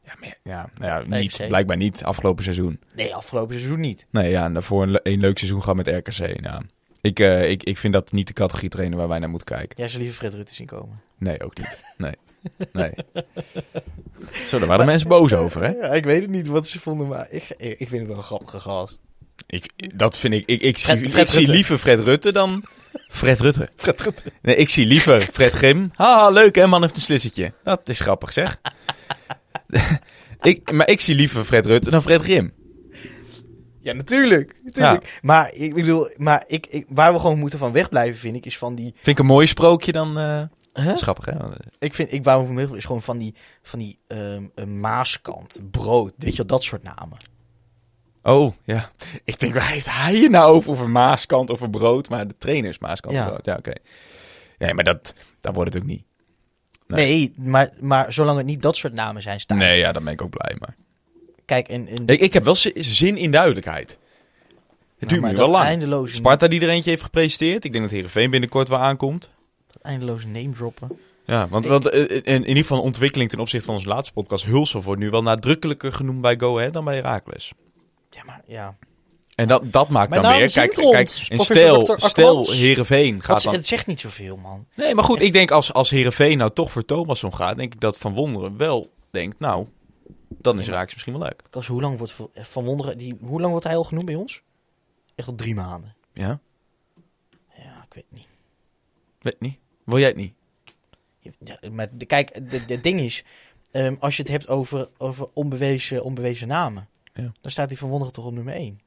Ja, 0.07 0.13
maar 0.19 0.37
ja, 0.43 0.69
nou 0.77 0.91
ja 1.11 1.17
niet. 1.19 1.39
Blijkbaar 1.47 1.77
niet 1.77 2.03
afgelopen 2.03 2.43
seizoen. 2.43 2.79
Nee, 2.95 3.15
afgelopen 3.15 3.55
seizoen 3.55 3.79
niet. 3.79 4.05
Nee, 4.09 4.29
ja, 4.31 4.45
en 4.45 4.53
daarvoor 4.53 4.83
een, 4.83 4.91
le- 4.91 4.99
een 5.03 5.19
leuk 5.19 5.37
seizoen 5.37 5.61
gehad 5.61 5.75
met 5.75 5.87
RKC. 5.87 6.41
Nou, 6.41 6.63
ik, 7.01 7.19
eh, 7.19 7.49
ik, 7.49 7.63
ik 7.63 7.77
vind 7.77 7.93
dat 7.93 8.11
niet 8.11 8.27
de 8.27 8.33
categorie 8.33 8.69
trainer 8.69 8.97
waar 8.97 9.07
wij 9.07 9.19
naar 9.19 9.29
moeten 9.29 9.47
kijken. 9.55 9.77
Jij 9.77 9.87
zou 9.87 9.99
liever 10.03 10.19
Fred 10.19 10.33
Rutte 10.33 10.55
zien 10.55 10.67
komen. 10.67 11.01
Nee, 11.17 11.43
ook 11.43 11.57
niet. 11.57 11.77
Nee. 11.97 12.13
Nee. 12.71 12.91
Zo, 14.47 14.59
daar 14.59 14.67
waren 14.67 14.85
mensen 14.85 15.07
boos 15.07 15.33
over, 15.33 15.63
hè? 15.63 15.69
Ja, 15.69 15.93
ik 15.93 16.03
weet 16.05 16.21
het 16.21 16.29
niet 16.31 16.47
wat 16.47 16.67
ze 16.67 16.79
vonden, 16.79 17.07
maar 17.07 17.27
ik, 17.29 17.43
ik, 17.57 17.87
vind 17.87 17.91
het 17.91 18.07
wel 18.07 18.17
een 18.17 18.23
grappige 18.23 18.59
gast. 18.59 18.99
Ik, 19.47 19.97
dat 19.99 20.17
vind 20.17 20.33
ik. 20.33 20.45
Ik, 20.45 20.61
ik, 20.61 20.77
Fred- 20.77 20.97
zie, 20.99 21.09
Fred 21.09 21.23
ik 21.25 21.29
zie 21.29 21.37
Rutte. 21.39 21.51
liever 21.51 21.77
Fred 21.77 21.99
Rutte 21.99 22.31
dan. 22.31 22.63
Fred 23.09 23.39
Rutte. 23.39 23.69
Fred 23.75 24.01
Rutte. 24.01 24.23
Nee, 24.41 24.55
ik 24.55 24.69
zie 24.69 24.85
liever 24.85 25.21
Fred 25.21 25.51
Grim. 25.51 25.91
Haha, 25.95 26.29
leuk 26.29 26.55
hè, 26.55 26.67
man 26.67 26.81
heeft 26.81 26.95
een 26.95 27.01
slissetje. 27.01 27.53
Dat 27.63 27.89
is 27.89 27.99
grappig 27.99 28.33
zeg. 28.33 28.59
ik, 30.41 30.71
maar 30.71 30.87
ik 30.89 30.99
zie 30.99 31.15
liever 31.15 31.43
Fred 31.43 31.65
Rutte 31.65 31.91
dan 31.91 32.01
Fred 32.01 32.21
Grim. 32.21 32.53
Ja, 33.79 33.93
natuurlijk. 33.93 34.55
natuurlijk. 34.63 35.19
Maar 35.21 35.53
ik 35.53 35.73
bedoel, 35.73 36.09
maar 36.17 36.43
ik, 36.47 36.67
ik, 36.67 36.85
waar 36.89 37.13
we 37.13 37.19
gewoon 37.19 37.39
moeten 37.39 37.59
van 37.59 37.71
wegblijven, 37.71 38.19
vind 38.19 38.35
ik, 38.35 38.45
is 38.45 38.57
van 38.57 38.75
die. 38.75 38.91
Vind 38.95 39.07
ik 39.07 39.19
een 39.19 39.25
mooier 39.25 39.47
sprookje 39.47 39.91
dan. 39.91 40.19
eh 40.19 40.43
Huh? 40.73 40.93
Is 40.93 41.01
grappig 41.01 41.25
hè. 41.25 41.31
Eh, 41.31 41.49
Ik 41.79 41.93
vind, 41.93 42.11
ik 42.13 42.23
waar 42.23 42.39
we 42.39 42.45
van 42.45 42.55
wegblijven, 42.55 42.77
is 42.77 42.85
gewoon 42.85 43.01
van 43.01 43.17
die, 43.17 43.35
van 43.61 43.79
die 43.79 43.99
ehm, 44.07 44.79
maaskant, 44.79 45.59
brood, 45.71 46.13
weet 46.17 46.31
je 46.31 46.37
wel, 46.37 46.45
dat 46.45 46.63
soort 46.63 46.83
namen. 46.83 47.17
Oh, 48.23 48.53
ja. 48.63 48.91
Ik 49.23 49.39
denk, 49.39 49.53
waar 49.53 49.69
heeft 49.69 49.89
hij 49.89 50.15
je 50.15 50.29
nou 50.29 50.53
over? 50.53 50.71
Over 50.71 50.89
Maaskant, 50.89 51.51
over 51.51 51.69
brood. 51.69 52.09
Maar 52.09 52.27
de 52.27 52.37
trainer 52.37 52.69
is 52.69 52.79
Maaskant 52.79 53.15
Ja. 53.15 53.27
brood. 53.27 53.45
Ja, 53.45 53.55
oké. 53.55 53.73
Nee, 54.57 54.73
maar 54.73 54.83
dat, 54.83 55.13
dat 55.41 55.55
wordt 55.55 55.73
het 55.73 55.83
ook 55.83 55.87
niet. 55.89 56.03
Nee, 56.87 57.33
Nee. 57.35 57.49
maar, 57.49 57.69
maar 57.79 58.13
zolang 58.13 58.37
het 58.37 58.45
niet 58.45 58.61
dat 58.61 58.77
soort 58.77 58.93
namen 58.93 59.21
zijn 59.21 59.39
staan. 59.39 59.57
Nee, 59.57 59.77
ja, 59.79 59.91
dan 59.91 60.03
ben 60.03 60.13
ik 60.13 60.21
ook 60.21 60.29
blij. 60.29 60.55
Maar 60.59 60.75
Kijk, 61.45 61.67
en, 61.67 61.87
en 61.87 62.07
ik, 62.07 62.19
ik 62.19 62.33
heb 62.33 62.43
wel 62.43 62.55
zi- 62.55 62.71
zin 62.75 63.17
in 63.17 63.31
duidelijkheid. 63.31 63.89
Het 64.97 65.09
nou, 65.09 65.21
duurt 65.21 65.31
me 65.33 65.37
wel 65.37 65.49
lang. 65.49 65.65
Eindeloze, 65.65 66.15
Sparta 66.15 66.47
die 66.47 66.61
er 66.61 66.69
eentje 66.69 66.89
heeft 66.89 67.01
gepresenteerd. 67.03 67.63
Ik 67.65 67.71
denk 67.71 67.83
dat 67.83 67.93
Heerenveen 67.93 68.29
binnenkort 68.29 68.67
wel 68.67 68.77
aankomt. 68.79 69.29
Dat 69.73 69.81
eindeloze 69.81 70.27
name 70.27 70.49
droppen. 70.49 70.99
Ja, 71.25 71.47
want, 71.47 71.63
Ik- 71.65 71.71
want 71.71 71.89
eh, 71.89 72.01
in, 72.09 72.23
in 72.23 72.45
ieder 72.47 72.63
geval 72.63 72.81
ontwikkeling 72.81 73.29
ten 73.29 73.39
opzichte 73.39 73.65
van 73.65 73.75
onze 73.75 73.87
laatste 73.87 74.13
podcast. 74.13 74.45
Hulsel 74.45 74.83
wordt 74.83 75.01
nu 75.01 75.09
wel 75.09 75.21
nadrukkelijker 75.23 75.91
genoemd 75.93 76.21
bij 76.21 76.37
Go 76.39 76.57
Ahead 76.57 76.73
dan 76.73 76.85
bij 76.85 76.95
Heracles. 76.95 77.51
Ja, 78.09 78.23
maar 78.25 78.41
ja. 78.47 78.77
En 79.37 79.47
dat, 79.47 79.71
dat 79.71 79.89
maakt 79.89 80.09
Mijn 80.09 80.21
dan 80.21 80.29
naam 80.29 80.39
weer. 80.39 80.47
is 80.49 80.53
Kijk, 80.53 80.71
kijk 80.73 80.85
en 80.85 81.35
professor 81.35 81.43
stel, 81.45 81.83
Dr. 81.83 82.07
stel. 82.07 82.51
Heerenveen 82.51 83.21
gaat 83.23 83.35
Het, 83.35 83.43
dan... 83.45 83.53
het 83.53 83.67
zegt 83.67 83.87
niet 83.87 83.99
zoveel, 83.99 84.37
man. 84.37 84.67
Nee, 84.73 84.95
maar 84.95 85.03
goed, 85.03 85.17
Echt. 85.17 85.25
ik 85.25 85.33
denk 85.33 85.51
als, 85.51 85.73
als 85.73 85.89
Heerenveen 85.89 86.37
nou 86.37 86.51
toch 86.53 86.71
voor 86.71 86.85
Thomasson 86.85 87.33
gaat, 87.35 87.57
denk 87.57 87.73
ik 87.73 87.79
dat 87.79 87.97
Van 87.97 88.13
Wonderen 88.13 88.57
wel 88.57 88.89
denkt, 89.11 89.39
nou, 89.39 89.67
dan 90.27 90.59
is 90.59 90.65
Ja. 90.65 90.71
Heracles 90.71 90.93
misschien 90.93 91.13
wel 91.17 91.21
leuk. 91.23 91.41
Als, 91.51 91.67
hoe 91.67 91.81
lang 91.81 91.97
wordt 91.97 92.13
Van- 92.13 92.29
Van 92.33 92.63
Wonderen, 92.65 92.97
die, 92.97 93.17
hoe 93.21 93.39
lang 93.39 93.51
wordt 93.51 93.65
hij 93.65 93.75
al 93.75 93.83
genoemd 93.83 94.05
bij 94.05 94.15
ons? 94.15 94.41
Echt 95.15 95.27
al 95.27 95.35
drie 95.35 95.55
maanden. 95.55 95.95
Ja? 96.13 96.39
Ja, 97.57 97.85
ik 97.87 97.93
weet 97.93 98.05
het 98.09 98.17
niet. 98.17 98.27
Weet 99.21 99.39
niet. 99.39 99.57
Wil 99.83 99.97
jij 99.99 100.07
het 100.07 100.17
niet? 100.17 100.33
Ja, 101.39 101.59
maar 101.71 101.87
de, 101.91 102.05
kijk, 102.05 102.29
het 102.33 102.67
de, 102.67 102.81
ding 102.81 102.99
is, 102.99 103.23
ehm, 103.71 103.95
als 103.99 104.15
je 104.15 104.21
het 104.21 104.31
hebt 104.31 104.47
over, 104.47 104.89
over 104.97 105.27
onbewezen, 105.33 106.03
onbewezen 106.03 106.47
namen, 106.47 106.87
Ja. 107.13 107.31
dan 107.41 107.51
staat 107.51 107.67
die 107.69 107.77
Van 107.77 107.89
Wonderen 107.89 108.13
toch 108.13 108.25
op 108.25 108.33
nummer 108.33 108.53
1. 108.53 108.79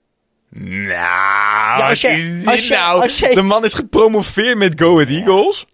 Nou, 0.50 0.82
Ja, 0.82 1.88
als 1.88 2.00
je- 2.00 2.08
wat 2.08 2.16
is 2.18 2.28
dit 2.34 2.46
als 2.46 2.66
je- 2.68 2.74
nou? 2.74 3.00
als 3.02 3.18
je- 3.18 3.34
De 3.34 3.42
man 3.42 3.64
is 3.64 3.74
gepromoveerd 3.74 4.56
met 4.58 4.80
Go 4.80 4.92
Ahead 4.94 5.08
Eagles. 5.08 5.66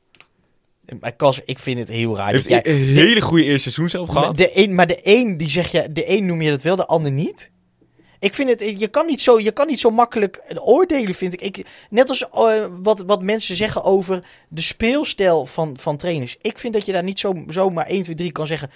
Maar 1.00 1.12
Kas, 1.12 1.40
ik 1.44 1.58
vind 1.58 1.78
het 1.78 1.88
heel 1.88 2.16
raar. 2.16 2.32
Heeft 2.32 2.48
jij- 2.48 2.66
een 2.66 2.76
hele 2.96 3.20
goede 3.20 3.44
eerste 3.44 3.70
seizoen 3.70 3.88
zelf 3.90 4.08
gehad. 4.08 4.36
de 4.36 4.50
een, 4.54 4.74
maar 4.74 4.86
de 4.86 4.98
een, 5.02 5.36
die 5.36 5.48
zeg 5.48 5.70
je, 5.70 5.92
de 5.92 6.10
een 6.16 6.26
noem 6.26 6.42
je 6.42 6.50
dat 6.50 6.62
wel, 6.62 6.76
de 6.76 6.86
ander 6.86 7.12
niet. 7.12 7.50
Ik 8.26 8.34
vind 8.34 8.48
het, 8.48 8.80
je 8.80 8.88
kan 8.88 9.06
niet 9.06 9.20
zo, 9.20 9.40
je 9.40 9.50
kan 9.50 9.66
niet 9.66 9.80
zo 9.80 9.90
makkelijk 9.90 10.42
oordelen, 10.60 11.14
vind 11.14 11.32
ik. 11.32 11.40
ik 11.40 11.66
net 11.90 12.08
als 12.08 12.28
eh, 12.28 12.66
wat, 12.82 13.02
wat 13.06 13.22
mensen 13.22 13.56
zeggen 13.56 13.84
over 13.84 14.24
de 14.48 14.62
speelstijl 14.62 15.46
van, 15.46 15.76
van 15.80 15.96
trainers. 15.96 16.36
Ik 16.40 16.58
vind 16.58 16.72
dat 16.74 16.86
je 16.86 16.92
daar 16.92 17.02
niet 17.02 17.18
zo, 17.18 17.44
zomaar 17.48 17.86
1, 17.86 18.02
2, 18.02 18.16
3 18.16 18.32
kan 18.32 18.46
zeggen. 18.46 18.70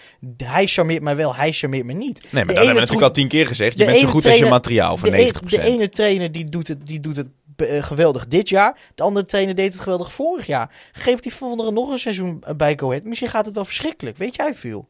Hij 0.44 0.66
charmeert 0.66 1.02
mij 1.02 1.16
wel, 1.16 1.34
hij 1.34 1.52
charmeert 1.52 1.84
me 1.86 1.92
niet. 1.92 2.20
Nee, 2.22 2.30
maar 2.32 2.40
De 2.40 2.46
dat 2.46 2.54
hebben 2.56 2.74
we 2.74 2.80
natuurlijk 2.80 3.06
al 3.06 3.10
tien 3.14 3.28
keer 3.28 3.46
gezegd. 3.46 3.78
Je 3.78 3.84
bent 3.84 3.98
zo 3.98 4.06
goed 4.08 4.26
als 4.26 4.36
je 4.38 4.46
materiaal 4.46 4.96
van 4.96 5.10
de, 5.10 5.18
een- 5.26 5.34
90%. 5.34 5.38
de 5.48 5.60
ene 5.62 5.88
trainer 5.88 6.32
die 6.32 6.44
doet 6.44 6.68
het, 6.68 6.86
die 6.86 7.00
doet 7.00 7.16
het 7.16 7.26
eh, 7.56 7.82
geweldig 7.82 8.26
dit 8.26 8.48
jaar. 8.48 8.78
De 8.94 9.02
andere 9.02 9.26
trainer 9.26 9.54
deed 9.54 9.72
het 9.72 9.82
geweldig 9.82 10.12
vorig 10.12 10.46
jaar. 10.46 10.74
Geef 10.92 11.20
die 11.20 11.32
Wonderen 11.40 11.74
nog 11.74 11.90
een 11.90 11.98
seizoen 11.98 12.42
bij 12.56 12.78
Go 12.78 12.88
Ahead. 12.88 13.04
Misschien 13.04 13.30
gaat 13.30 13.46
het 13.46 13.54
wel 13.54 13.64
verschrikkelijk. 13.64 14.16
Weet 14.16 14.36
jij 14.36 14.54
veel? 14.54 14.88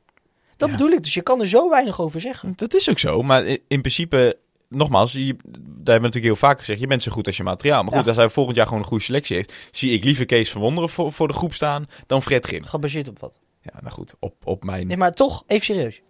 Dat 0.56 0.68
Ja. 0.68 0.76
bedoel 0.76 0.92
ik. 0.92 1.02
Dus 1.04 1.14
je 1.14 1.20
kan 1.22 1.40
er 1.40 1.48
zo 1.48 1.70
weinig 1.70 2.00
over 2.00 2.20
zeggen. 2.20 2.52
Dat 2.56 2.74
is 2.74 2.90
ook 2.90 2.98
zo, 2.98 3.22
maar 3.22 3.44
in 3.46 3.80
principe, 3.80 4.36
nogmaals, 4.70 5.12
je, 5.12 5.36
daar 5.42 5.62
hebben 5.64 5.84
we 5.84 5.92
natuurlijk 5.92 6.24
heel 6.24 6.36
vaak 6.36 6.58
gezegd, 6.58 6.80
je 6.80 6.86
bent 6.86 7.02
zo 7.02 7.12
goed 7.12 7.26
als 7.26 7.36
je 7.36 7.42
materiaal. 7.42 7.82
Maar 7.82 7.92
goed, 7.92 8.02
Ja. 8.02 8.08
als 8.08 8.16
hij 8.16 8.28
volgend 8.28 8.56
jaar 8.56 8.66
gewoon 8.66 8.82
een 8.82 8.88
goede 8.88 9.04
selectie 9.04 9.36
heeft, 9.36 9.52
zie 9.70 9.92
ik 9.92 10.04
liever 10.04 10.26
Kees 10.26 10.50
van 10.50 10.60
Wonderen 10.60 10.88
voor, 10.90 11.12
voor 11.12 11.28
de 11.28 11.34
groep 11.34 11.54
staan 11.54 11.86
dan 12.06 12.22
Fred 12.22 12.46
Grim. 12.46 12.64
Gebaseerd 12.64 13.08
op 13.08 13.18
wat? 13.18 13.40
Ja, 13.62 13.72
nou 13.80 13.92
goed, 13.92 14.14
op, 14.18 14.34
op 14.44 14.64
mijn... 14.64 14.86
Nee, 14.86 14.96
maar 14.96 15.14
toch, 15.14 15.44
even 15.46 15.64
serieus. 15.66 16.02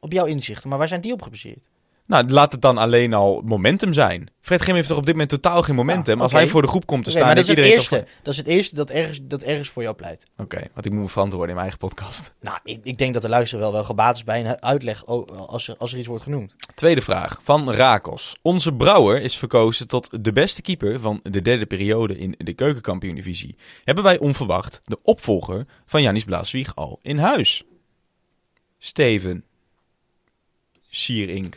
Op 0.00 0.12
jouw 0.12 0.24
inzichten. 0.24 0.68
Maar 0.68 0.78
waar 0.78 0.88
zijn 0.88 1.00
die 1.00 1.12
op 1.12 1.22
gebaseerd? 1.22 1.68
Nou, 2.06 2.28
laat 2.28 2.52
het 2.52 2.60
dan 2.62 2.78
alleen 2.78 3.14
al 3.14 3.42
momentum 3.44 3.92
zijn. 3.92 4.28
Fred 4.40 4.62
Grim 4.62 4.74
heeft 4.74 4.88
toch 4.88 4.96
op 4.96 5.04
dit 5.04 5.14
moment 5.14 5.30
totaal 5.30 5.62
geen 5.62 5.74
momentum. 5.74 6.16
Ja, 6.16 6.22
Als 6.22 6.32
hij 6.32 6.46
voor 6.46 6.62
de 6.62 6.68
groep 6.68 6.86
komt 6.86 7.04
te 7.04 7.10
Oké, 7.10 7.18
staan, 7.18 7.26
maar 7.26 7.36
dat 7.36 7.48
is, 7.48 7.50
het 7.50 7.72
eerste. 7.72 8.06
Dat 8.22 8.32
is 8.32 8.38
het 8.38 8.46
eerste 8.46 8.74
dat 8.74 8.90
ergens, 8.90 9.18
dat 9.22 9.42
ergens 9.42 9.68
voor 9.68 9.82
jou 9.82 9.94
pleit. 9.94 10.26
Oké, 10.36 10.68
want 10.74 10.86
ik 10.86 10.92
moet 10.92 11.02
me 11.02 11.08
verantwoorden 11.08 11.48
in 11.48 11.54
mijn 11.54 11.68
eigen 11.68 11.88
podcast. 11.88 12.34
Nou, 12.40 12.58
ik, 12.64 12.80
ik 12.82 12.98
denk 12.98 13.12
dat 13.12 13.22
de 13.22 13.28
luisteraar 13.28 13.62
wel, 13.62 13.72
wel 13.72 13.84
gebaat 13.84 14.16
is 14.16 14.24
bij 14.24 14.44
een 14.44 14.62
uitleg 14.62 15.06
als, 15.06 15.68
er, 15.68 15.76
als 15.76 15.92
er 15.92 15.98
iets 15.98 16.06
wordt 16.06 16.22
genoemd. 16.22 16.54
Tweede 16.74 17.00
vraag 17.00 17.40
van 17.42 17.72
Rakos. 17.72 18.36
Onze 18.42 18.72
Brouwer 18.72 19.20
is 19.20 19.36
verkozen 19.36 19.88
tot 19.88 20.24
de 20.24 20.32
beste 20.32 20.62
keeper 20.62 21.00
van 21.00 21.20
de 21.22 21.42
derde 21.42 21.66
periode 21.66 22.18
in 22.18 22.34
de 22.38 22.52
keukenkampioen-divisie. 22.52 23.56
Hebben 23.84 24.04
wij 24.04 24.18
onverwacht 24.18 24.80
de 24.84 24.98
opvolger 25.02 25.66
van 25.86 26.02
Janis 26.02 26.24
Blaaswieg 26.24 26.74
al 26.74 26.98
in 27.02 27.18
huis? 27.18 27.64
Steven. 28.78 29.44
Sierink. 30.88 31.56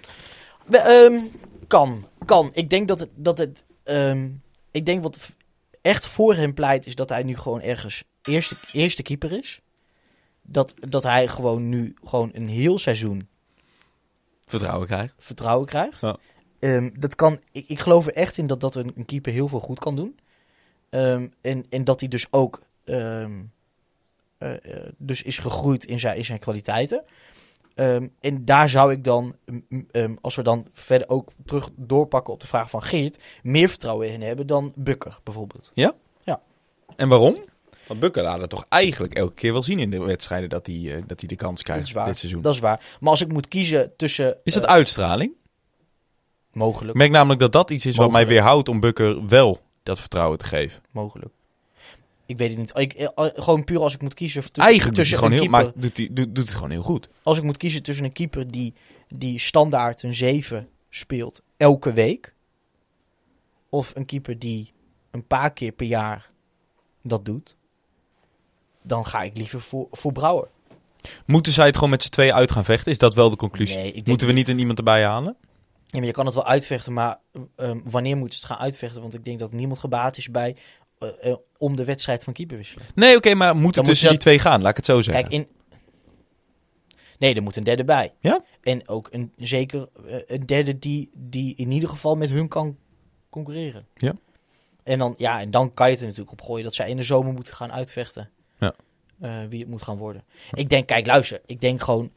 We, 0.70 0.78
ehm, 0.78 1.26
kan, 1.68 2.08
kan. 2.26 2.50
Ik 2.54 2.70
denk 2.70 2.88
dat 2.88 3.00
het, 3.00 3.10
dat 3.16 3.38
het 3.38 3.64
ehm, 3.84 4.30
ik 4.72 4.86
denk 4.86 5.04
wat 5.04 5.30
echt 5.82 6.08
voor 6.08 6.36
hem 6.36 6.54
pleit 6.54 6.86
is 6.86 6.96
dat 6.96 7.10
hij 7.10 7.24
nu 7.24 7.38
gewoon 7.38 7.62
ergens 7.62 8.04
eerste, 8.22 8.58
eerste 8.72 9.02
keeper 9.02 9.32
is. 9.32 9.62
Dat, 10.42 10.74
dat 10.90 11.04
hij 11.04 11.28
gewoon 11.28 11.70
nu 11.70 11.94
gewoon 12.04 12.30
een 12.34 12.48
heel 12.48 12.78
seizoen 12.78 13.28
Vertrouwen 14.46 14.88
krijgt. 14.88 15.14
vertrouwen 15.18 15.68
krijgt. 15.68 16.02
Ja. 16.02 16.18
Ehm, 16.60 16.90
dat 17.00 17.16
kan, 17.16 17.40
ik, 17.52 17.68
ik 17.68 17.80
geloof 17.80 18.08
er 18.08 18.14
echt 18.14 18.38
in 18.38 18.48
dat, 18.48 18.60
dat 18.60 18.76
een, 18.76 18.92
een 18.96 19.06
keeper 19.06 19.32
heel 19.32 19.48
veel 19.48 19.60
goed 19.60 19.80
kan 19.80 19.96
doen. 19.96 20.20
Ehm, 20.90 21.28
en, 21.42 21.66
en 21.70 21.84
dat 21.84 22.00
hij 22.00 22.10
dus 22.10 22.28
ook 22.32 22.62
ehm, 22.84 23.42
eh, 24.38 24.54
eh, 24.54 24.92
dus 24.98 25.22
is 25.22 25.38
gegroeid 25.38 25.86
in 25.86 26.00
zijn, 26.00 26.18
in 26.18 26.26
zijn 26.26 26.40
kwaliteiten. 26.40 27.04
Ehm, 27.80 28.08
en 28.20 28.46
daar 28.46 28.70
zou 28.70 28.92
ik 28.92 29.04
dan, 29.04 29.36
ehm, 29.92 30.16
als 30.22 30.36
we 30.36 30.42
dan 30.44 30.68
verder 30.74 31.10
ook 31.10 31.30
terug 31.46 31.70
doorpakken 31.76 32.34
op 32.34 32.40
de 32.40 32.48
vraag 32.48 32.70
van 32.70 32.82
Geert, 32.84 33.18
meer 33.44 33.70
vertrouwen 33.70 34.10
in 34.10 34.22
hebben 34.22 34.48
dan 34.48 34.72
Bukker 34.76 35.20
bijvoorbeeld. 35.24 35.72
En 36.96 37.10
waarom? 37.10 37.36
Want 37.88 38.00
Bukker 38.00 38.24
laat 38.24 38.42
het 38.42 38.50
toch 38.50 38.66
eigenlijk 38.70 39.14
elke 39.14 39.34
keer 39.34 39.52
wel 39.52 39.64
zien 39.64 39.80
in 39.80 39.92
de 39.92 40.00
wedstrijden 40.00 40.50
dat 40.50 40.66
hij, 40.66 40.76
eh, 40.76 41.04
dat 41.08 41.20
hij 41.20 41.30
de 41.30 41.36
kans 41.36 41.56
Dat 41.56 41.64
krijgt 41.64 41.88
is 41.88 41.92
waar. 41.92 42.06
dit 42.06 42.18
seizoen. 42.18 42.42
Dat 42.42 42.54
is 42.54 42.60
waar. 42.60 42.98
Maar 43.00 43.10
als 43.10 43.22
ik 43.22 43.32
moet 43.32 43.48
kiezen 43.48 43.92
tussen... 43.98 44.38
Is 44.44 44.54
dat 44.54 44.64
eh, 44.64 44.70
uitstraling? 44.70 45.34
Mogelijk, 46.54 46.90
Ik 46.92 46.98
merk 46.98 47.12
namelijk 47.12 47.40
dat 47.40 47.52
dat 47.52 47.70
iets 47.72 47.86
is 47.86 47.96
wat 47.96 48.12
mij 48.12 48.28
weerhoudt 48.28 48.70
om 48.70 48.80
Bukker 48.80 49.28
wel 49.28 49.62
dat 49.84 50.00
vertrouwen 50.00 50.38
te 50.38 50.46
geven. 50.46 50.82
mogelijk. 50.92 51.32
Ik 52.30 52.38
weet 52.38 52.50
het 52.50 52.58
niet. 52.58 52.72
Ik, 52.76 52.94
eh, 52.94 53.08
gewoon 53.16 53.64
puur 53.64 53.80
als 53.80 53.94
ik 53.94 54.02
moet 54.02 54.14
kiezen 54.14 54.42
tussen, 54.42 54.64
Eigenlijk 54.64 54.96
doet 54.96 54.96
hij, 54.96 55.04
tussen 55.04 55.18
gewoon 55.18 55.32
een 55.34 55.40
heel, 55.40 55.50
keeper... 55.50 55.74
maar 55.74 55.82
doet 55.82 55.98
hij, 55.98 56.10
doet, 56.12 56.36
doet 56.36 56.46
het 56.46 56.56
gewoon 56.56 56.70
heel 56.72 56.82
goed. 56.82 57.10
Als 57.24 57.38
ik 57.38 57.44
moet 57.44 57.58
kiezen 57.58 57.84
tussen 57.84 58.06
een 58.06 58.12
keeper 58.12 58.52
die, 58.52 58.74
die 59.08 59.40
standaard 59.40 60.04
een 60.04 60.14
7 60.14 60.70
speelt 60.90 61.42
elke 61.58 61.94
week... 61.94 62.34
of 63.70 63.92
een 63.96 64.06
keeper 64.06 64.40
die 64.40 64.74
een 65.12 65.28
paar 65.28 65.54
keer 65.54 65.72
per 65.72 65.86
jaar 65.86 66.30
dat 67.04 67.26
doet... 67.26 67.56
dan 68.84 69.06
ga 69.06 69.22
ik 69.22 69.38
liever 69.38 69.62
voor, 69.62 69.88
voor 69.92 70.12
Brouwer. 70.12 70.48
Moeten 71.26 71.52
zij 71.52 71.66
het 71.66 71.76
gewoon 71.76 71.90
met 71.90 72.04
z'n 72.04 72.10
tweeën 72.10 72.34
uit 72.34 72.52
gaan 72.52 72.66
vechten? 72.66 72.92
Is 72.92 72.98
dat 72.98 73.14
wel 73.14 73.30
de 73.30 73.36
conclusie? 73.36 73.78
Nee, 73.78 74.02
Moeten 74.06 74.28
we 74.28 74.34
niet 74.34 74.48
een 74.48 74.60
iemand 74.60 74.78
erbij 74.78 75.06
halen? 75.06 75.36
Ja, 75.86 75.98
maar 75.98 76.08
je 76.08 76.14
kan 76.14 76.26
het 76.26 76.36
wel 76.36 76.46
uitvechten, 76.46 76.94
maar 76.94 77.20
ehm, 77.56 77.80
wanneer 77.84 78.18
moet 78.18 78.34
je 78.34 78.40
het 78.40 78.48
gaan 78.48 78.58
uitvechten? 78.58 79.02
Want 79.02 79.14
ik 79.14 79.26
denk 79.26 79.40
dat 79.40 79.52
niemand 79.52 79.80
gebaat 79.80 80.18
is 80.18 80.32
bij 80.32 80.56
eh, 81.00 81.32
eh, 81.32 81.36
om 81.58 81.76
de 81.76 81.84
wedstrijd 81.86 82.24
van 82.24 82.34
keeper 82.34 82.58
wisselen. 82.58 82.86
Nee, 82.96 83.16
oké, 83.16 83.34
maar 83.34 83.56
moet 83.56 83.66
het 83.66 83.76
moet 83.76 83.86
tussen 83.86 84.10
die 84.10 84.18
twee 84.18 84.40
gaan? 84.40 84.62
Laat 84.62 84.70
ik 84.70 84.76
het 84.76 84.86
zo 84.86 85.02
zeggen. 85.02 85.24
Kijk, 85.24 85.36
in... 85.36 85.48
Nee, 87.18 87.36
er 87.36 87.44
moet 87.44 87.56
een 87.56 87.64
derde 87.64 87.84
bij. 87.84 88.14
Ja? 88.20 88.44
En 88.62 88.88
ook 88.88 89.08
een, 89.12 89.34
zeker 89.38 89.90
eh, 90.08 90.16
een 90.26 90.46
derde 90.46 90.80
die, 90.80 91.10
die 91.14 91.56
in 91.56 91.72
ieder 91.72 91.90
geval 91.90 92.16
met 92.16 92.30
hun 92.30 92.48
kan 92.48 92.78
concurreren. 93.30 93.88
Ja. 93.94 94.14
En 94.84 95.00
dan, 95.00 95.14
ja, 95.18 95.42
en 95.42 95.52
dan 95.52 95.74
kan 95.74 95.86
je 95.86 95.92
het 95.92 96.02
er 96.02 96.08
natuurlijk 96.08 96.40
op 96.40 96.42
gooien 96.42 96.64
dat 96.64 96.76
zij 96.76 96.90
in 96.90 96.98
de 96.98 97.04
zomer 97.04 97.34
moeten 97.34 97.54
gaan 97.54 97.72
uitvechten. 97.72 98.30
Ja. 98.60 98.74
Wie 99.50 99.60
het 99.60 99.70
moet 99.70 99.82
gaan 99.82 99.98
worden. 99.98 100.24
Ik 100.52 100.70
denk, 100.70 100.88
kijk, 100.88 101.06
luister. 101.06 101.42
Ik 101.46 101.62
denk 101.62 101.82
gewoon... 101.82 102.12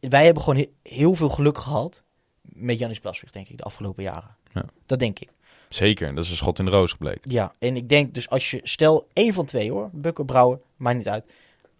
Wij 0.00 0.24
hebben 0.24 0.42
gewoon 0.42 0.58
he- 0.58 0.90
heel 0.90 1.14
veel 1.14 1.28
geluk 1.28 1.58
gehad 1.58 2.02
met 2.42 2.78
Janis 2.78 3.00
Plasweg, 3.00 3.30
denk 3.30 3.48
ik, 3.48 3.56
de 3.56 3.62
afgelopen 3.62 4.02
jaren. 4.02 4.36
Ja. 4.54 4.64
Dat 4.86 4.98
denk 4.98 5.18
ik. 5.18 5.30
Zeker, 5.68 6.14
dat 6.14 6.24
is 6.24 6.30
een 6.30 6.36
schot 6.36 6.58
in 6.58 6.64
de 6.64 6.70
roos 6.70 6.90
gebleken. 6.90 7.30
Ja, 7.30 7.54
en 7.58 7.76
ik 7.76 7.88
denk 7.88 8.14
dus 8.14 8.28
als 8.28 8.50
je, 8.50 8.60
stel 8.62 9.08
één 9.12 9.32
van 9.32 9.44
twee 9.44 9.70
hoor, 9.70 9.90
Bukker, 9.92 10.24
Brouwer, 10.24 10.60
maakt 10.76 10.96
niet 10.96 11.08
uit. 11.08 11.32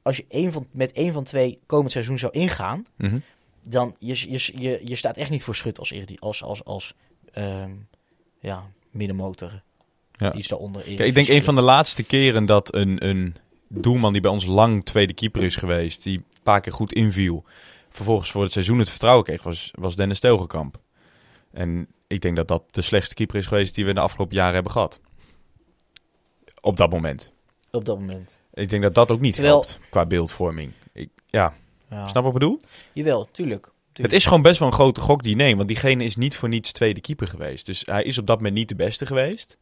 Als 0.02 0.16
je 0.16 0.24
één 0.28 0.52
van, 0.52 0.66
met 0.70 0.92
één 0.92 1.12
van 1.12 1.24
twee 1.24 1.58
komend 1.66 1.92
seizoen 1.92 2.18
zou 2.18 2.32
ingaan, 2.32 2.84
Mhm. 2.96 3.18
dan 3.68 3.94
je, 3.98 4.30
je, 4.30 4.52
je, 4.54 4.80
je 4.84 4.96
staat 4.96 5.16
echt 5.16 5.30
niet 5.30 5.42
voor 5.42 5.54
schut 5.54 5.78
als, 5.78 5.92
als, 6.18 6.42
als, 6.42 6.64
als 6.64 6.94
ehm, 7.32 7.70
ja, 8.40 8.70
middenmotor. 8.90 9.62
Ja. 10.12 10.34
Iets 10.34 10.48
daaronder. 10.48 10.82
Kijk, 10.82 10.98
ik 10.98 11.14
denk 11.14 11.28
een 11.28 11.42
van 11.42 11.54
de 11.54 11.60
laatste 11.62 12.02
keren 12.02 12.46
dat 12.46 12.74
een, 12.74 13.06
een 13.06 13.34
doelman 13.68 14.12
die 14.12 14.22
bij 14.22 14.30
ons 14.30 14.44
lang 14.44 14.84
tweede 14.84 15.12
keeper 15.12 15.42
is 15.42 15.56
geweest, 15.56 16.02
die 16.02 16.18
een 16.18 16.24
paar 16.42 16.60
keer 16.60 16.72
goed 16.72 16.92
inviel, 16.92 17.44
vervolgens 17.88 18.30
voor 18.30 18.42
het 18.42 18.52
seizoen 18.52 18.78
het 18.78 18.90
vertrouwen 18.90 19.24
kreeg, 19.24 19.42
was, 19.42 19.70
was 19.74 19.96
Dennis 19.96 20.20
Telgekamp. 20.20 20.78
En 21.52 21.86
ik 22.06 22.20
denk 22.20 22.36
dat 22.36 22.48
dat 22.48 22.62
de 22.70 22.82
slechtste 22.82 23.14
keeper 23.14 23.36
is 23.36 23.46
geweest 23.46 23.74
die 23.74 23.84
we 23.86 23.92
de 23.94 24.00
afgelopen 24.00 24.34
jaren 24.36 24.54
hebben 24.54 24.72
gehad. 24.72 25.00
Op 26.60 26.76
dat 26.76 26.90
moment. 26.90 27.32
Op 27.70 27.84
dat 27.84 27.98
moment. 27.98 28.38
Ik 28.54 28.68
denk 28.68 28.82
dat 28.82 28.94
dat 28.94 29.10
ook 29.10 29.20
niet 29.20 29.34
Terwijl- 29.34 29.54
helpt 29.54 29.78
qua 29.90 30.06
beeldvorming. 30.06 30.72
Ik, 30.92 31.08
ja, 31.26 31.54
Ja. 31.90 32.08
snap 32.08 32.22
wat 32.24 32.32
ik 32.32 32.38
bedoel? 32.38 32.60
Jawel, 32.92 33.28
tuurlijk. 33.30 33.70
Het 33.92 34.12
is 34.12 34.24
gewoon 34.24 34.42
best 34.42 34.58
wel 34.58 34.68
een 34.68 34.74
grote 34.74 35.00
gok 35.00 35.22
die 35.22 35.36
neemt, 35.36 35.56
want 35.56 35.68
diegene 35.68 36.04
is 36.04 36.16
niet 36.16 36.36
voor 36.36 36.48
niets 36.48 36.72
tweede 36.72 37.00
keeper 37.00 37.26
geweest. 37.26 37.66
Dus 37.66 37.82
hij 37.86 38.02
is 38.02 38.18
op 38.18 38.26
dat 38.26 38.36
moment 38.36 38.54
niet 38.54 38.68
de 38.68 38.74
beste 38.74 39.06
geweest. 39.06 39.58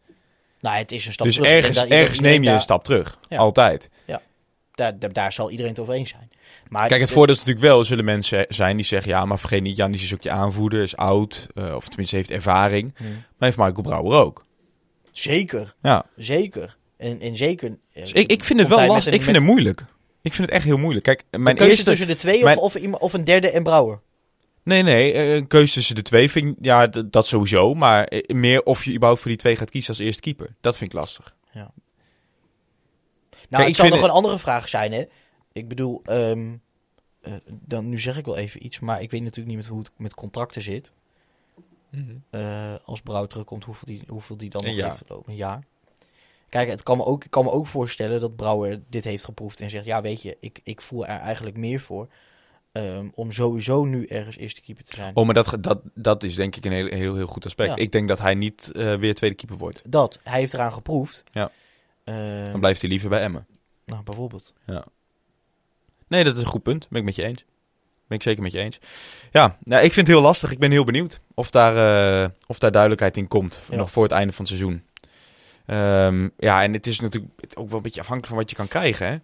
Nou, 0.61 0.77
het 0.77 0.93
is 0.93 1.07
een 1.07 1.13
stap 1.13 1.27
dus 1.27 1.35
terug. 1.35 1.51
ergens, 1.51 1.75
Daar- 1.75 1.83
iedereen- 1.85 2.03
ergens 2.05 2.21
neem 2.21 2.43
je 2.43 2.51
een 2.51 2.61
stap 2.61 2.85
terug. 2.85 3.19
Ja. 3.29 3.37
Altijd. 3.39 3.91
Daar, 4.75 4.99
daar, 4.99 5.13
daar 5.13 5.33
zal 5.33 5.51
iedereen 5.51 5.71
het 5.71 5.81
over 5.81 5.95
eens 5.95 6.11
zijn. 6.11 6.31
Maar 6.69 6.89
Kijk, 6.89 7.01
het 7.01 7.09
de- 7.09 7.15
voordeel 7.15 7.35
is 7.35 7.41
natuurlijk 7.41 7.67
wel, 7.67 7.85
zullen 7.85 8.05
mensen 8.05 8.47
zijn 8.49 8.77
die 8.77 8.85
zeggen, 8.85 9.11
ja, 9.11 9.25
maar 9.25 9.39
vergeet 9.39 9.63
niet, 9.63 9.77
Janis 9.77 10.03
is 10.03 10.15
ook 10.15 10.23
je 10.23 10.31
aanvoerder, 10.31 10.83
is 10.83 10.97
oud, 10.97 11.47
eh, 11.55 11.75
of 11.75 11.89
tenminste 11.89 12.17
heeft 12.17 12.31
ervaring. 12.31 12.93
Hm. 12.97 13.03
Maar 13.05 13.13
heeft 13.39 13.57
Michael 13.57 13.83
Brouwer 13.83 14.19
ook. 14.19 14.45
Zeker, 15.13 15.75
Ja. 15.83 16.07
zeker. 16.17 16.77
En, 16.97 17.21
en 17.21 17.37
zeker... 17.37 17.69
eh, 17.93 18.03
Dus 18.03 18.13
ik, 18.13 18.31
ik 18.31 18.45
vind 18.45 18.59
het 18.59 18.69
wel 18.69 18.87
lastig, 18.87 19.13
ik 19.13 19.23
vind 19.23 19.33
met 19.33 19.41
het 19.43 19.51
moeilijk. 19.51 19.85
Ik 20.23 20.33
vind 20.33 20.47
het 20.47 20.57
echt 20.57 20.65
heel 20.65 20.79
moeilijk. 20.79 21.05
Kijk, 21.05 21.25
mijn 21.31 21.57
keuze 21.57 21.71
eerste... 21.73 21.85
tussen 21.91 22.07
de 22.07 22.15
twee 22.15 22.45
mijn- 22.45 22.59
of, 22.59 22.77
of, 22.93 23.13
een 23.13 23.25
derde 23.25 23.51
en 23.51 23.63
Brouwer. 23.63 24.01
Nee, 24.63 24.83
nee, 24.83 25.13
eh, 25.13 25.35
een 25.35 25.47
keuze 25.47 25.73
tussen 25.75 25.95
de 25.95 26.03
twee 26.03 26.31
vind 26.31 26.47
ik, 26.51 26.65
ja, 26.65 26.87
dat 26.87 27.27
sowieso. 27.27 27.75
Maar 27.75 28.13
meer 28.27 28.63
of 28.63 28.85
je 28.85 28.91
überhaupt 28.93 29.21
voor 29.21 29.31
die 29.31 29.39
twee 29.41 29.57
gaat 29.57 29.71
kiezen 29.71 29.91
als 29.91 29.99
eerste 29.99 30.21
keeper. 30.21 30.55
Dat 30.61 30.77
vind 30.77 30.93
ik 30.93 30.99
lastig. 30.99 31.35
Nou, 31.53 31.69
ik 33.49 33.67
het 33.67 33.77
zal 33.77 33.89
nog 33.89 34.03
een 34.03 34.11
andere 34.11 34.39
vraag 34.39 34.69
zijn, 34.69 34.93
hè. 34.93 35.05
Ik 35.53 35.69
bedoel, 35.69 36.01
ehm, 36.05 36.57
eh, 37.21 37.33
dan, 37.47 37.89
nu 37.89 37.99
zeg 37.99 38.19
ik 38.19 38.25
wel 38.25 38.37
even 38.37 38.65
iets, 38.65 38.81
maar 38.81 39.03
ik 39.03 39.11
weet 39.11 39.23
natuurlijk 39.23 39.49
niet 39.49 39.65
met 39.65 39.67
hoe 39.67 39.79
het 39.79 39.91
met 39.97 40.15
contracten 40.15 40.63
zit. 40.63 40.93
Eh, 42.31 42.75
als 42.85 43.01
Brouw 43.01 43.27
terugkomt, 43.27 43.65
hoeveel 43.65 43.87
die, 43.87 44.03
hoeveel 44.09 44.37
die 44.37 44.51
dan 44.51 44.65
nog 44.65 44.75
jaar. 44.75 44.91
heeft 44.91 45.03
lopen. 45.09 45.31
Een 45.31 45.39
jaar. 45.39 45.65
Kijk, 46.49 46.69
het 46.69 46.83
kan 46.83 46.97
me 46.97 47.05
ook, 47.05 47.25
ik 47.25 47.31
kan 47.31 47.45
me 47.45 47.51
ook 47.51 47.67
voorstellen 47.67 48.21
dat 48.21 48.37
Brouwer 48.37 48.83
dit 48.89 49.05
heeft 49.05 49.25
geproefd 49.25 49.61
en 49.61 49.71
zegt, 49.71 49.85
ja, 49.85 50.01
weet 50.01 50.23
je, 50.23 50.37
ik, 50.41 50.61
ik 50.63 50.81
voel 50.81 51.07
er 51.07 51.19
eigenlijk 51.19 51.57
meer 51.57 51.81
voor 51.81 52.09
ehm, 52.73 53.09
om 53.15 53.33
sowieso 53.33 53.85
nu 53.85 54.07
ergens 54.07 54.37
eerste 54.37 54.61
keeper 54.61 54.85
te 54.85 54.97
zijn. 54.97 55.17
Oh, 55.17 55.25
maar 55.25 55.35
dat, 55.35 55.57
dat, 55.61 55.81
dat 55.95 56.23
is 56.23 56.35
denk 56.35 56.57
ik 56.57 56.65
een 56.65 56.73
heel, 56.73 56.87
heel, 56.87 57.15
heel 57.15 57.27
goed 57.27 57.45
aspect. 57.45 57.69
Ja. 57.69 57.77
Ik 57.77 57.93
denk 57.93 58.09
dat 58.09 58.19
hij 58.19 58.35
niet 58.35 58.73
eh, 58.73 58.95
weer 58.95 59.15
tweede 59.15 59.37
keeper 59.37 59.57
wordt. 59.57 59.83
Dat, 59.91 60.21
hij 60.23 60.39
heeft 60.39 60.55
eraan 60.55 60.73
geproefd. 60.73 61.25
Ja. 61.33 61.51
Ehm, 62.05 62.51
Dan 62.51 62.61
blijft 62.61 62.81
hij 62.81 62.91
liever 62.91 63.09
bij 63.09 63.21
Emmen. 63.21 63.47
nou, 63.85 64.03
bijvoorbeeld. 64.03 64.53
Nee, 66.09 66.25
dat 66.25 66.35
is 66.35 66.41
een 66.41 66.47
goed 66.47 66.63
punt. 66.63 66.87
Ben 66.89 66.99
ik 67.01 67.05
met 67.07 67.17
je 67.17 67.23
eens. 67.23 67.45
Ben 68.07 68.17
ik 68.19 68.23
zeker 68.23 68.43
met 68.43 68.53
je 68.53 68.59
eens. 68.59 68.79
Ja, 69.31 69.57
nou, 69.63 69.85
ik 69.85 69.93
vind 69.93 70.07
het 70.07 70.17
heel 70.17 70.25
lastig. 70.25 70.51
Ik 70.51 70.59
ben 70.59 70.71
heel 70.71 70.85
benieuwd 70.85 71.21
of 71.35 71.51
daar, 71.51 72.23
eh, 72.23 72.31
of 72.47 72.59
daar 72.59 72.71
duidelijkheid 72.71 73.17
in 73.17 73.29
komt. 73.29 73.61
Ja. 73.71 73.77
Nog 73.77 73.91
voor 73.91 74.03
het 74.03 74.13
einde 74.13 74.33
van 74.33 74.45
het 74.45 74.55
seizoen. 74.55 74.83
Ehm, 75.67 76.29
ja, 76.37 76.63
en 76.63 76.73
het 76.73 76.87
is 76.87 77.01
natuurlijk 77.01 77.33
ook 77.55 77.67
wel 77.69 77.77
een 77.77 77.83
beetje 77.83 78.01
afhankelijk 78.01 78.27
van 78.33 78.37
wat 78.43 78.51
je 78.51 78.57
kan 78.57 78.69
krijgen. 78.69 79.07
Hè? 79.09 79.17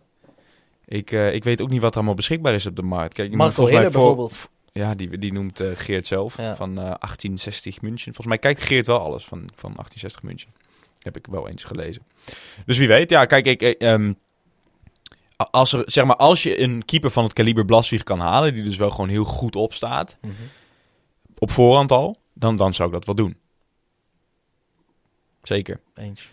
Ik, 0.96 1.12
eh, 1.12 1.34
ik 1.34 1.44
weet 1.44 1.60
ook 1.62 1.70
niet 1.70 1.80
wat 1.80 1.90
er 1.90 1.96
allemaal 1.96 2.14
beschikbaar 2.14 2.54
is 2.54 2.66
op 2.66 2.76
de 2.76 2.82
markt. 2.82 3.14
Kijk, 3.14 3.32
Marco 3.34 3.66
voor- 3.66 3.80
bijvoorbeeld. 3.80 4.48
Ja, 4.72 4.94
die, 4.94 5.18
die 5.18 5.32
noemt 5.32 5.60
eh, 5.60 5.68
Geert 5.74 6.06
zelf 6.06 6.36
Ja. 6.36 6.56
van 6.56 6.70
eh 6.78 6.84
1860 6.84 7.80
München. 7.82 8.04
Volgens 8.14 8.26
mij 8.26 8.38
kijkt 8.38 8.60
Geert 8.62 8.86
wel 8.86 9.00
alles 9.00 9.24
van, 9.24 9.38
van 9.38 9.72
1860 9.72 10.22
München. 10.22 10.48
Heb 11.00 11.16
ik 11.16 11.26
wel 11.26 11.48
eens 11.48 11.64
gelezen. 11.64 12.02
Dus 12.66 12.78
wie 12.78 12.88
weet, 12.88 13.10
ja, 13.10 13.24
kijk, 13.24 13.46
ik, 13.46 13.62
eh, 13.62 13.92
ehm, 13.92 14.12
als, 15.36 15.72
er, 15.72 15.82
zeg 15.86 16.04
maar, 16.04 16.16
als 16.16 16.42
je 16.42 16.60
een 16.60 16.84
keeper 16.84 17.10
van 17.10 17.24
het 17.24 17.32
kaliber 17.32 17.64
Blaswieg 17.64 18.02
kan 18.02 18.20
halen, 18.20 18.54
die 18.54 18.62
dus 18.62 18.76
wel 18.76 18.90
gewoon 18.90 19.08
heel 19.08 19.24
goed 19.24 19.56
opstaat, 19.56 20.16
Mhm. 20.20 20.32
op 21.38 21.50
voorhand 21.50 21.92
al, 21.92 22.16
dan, 22.34 22.56
dan 22.56 22.74
zou 22.74 22.88
ik 22.88 22.94
dat 22.94 23.04
wel 23.04 23.14
doen. 23.14 23.36
Zeker. 25.42 25.80
Eens. 25.94 26.32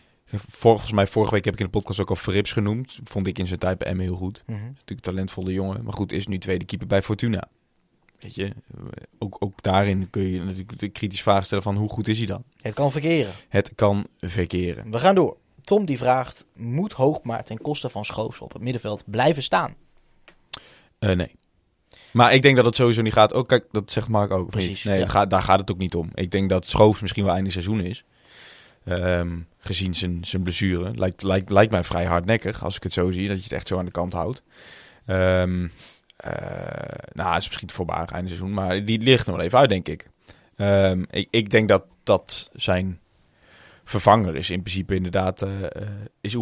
Volgens 0.49 0.91
mij, 0.91 1.07
vorige 1.07 1.33
week 1.33 1.45
heb 1.45 1.53
ik 1.53 1.59
in 1.59 1.65
de 1.65 1.71
podcast 1.71 1.99
ook 1.99 2.09
al 2.09 2.15
Verrips 2.15 2.51
genoemd. 2.51 2.99
Vond 3.03 3.27
ik 3.27 3.39
in 3.39 3.47
zijn 3.47 3.59
tijd 3.59 3.77
bij 3.77 3.87
Emmen 3.87 4.05
heel 4.05 4.15
goed. 4.15 4.43
Mhm. 4.45 4.57
Natuurlijk 4.63 4.89
een 4.89 4.99
talentvolle 4.99 5.53
jongen. 5.53 5.83
Maar 5.83 5.93
goed, 5.93 6.11
is 6.11 6.27
nu 6.27 6.37
tweede 6.37 6.65
keeper 6.65 6.87
bij 6.87 7.01
Fortuna. 7.01 7.47
Weet 8.19 8.35
je, 8.35 8.51
ook, 9.17 9.35
ook 9.39 9.63
daarin 9.63 10.09
kun 10.09 10.21
je 10.21 10.43
natuurlijk 10.43 10.79
de 10.79 10.89
kritische 10.89 11.23
vraag 11.23 11.45
stellen 11.45 11.63
van 11.63 11.75
hoe 11.75 11.89
goed 11.89 12.07
is 12.07 12.17
hij 12.17 12.27
dan? 12.27 12.43
Het 12.61 12.73
kan 12.73 12.91
verkeren. 12.91 13.31
Het 13.47 13.71
kan 13.75 14.07
verkeren. 14.19 14.91
We 14.91 14.99
gaan 14.99 15.15
door. 15.15 15.37
Tom 15.61 15.85
die 15.85 15.97
vraagt, 15.97 16.45
moet 16.55 16.93
Hoogmaar 16.93 17.43
ten 17.43 17.61
koste 17.61 17.89
van 17.89 18.05
Schoofs 18.05 18.39
op 18.39 18.53
het 18.53 18.61
middenveld 18.61 19.03
blijven 19.05 19.43
staan? 19.43 19.75
Eh, 20.99 21.15
nee. 21.15 21.35
Maar 22.11 22.33
ik 22.33 22.41
denk 22.41 22.55
dat 22.55 22.65
het 22.65 22.75
sowieso 22.75 23.01
niet 23.01 23.13
gaat. 23.13 23.33
Ook 23.33 23.47
kijk, 23.47 23.65
dat 23.71 23.91
zegt 23.91 24.07
Mark 24.07 24.31
ook. 24.31 24.49
Precies, 24.49 24.83
Nee, 24.83 24.95
ja. 24.95 25.01
het 25.01 25.11
gaat, 25.11 25.29
daar 25.29 25.41
gaat 25.41 25.59
het 25.59 25.71
ook 25.71 25.77
niet 25.77 25.95
om. 25.95 26.09
Ik 26.13 26.31
denk 26.31 26.49
dat 26.49 26.65
Schoofs 26.65 27.01
misschien 27.01 27.23
wel 27.23 27.33
einde 27.33 27.49
seizoen 27.49 27.79
is. 27.79 28.03
Ehm, 28.83 29.37
gezien 29.57 29.95
zijn, 29.95 30.25
zijn 30.25 30.43
blessure. 30.43 30.91
Lijkt, 30.95 31.23
lijkt, 31.23 31.49
lijkt 31.49 31.71
mij 31.71 31.83
vrij 31.83 32.05
hardnekkig 32.05 32.63
als 32.63 32.75
ik 32.75 32.83
het 32.83 32.93
zo 32.93 33.11
zie. 33.11 33.27
Dat 33.27 33.37
je 33.37 33.43
het 33.43 33.51
echt 33.51 33.67
zo 33.67 33.77
aan 33.77 33.85
de 33.85 33.91
kant 33.91 34.13
houdt. 34.13 34.43
Ehm 35.05 35.63
eh, 35.63 35.69
nou, 37.13 37.29
het 37.29 37.41
is 37.41 37.47
misschien 37.47 37.67
te 37.67 37.73
voorbarig 37.73 38.11
einde 38.11 38.27
seizoen. 38.27 38.53
Maar 38.53 38.83
die 38.83 38.99
ligt 38.99 39.27
nog 39.27 39.35
wel 39.35 39.45
even 39.45 39.59
uit, 39.59 39.69
denk 39.69 39.87
ik. 39.87 40.07
Ehm, 40.55 41.03
ik, 41.09 41.27
ik 41.31 41.49
denk 41.49 41.67
dat 41.67 41.83
dat 42.03 42.49
zijn 42.53 42.99
vervanger 43.83 44.35
is. 44.35 44.49
In 44.49 44.61
principe 44.61 44.95
inderdaad 44.95 45.41
eh 45.41 45.63
eh, 45.63 45.87
is. 46.21 46.35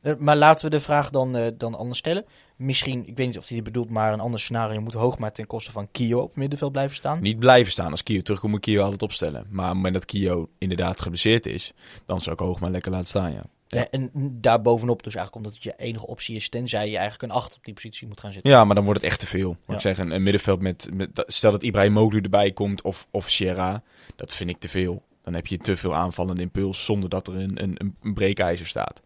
Eh, 0.00 0.12
maar 0.18 0.36
laten 0.36 0.64
we 0.64 0.70
de 0.70 0.80
vraag 0.80 1.10
dan, 1.10 1.36
eh, 1.36 1.46
dan 1.56 1.74
anders 1.74 1.98
stellen. 1.98 2.24
Misschien, 2.56 3.06
ik 3.06 3.16
weet 3.16 3.26
niet 3.26 3.38
of 3.38 3.46
hij 3.48 3.56
dit 3.56 3.64
bedoelt, 3.64 3.90
maar 3.90 4.12
een 4.12 4.20
ander 4.20 4.40
scenario 4.40 4.80
moet 4.80 4.94
Hoogmaar 4.94 5.32
ten 5.32 5.46
koste 5.46 5.72
van 5.72 5.90
Kio 5.90 6.20
op 6.20 6.28
het 6.28 6.36
middenveld 6.36 6.72
blijven 6.72 6.96
staan. 6.96 7.20
Niet 7.20 7.38
blijven 7.38 7.72
staan. 7.72 7.90
Als 7.90 8.02
Kio 8.02 8.20
terugkomt, 8.20 8.52
moet 8.52 8.60
Kio 8.60 8.82
altijd 8.82 9.02
opstellen. 9.02 9.46
Maar 9.50 9.64
op 9.64 9.68
het 9.68 9.76
moment 9.76 9.94
dat 9.94 10.04
Kio 10.04 10.48
inderdaad 10.58 11.00
geblesseerd 11.00 11.46
is, 11.46 11.72
dan 12.06 12.20
zou 12.20 12.36
ik 12.36 12.42
Hoogma 12.42 12.70
lekker 12.70 12.90
laten 12.90 13.06
staan, 13.06 13.32
ja. 13.32 13.44
Ja. 13.68 13.90
En 13.90 14.10
daarbovenop 14.40 15.02
dus 15.02 15.14
eigenlijk 15.14 15.46
omdat 15.46 15.62
het 15.62 15.62
je 15.62 15.84
enige 15.84 16.06
optie 16.06 16.36
is, 16.36 16.48
tenzij 16.48 16.90
je 16.90 16.96
eigenlijk 16.96 17.32
een 17.32 17.38
8 17.38 17.56
op 17.56 17.64
die 17.64 17.74
positie 17.74 18.06
moet 18.06 18.20
gaan 18.20 18.32
zitten. 18.32 18.50
Ja, 18.50 18.64
maar 18.64 18.74
dan 18.74 18.84
wordt 18.84 19.00
het 19.00 19.10
echt 19.10 19.20
te 19.20 19.26
veel. 19.26 19.56
Ja. 19.66 19.74
ik 19.74 19.80
zeggen, 19.80 20.10
een 20.10 20.22
middenveld 20.22 20.60
met, 20.60 20.88
met 20.92 21.24
stel 21.26 21.50
dat 21.50 21.62
Ibrahim 21.62 21.92
Moglu 21.92 22.20
erbij 22.20 22.52
komt 22.52 22.82
of, 22.82 23.06
of 23.10 23.30
Sierra, 23.30 23.82
dat 24.16 24.34
vind 24.34 24.50
ik 24.50 24.58
te 24.58 24.68
veel. 24.68 25.02
Dan 25.22 25.34
heb 25.34 25.46
je 25.46 25.56
te 25.56 25.76
veel 25.76 25.94
aanvallende 25.94 26.42
impuls 26.42 26.84
zonder 26.84 27.08
dat 27.08 27.28
er 27.28 27.34
een, 27.34 27.62
een, 27.62 27.96
een 28.00 28.14
breekijzer 28.14 28.66
staat. 28.66 29.02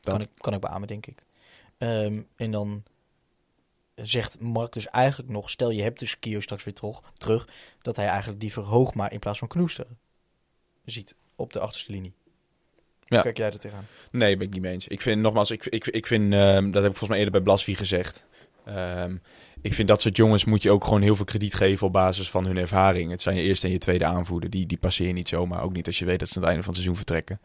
Kan 0.00 0.12
Dat. 0.14 0.22
ik, 0.22 0.28
kan 0.36 0.54
ik 0.54 0.60
beamen, 0.60 0.88
denk 0.88 1.06
ik. 1.06 1.24
Ehm, 1.78 2.22
en 2.36 2.50
dan 2.50 2.82
zegt 3.94 4.40
Mark 4.40 4.72
dus 4.72 4.86
eigenlijk 4.86 5.30
nog, 5.30 5.50
stel 5.50 5.70
je 5.70 5.82
hebt 5.82 5.98
dus 5.98 6.18
Kio 6.18 6.40
straks 6.40 6.64
weer 6.64 6.74
terug, 6.74 7.02
terug 7.14 7.48
dat 7.82 7.96
hij 7.96 8.06
eigenlijk 8.06 8.40
die 8.40 8.52
verhoog 8.52 8.94
maar 8.94 9.12
in 9.12 9.18
plaats 9.18 9.38
van 9.38 9.48
Knoester 9.48 9.86
ziet 10.84 11.14
op 11.36 11.52
de 11.52 11.60
achterste 11.60 11.92
linie. 11.92 12.14
Ja. 13.14 13.22
Kijk 13.22 13.36
jij 13.36 13.52
er 13.52 13.58
tegenaan? 13.58 13.86
Nee, 14.10 14.36
ben 14.36 14.46
ik 14.46 14.52
niet 14.52 14.62
mee 14.62 14.72
eens. 14.72 14.88
Ik 14.88 15.00
vind, 15.00 15.20
nogmaals, 15.20 15.50
ik, 15.50 15.66
ik, 15.66 15.86
ik 15.86 16.06
vind, 16.06 16.32
ehm, 16.32 16.70
dat 16.70 16.82
heb 16.82 16.90
ik 16.92 16.98
volgens 16.98 17.08
mij 17.08 17.18
eerder 17.18 17.32
bij 17.32 17.42
Blaswie 17.42 17.76
gezegd. 17.76 18.24
Ehm, 18.64 19.16
ik 19.60 19.74
vind 19.74 19.88
dat 19.88 20.02
soort 20.02 20.16
jongens 20.16 20.44
moet 20.44 20.62
je 20.62 20.70
ook 20.70 20.84
gewoon 20.84 21.02
heel 21.02 21.16
veel 21.16 21.24
krediet 21.24 21.54
geven 21.54 21.86
op 21.86 21.92
basis 21.92 22.30
van 22.30 22.46
hun 22.46 22.56
ervaring. 22.56 23.10
Het 23.10 23.22
zijn 23.22 23.36
je 23.36 23.42
eerste 23.42 23.66
en 23.66 23.72
je 23.72 23.78
tweede 23.78 24.04
aanvoerder. 24.04 24.50
Die, 24.50 24.66
die 24.66 24.78
passeer 24.78 25.06
je 25.06 25.12
niet 25.12 25.28
zomaar. 25.28 25.62
Ook 25.62 25.72
niet 25.72 25.86
als 25.86 25.98
je 25.98 26.04
weet 26.04 26.18
dat 26.18 26.28
ze 26.28 26.34
aan 26.34 26.40
het 26.42 26.50
einde 26.50 26.64
van 26.64 26.74
het 26.74 26.82
seizoen 26.82 27.04
vertrekken. 27.06 27.40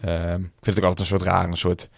Ehm, 0.00 0.40
ik 0.40 0.50
vind 0.62 0.76
het 0.76 0.78
ook 0.78 0.82
altijd 0.90 0.98
een 1.00 1.06
soort 1.18 1.22
raar, 1.22 1.48
een 1.48 1.56
soort... 1.56 1.88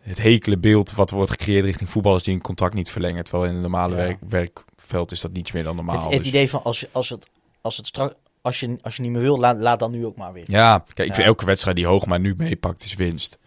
het 0.00 0.18
hekele 0.22 0.58
beeld 0.58 0.92
wat 0.92 1.10
wordt 1.10 1.30
gecreëerd 1.30 1.64
richting 1.64 1.90
voetballers 1.90 2.24
die 2.24 2.34
een 2.34 2.40
contract 2.40 2.74
niet 2.74 2.90
verlengen. 2.90 3.24
Terwijl 3.24 3.48
in 3.50 3.54
een 3.54 3.60
normale 3.60 3.96
Ja. 3.96 4.02
werk, 4.02 4.18
werkveld 4.28 5.10
is 5.12 5.20
dat 5.20 5.32
niets 5.32 5.52
meer 5.52 5.62
dan 5.64 5.76
normaal. 5.76 5.94
het 5.94 6.04
het 6.04 6.18
Dus- 6.18 6.26
idee 6.26 6.48
van 6.50 6.62
als, 6.62 6.86
als, 6.92 7.08
het, 7.08 7.26
als, 7.60 7.76
het 7.76 7.86
strak, 7.86 8.14
als, 8.42 8.60
je, 8.60 8.78
als 8.82 8.96
je 8.96 9.02
niet 9.02 9.10
meer 9.10 9.20
wil, 9.20 9.38
laat, 9.38 9.58
laat 9.58 9.78
dan 9.78 9.90
nu 9.90 10.06
ook 10.06 10.16
maar 10.16 10.32
weer. 10.32 10.44
Ja, 10.50 10.78
kijk, 10.78 10.98
ik 10.98 11.06
Ja. 11.06 11.14
vind 11.14 11.26
elke 11.26 11.44
wedstrijd 11.44 11.76
die 11.76 11.86
Hoogma 11.86 12.16
nu 12.16 12.34
meepakt 12.36 12.82
is 12.84 12.94
winst. 12.94 13.38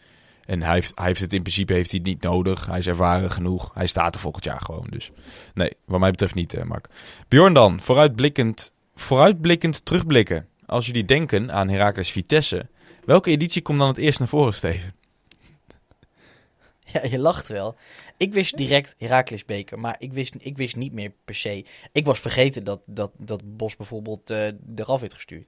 En 0.46 0.62
hij 0.62 0.74
heeft, 0.74 0.92
hij 0.96 1.06
heeft 1.06 1.22
het 1.22 1.34
in 1.34 1.42
principe 1.42 1.74
heeft 1.74 1.90
hij 1.92 2.00
het 2.00 2.08
niet 2.08 2.22
nodig. 2.22 2.66
Hij 2.66 2.78
is 2.78 2.88
ervaren 2.88 3.32
genoeg. 3.32 3.72
Hij 3.74 3.88
staat 3.88 4.16
er 4.16 4.22
volgend 4.22 4.44
jaar 4.44 4.62
gewoon. 4.62 4.88
Dus 4.90 5.12
nee, 5.54 5.74
wat 5.86 6.00
mij 6.00 6.12
betreft 6.12 6.36
niet, 6.36 6.54
eh, 6.54 6.64
Mark. 6.64 6.88
Bjorn 7.28 7.54
dan, 7.54 7.82
vooruitblikkend, 7.82 8.72
vooruitblikkend 8.96 9.86
terugblikken. 9.86 10.48
Als 10.66 10.86
jullie 10.86 11.06
denken 11.06 11.52
aan 11.52 11.70
Heracles 11.70 12.12
Vitesse, 12.12 12.68
welke 13.06 13.30
editie 13.30 13.62
komt 13.62 13.80
dan 13.80 13.88
het 13.88 13.98
eerst 13.98 14.20
naar 14.20 14.28
voren, 14.28 14.54
Steven? 14.54 14.94
Ja, 16.94 17.04
je 17.04 17.20
lacht 17.20 17.48
wel. 17.48 17.76
Ik 18.18 18.34
wist 18.34 18.58
direct 18.58 18.96
Heracles 18.98 19.46
Beker, 19.46 19.80
maar 19.80 19.96
ik 20.00 20.14
wist, 20.14 20.36
ik 20.38 20.58
wist 20.58 20.76
niet 20.76 20.94
meer 20.94 21.12
per 21.26 21.36
se. 21.36 21.66
Ik 21.92 22.06
was 22.06 22.20
vergeten 22.20 22.64
dat, 22.64 22.82
dat, 22.86 23.12
dat 23.18 23.58
Bos 23.58 23.76
bijvoorbeeld 23.76 24.30
eh 24.30 24.48
eraf 24.76 25.00
werd 25.02 25.14
gestuurd. 25.14 25.48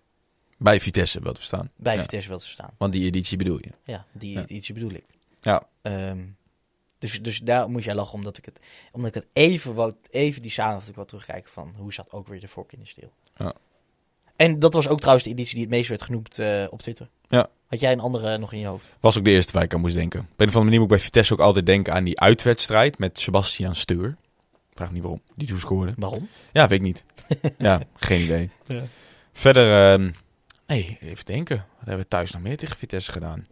Bij 0.58 0.80
Vitesse, 0.82 1.20
wel 1.20 1.32
te 1.32 1.40
verstaan. 1.40 1.72
Bij 1.76 1.96
Ja. 1.96 2.02
Vitesse 2.02 2.30
wel 2.30 2.38
te 2.40 2.48
staan. 2.48 2.74
Want 2.78 2.94
die 2.94 3.06
editie 3.06 3.38
bedoel 3.38 3.58
je. 3.62 3.70
Ja, 3.84 4.06
die 4.12 4.34
Ja. 4.34 4.48
ietsje 4.48 4.74
bedoel 4.74 4.92
ik. 4.92 5.06
Ja. 5.40 5.68
Ehm, 5.82 6.26
dus, 6.98 7.22
dus 7.22 7.40
daar 7.40 7.70
moest 7.70 7.86
jij 7.86 7.96
lachen, 7.96 8.14
omdat 8.14 8.38
ik 8.38 8.46
het, 8.46 8.60
omdat 8.92 9.16
ik 9.16 9.22
het 9.22 9.28
even, 9.34 9.74
wou, 9.74 9.94
even 10.10 10.42
die 10.42 10.52
samenvatting 10.52 10.96
wat 10.96 11.08
terugkijken 11.08 11.52
van 11.52 11.74
hoe 11.78 11.94
zat 11.94 12.12
ook 12.12 12.28
weer 12.28 12.40
de 12.40 12.48
vork 12.48 12.74
in 12.74 12.80
de 12.80 12.86
steel. 12.86 13.12
Ja. 13.36 13.54
En 14.38 14.60
dat 14.60 14.74
was 14.74 14.88
ook 14.88 15.00
trouwens 15.00 15.26
de 15.26 15.32
editie 15.32 15.54
die 15.56 15.64
het 15.64 15.74
meest 15.74 15.90
werd 15.90 16.02
genoemd 16.02 16.40
eh, 16.40 16.66
op 16.70 16.82
Twitter. 16.82 17.10
Ja. 17.30 17.50
Had 17.68 17.80
jij 17.80 17.92
een 17.92 18.00
andere 18.00 18.38
nog 18.38 18.54
in 18.54 18.60
je 18.60 18.66
hoofd? 18.66 18.96
Was 19.00 19.18
ook 19.18 19.24
de 19.24 19.30
eerste 19.32 19.54
waar 19.54 19.64
ik 19.64 19.74
aan 19.74 19.82
moest 19.82 19.96
denken. 19.96 20.20
Op 20.20 20.26
een 20.28 20.48
of 20.48 20.56
andere 20.56 20.64
manier 20.64 20.80
moet 20.80 20.90
ik 20.92 20.96
bij 20.96 21.06
Vitesse 21.06 21.34
ook 21.34 21.40
altijd 21.40 21.66
denken 21.66 21.94
aan 21.94 22.04
die 22.04 22.20
uitwedstrijd 22.20 22.98
met 22.98 23.20
Sebastian 23.20 23.76
Steur. 23.76 24.16
Vraag 24.74 24.92
niet 24.92 25.02
waarom. 25.02 25.22
Die 25.36 25.48
toen 25.48 25.60
scoorde. 25.60 25.94
Waarom? 25.96 26.30
Ja, 26.54 26.68
weet 26.68 26.80
ik 26.80 26.86
niet. 26.86 27.04
ja, 27.58 27.82
geen 27.96 28.22
idee. 28.22 28.50
Ja. 28.66 28.84
Verder, 29.34 29.92
ehm, 29.92 30.12
nee, 30.68 30.98
even 31.02 31.26
denken. 31.26 31.56
Wat 31.58 31.88
hebben 31.88 32.04
we 32.04 32.08
thuis 32.08 32.32
nog 32.32 32.42
meer 32.42 32.58
tegen 32.58 32.78
Vitesse 32.78 33.12
gedaan? 33.12 33.48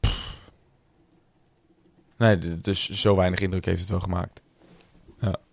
Pff. 0.00 0.38
Nee, 2.16 2.60
dus 2.60 2.88
zo 2.88 3.16
weinig 3.16 3.38
indruk 3.38 3.64
heeft 3.64 3.80
het 3.80 3.90
wel 3.90 4.00
gemaakt. 4.00 4.40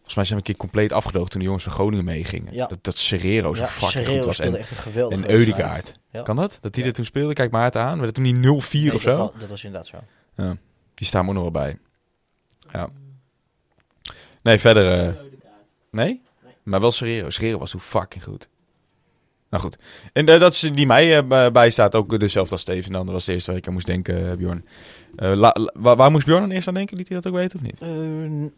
Volgens 0.06 0.16
mij 0.16 0.24
zijn 0.26 0.40
we 0.40 0.46
een 0.46 0.52
keer 0.54 0.56
compleet 0.68 0.92
afgedoogd 0.92 1.32
toen 1.32 1.40
de 1.40 1.46
jongens 1.46 1.64
van 1.64 1.74
Groningen 1.74 2.06
meegingen. 2.06 2.54
Ja. 2.54 2.68
Dat, 2.68 2.84
dat 2.84 2.98
Serrero 2.98 3.54
zo 3.54 3.62
Ja, 3.64 3.70
Serrero 3.70 4.14
goed 4.16 4.26
was. 4.26 4.36
speelde 4.36 4.56
En, 4.56 4.62
echt 4.62 4.72
een 4.72 4.78
geweldige 4.78 5.22
en 5.22 5.28
wedstrijd. 5.28 5.58
Eudegaard. 5.60 6.00
Ja. 6.12 6.22
Kan 6.22 6.36
dat? 6.36 6.58
Dat 6.62 6.74
die 6.74 6.82
Ja. 6.84 6.90
er 6.90 6.96
toen 6.96 7.06
speelde? 7.06 7.34
Kijk 7.34 7.52
maar 7.52 7.64
het 7.64 7.76
aan. 7.76 8.00
Werd 8.00 8.06
het 8.06 8.16
toen 8.16 8.24
die 8.24 8.34
0-4 8.34 8.72
Nee, 8.72 8.94
of 8.96 9.04
dat, 9.04 9.18
zo? 9.18 9.40
dat 9.40 9.50
was 9.50 9.64
inderdaad 9.64 9.88
zo. 9.88 9.98
Ja, 10.36 10.58
die 10.94 11.08
staan 11.08 11.28
ook 11.28 11.34
nog 11.34 11.42
wel 11.44 11.52
bij. 11.52 11.78
Ja. 12.72 12.90
Nee, 14.42 14.58
verder... 14.60 15.08
eh, 15.08 15.14
nee? 15.92 16.22
Maar 16.64 16.80
wel 16.80 16.92
Serrero. 16.92 17.30
Serrero 17.30 17.58
was 17.58 17.72
toen 17.72 17.80
fucking 17.82 18.24
goed. 18.24 18.48
Nou 19.54 19.66
goed. 19.66 19.78
En 20.14 20.26
eh, 20.28 20.40
dat 20.40 20.54
is 20.54 20.60
die 20.60 20.86
mij 20.86 21.18
eh, 21.18 21.24
bij- 21.28 21.52
bij 21.52 21.70
staat 21.70 21.96
ook 21.96 22.20
dezelfde 22.20 22.52
als 22.52 22.62
Steven. 22.62 22.92
Dan 22.92 23.06
dat 23.06 23.14
was 23.14 23.26
de 23.26 23.34
eerste 23.34 23.50
waar 23.50 23.60
ik 23.60 23.68
aan 23.68 23.74
moest 23.74 23.86
denken, 23.86 24.30
eh, 24.32 24.38
Bjorn. 24.38 24.66
La- 25.16 25.56
la- 25.74 25.96
waar, 25.96 26.12
moest 26.12 26.26
Bjorn 26.26 26.42
dan 26.42 26.52
eerst 26.52 26.68
aan 26.68 26.74
denken? 26.74 26.98
Liet 26.98 27.08
hij 27.08 27.18
dat 27.22 27.32
ook 27.32 27.38
weten 27.40 27.60
of 27.60 27.66
niet? 27.66 27.80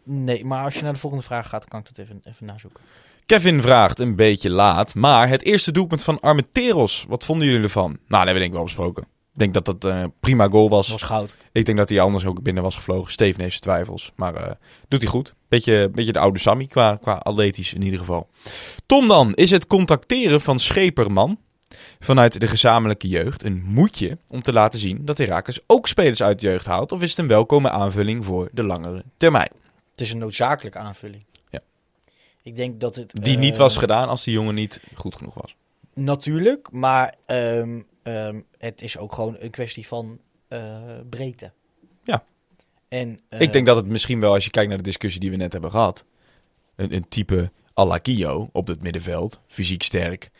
Nee, 0.04 0.44
maar 0.44 0.64
als 0.64 0.74
je 0.74 0.82
naar 0.82 0.92
de 0.92 0.98
volgende 0.98 1.24
vraag 1.24 1.48
gaat, 1.48 1.68
kan 1.68 1.80
ik 1.80 1.86
dat 1.86 1.98
even, 1.98 2.20
even 2.24 2.46
nazoeken. 2.46 2.80
Kevin 3.26 3.62
vraagt, 3.62 3.98
een 3.98 4.14
beetje 4.16 4.50
laat, 4.50 4.94
maar 4.94 5.28
het 5.28 5.42
eerste 5.42 5.72
doelpunt 5.72 6.02
van 6.02 6.20
Armenteros, 6.20 7.04
wat 7.08 7.24
vonden 7.24 7.46
jullie 7.46 7.62
ervan? 7.62 7.90
Nou, 7.90 7.98
dat 8.08 8.16
hebben 8.16 8.32
we 8.34 8.38
denk 8.38 8.50
ik 8.50 8.56
wel 8.56 8.64
besproken. 8.64 9.06
Ik 9.36 9.42
denk 9.42 9.54
dat 9.54 9.80
dat 9.80 9.92
eh 9.92 10.04
prima 10.20 10.48
goal 10.48 10.68
was. 10.68 10.88
Was 10.88 11.02
goud. 11.02 11.36
Ik 11.52 11.64
denk 11.64 11.78
dat 11.78 11.88
hij 11.88 12.00
anders 12.00 12.24
ook 12.24 12.42
binnen 12.42 12.62
was 12.62 12.76
gevlogen. 12.76 13.12
Steven 13.12 13.40
heeft 13.40 13.50
zijn 13.50 13.62
twijfels, 13.62 14.12
maar 14.14 14.34
eh, 14.34 14.50
doet 14.88 15.02
hij 15.02 15.10
goed. 15.10 15.34
Beetje, 15.48 15.90
beetje 15.92 16.12
de 16.12 16.18
oude 16.18 16.38
Sammy 16.38 16.66
qua, 16.66 16.96
qua 16.96 17.12
atletisch 17.12 17.74
in 17.74 17.82
ieder 17.82 17.98
geval. 17.98 18.28
Tom 18.86 19.08
dan, 19.08 19.34
is 19.34 19.50
het 19.50 19.66
contacteren 19.66 20.40
van 20.40 20.58
Scheperman 20.58 21.38
vanuit 22.00 22.40
de 22.40 22.46
gezamenlijke 22.46 23.08
jeugd 23.08 23.44
een 23.44 23.62
moedje 23.64 24.18
om 24.28 24.42
te 24.42 24.52
laten 24.52 24.78
zien 24.78 25.04
dat 25.04 25.18
Herakles 25.18 25.60
ook 25.66 25.88
spelers 25.88 26.22
uit 26.22 26.40
de 26.40 26.46
jeugd 26.46 26.66
haalt? 26.66 26.92
Of 26.92 27.02
is 27.02 27.10
het 27.10 27.18
een 27.18 27.28
welkome 27.28 27.70
aanvulling 27.70 28.24
voor 28.24 28.48
de 28.52 28.62
langere 28.62 29.04
termijn? 29.16 29.50
Het 29.90 30.00
is 30.00 30.12
een 30.12 30.18
noodzakelijke 30.18 30.78
aanvulling. 30.78 31.24
Ja. 31.50 31.60
Ik 32.42 32.56
denk 32.56 32.80
dat 32.80 32.96
het... 32.96 33.12
Die 33.22 33.34
eh, 33.34 33.40
niet 33.40 33.56
was 33.56 33.76
gedaan 33.76 34.08
als 34.08 34.24
die 34.24 34.34
jongen 34.34 34.54
niet 34.54 34.80
goed 34.94 35.14
genoeg 35.14 35.34
was. 35.34 35.56
Natuurlijk, 35.94 36.68
maar 36.72 37.14
ehm, 37.26 37.80
ehm, 38.06 38.40
het 38.58 38.82
is 38.82 38.98
ook 38.98 39.12
gewoon 39.12 39.36
een 39.38 39.50
kwestie 39.50 39.86
van 39.86 40.20
eh, 40.48 40.76
breedte. 41.10 41.52
Ja. 42.04 42.24
En, 42.88 43.20
eh, 43.28 43.40
Ik 43.40 43.52
denk 43.52 43.66
dat 43.66 43.76
het 43.76 43.86
misschien 43.86 44.20
wel, 44.20 44.32
als 44.32 44.44
je 44.44 44.50
kijkt 44.50 44.68
naar 44.68 44.78
de 44.78 44.84
discussie 44.84 45.20
die 45.20 45.30
we 45.30 45.36
net 45.36 45.52
hebben 45.52 45.70
gehad, 45.70 46.04
een, 46.76 46.94
een 46.94 47.08
type 47.08 47.50
à 47.78 47.84
la 47.84 47.98
Kio 47.98 48.48
op 48.52 48.66
het 48.66 48.82
middenveld, 48.82 49.40
fysiek 49.46 49.82
sterk, 49.82 50.30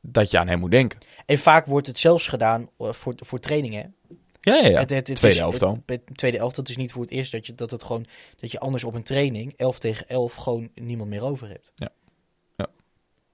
dat 0.00 0.30
je 0.30 0.38
aan 0.38 0.48
hem 0.48 0.58
moet 0.58 0.70
denken. 0.70 0.98
En 1.26 1.38
vaak 1.38 1.66
wordt 1.66 1.86
het 1.86 1.98
zelfs 1.98 2.28
gedaan 2.28 2.70
eh, 2.78 2.92
voor, 2.92 3.14
voor 3.16 3.38
trainingen. 3.38 3.94
Ja, 4.40 4.54
ja, 4.54 4.68
ja. 4.68 4.78
Het, 4.78 4.90
het, 4.90 5.08
het 5.08 5.16
Tweede 5.16 5.40
elftal. 5.40 5.82
Het, 5.86 6.00
tweede 6.14 6.38
elftal 6.38 6.62
het 6.62 6.72
is 6.72 6.78
niet 6.78 6.92
voor 6.92 7.02
het 7.02 7.10
eerst 7.10 7.32
dat 7.32 7.46
je, 7.46 7.52
dat 7.52 7.70
het 7.70 7.82
gewoon, 7.82 8.06
dat 8.40 8.52
je 8.52 8.60
anders 8.60 8.84
op 8.84 8.94
een 8.94 9.02
training, 9.02 9.52
11 9.56 9.78
tegen 9.78 10.08
11, 10.08 10.34
gewoon 10.34 10.70
niemand 10.74 11.10
meer 11.10 11.24
over 11.24 11.48
hebt. 11.48 11.72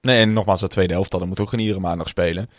Nee, 0.03 0.19
en 0.19 0.33
nogmaals, 0.33 0.61
dat 0.61 0.69
tweede 0.69 0.93
elftal, 0.93 1.19
dat 1.19 1.27
moet 1.27 1.39
ook 1.39 1.49
geen 1.49 1.59
iedere 1.59 1.79
maandag 1.79 2.07
spelen. 2.07 2.49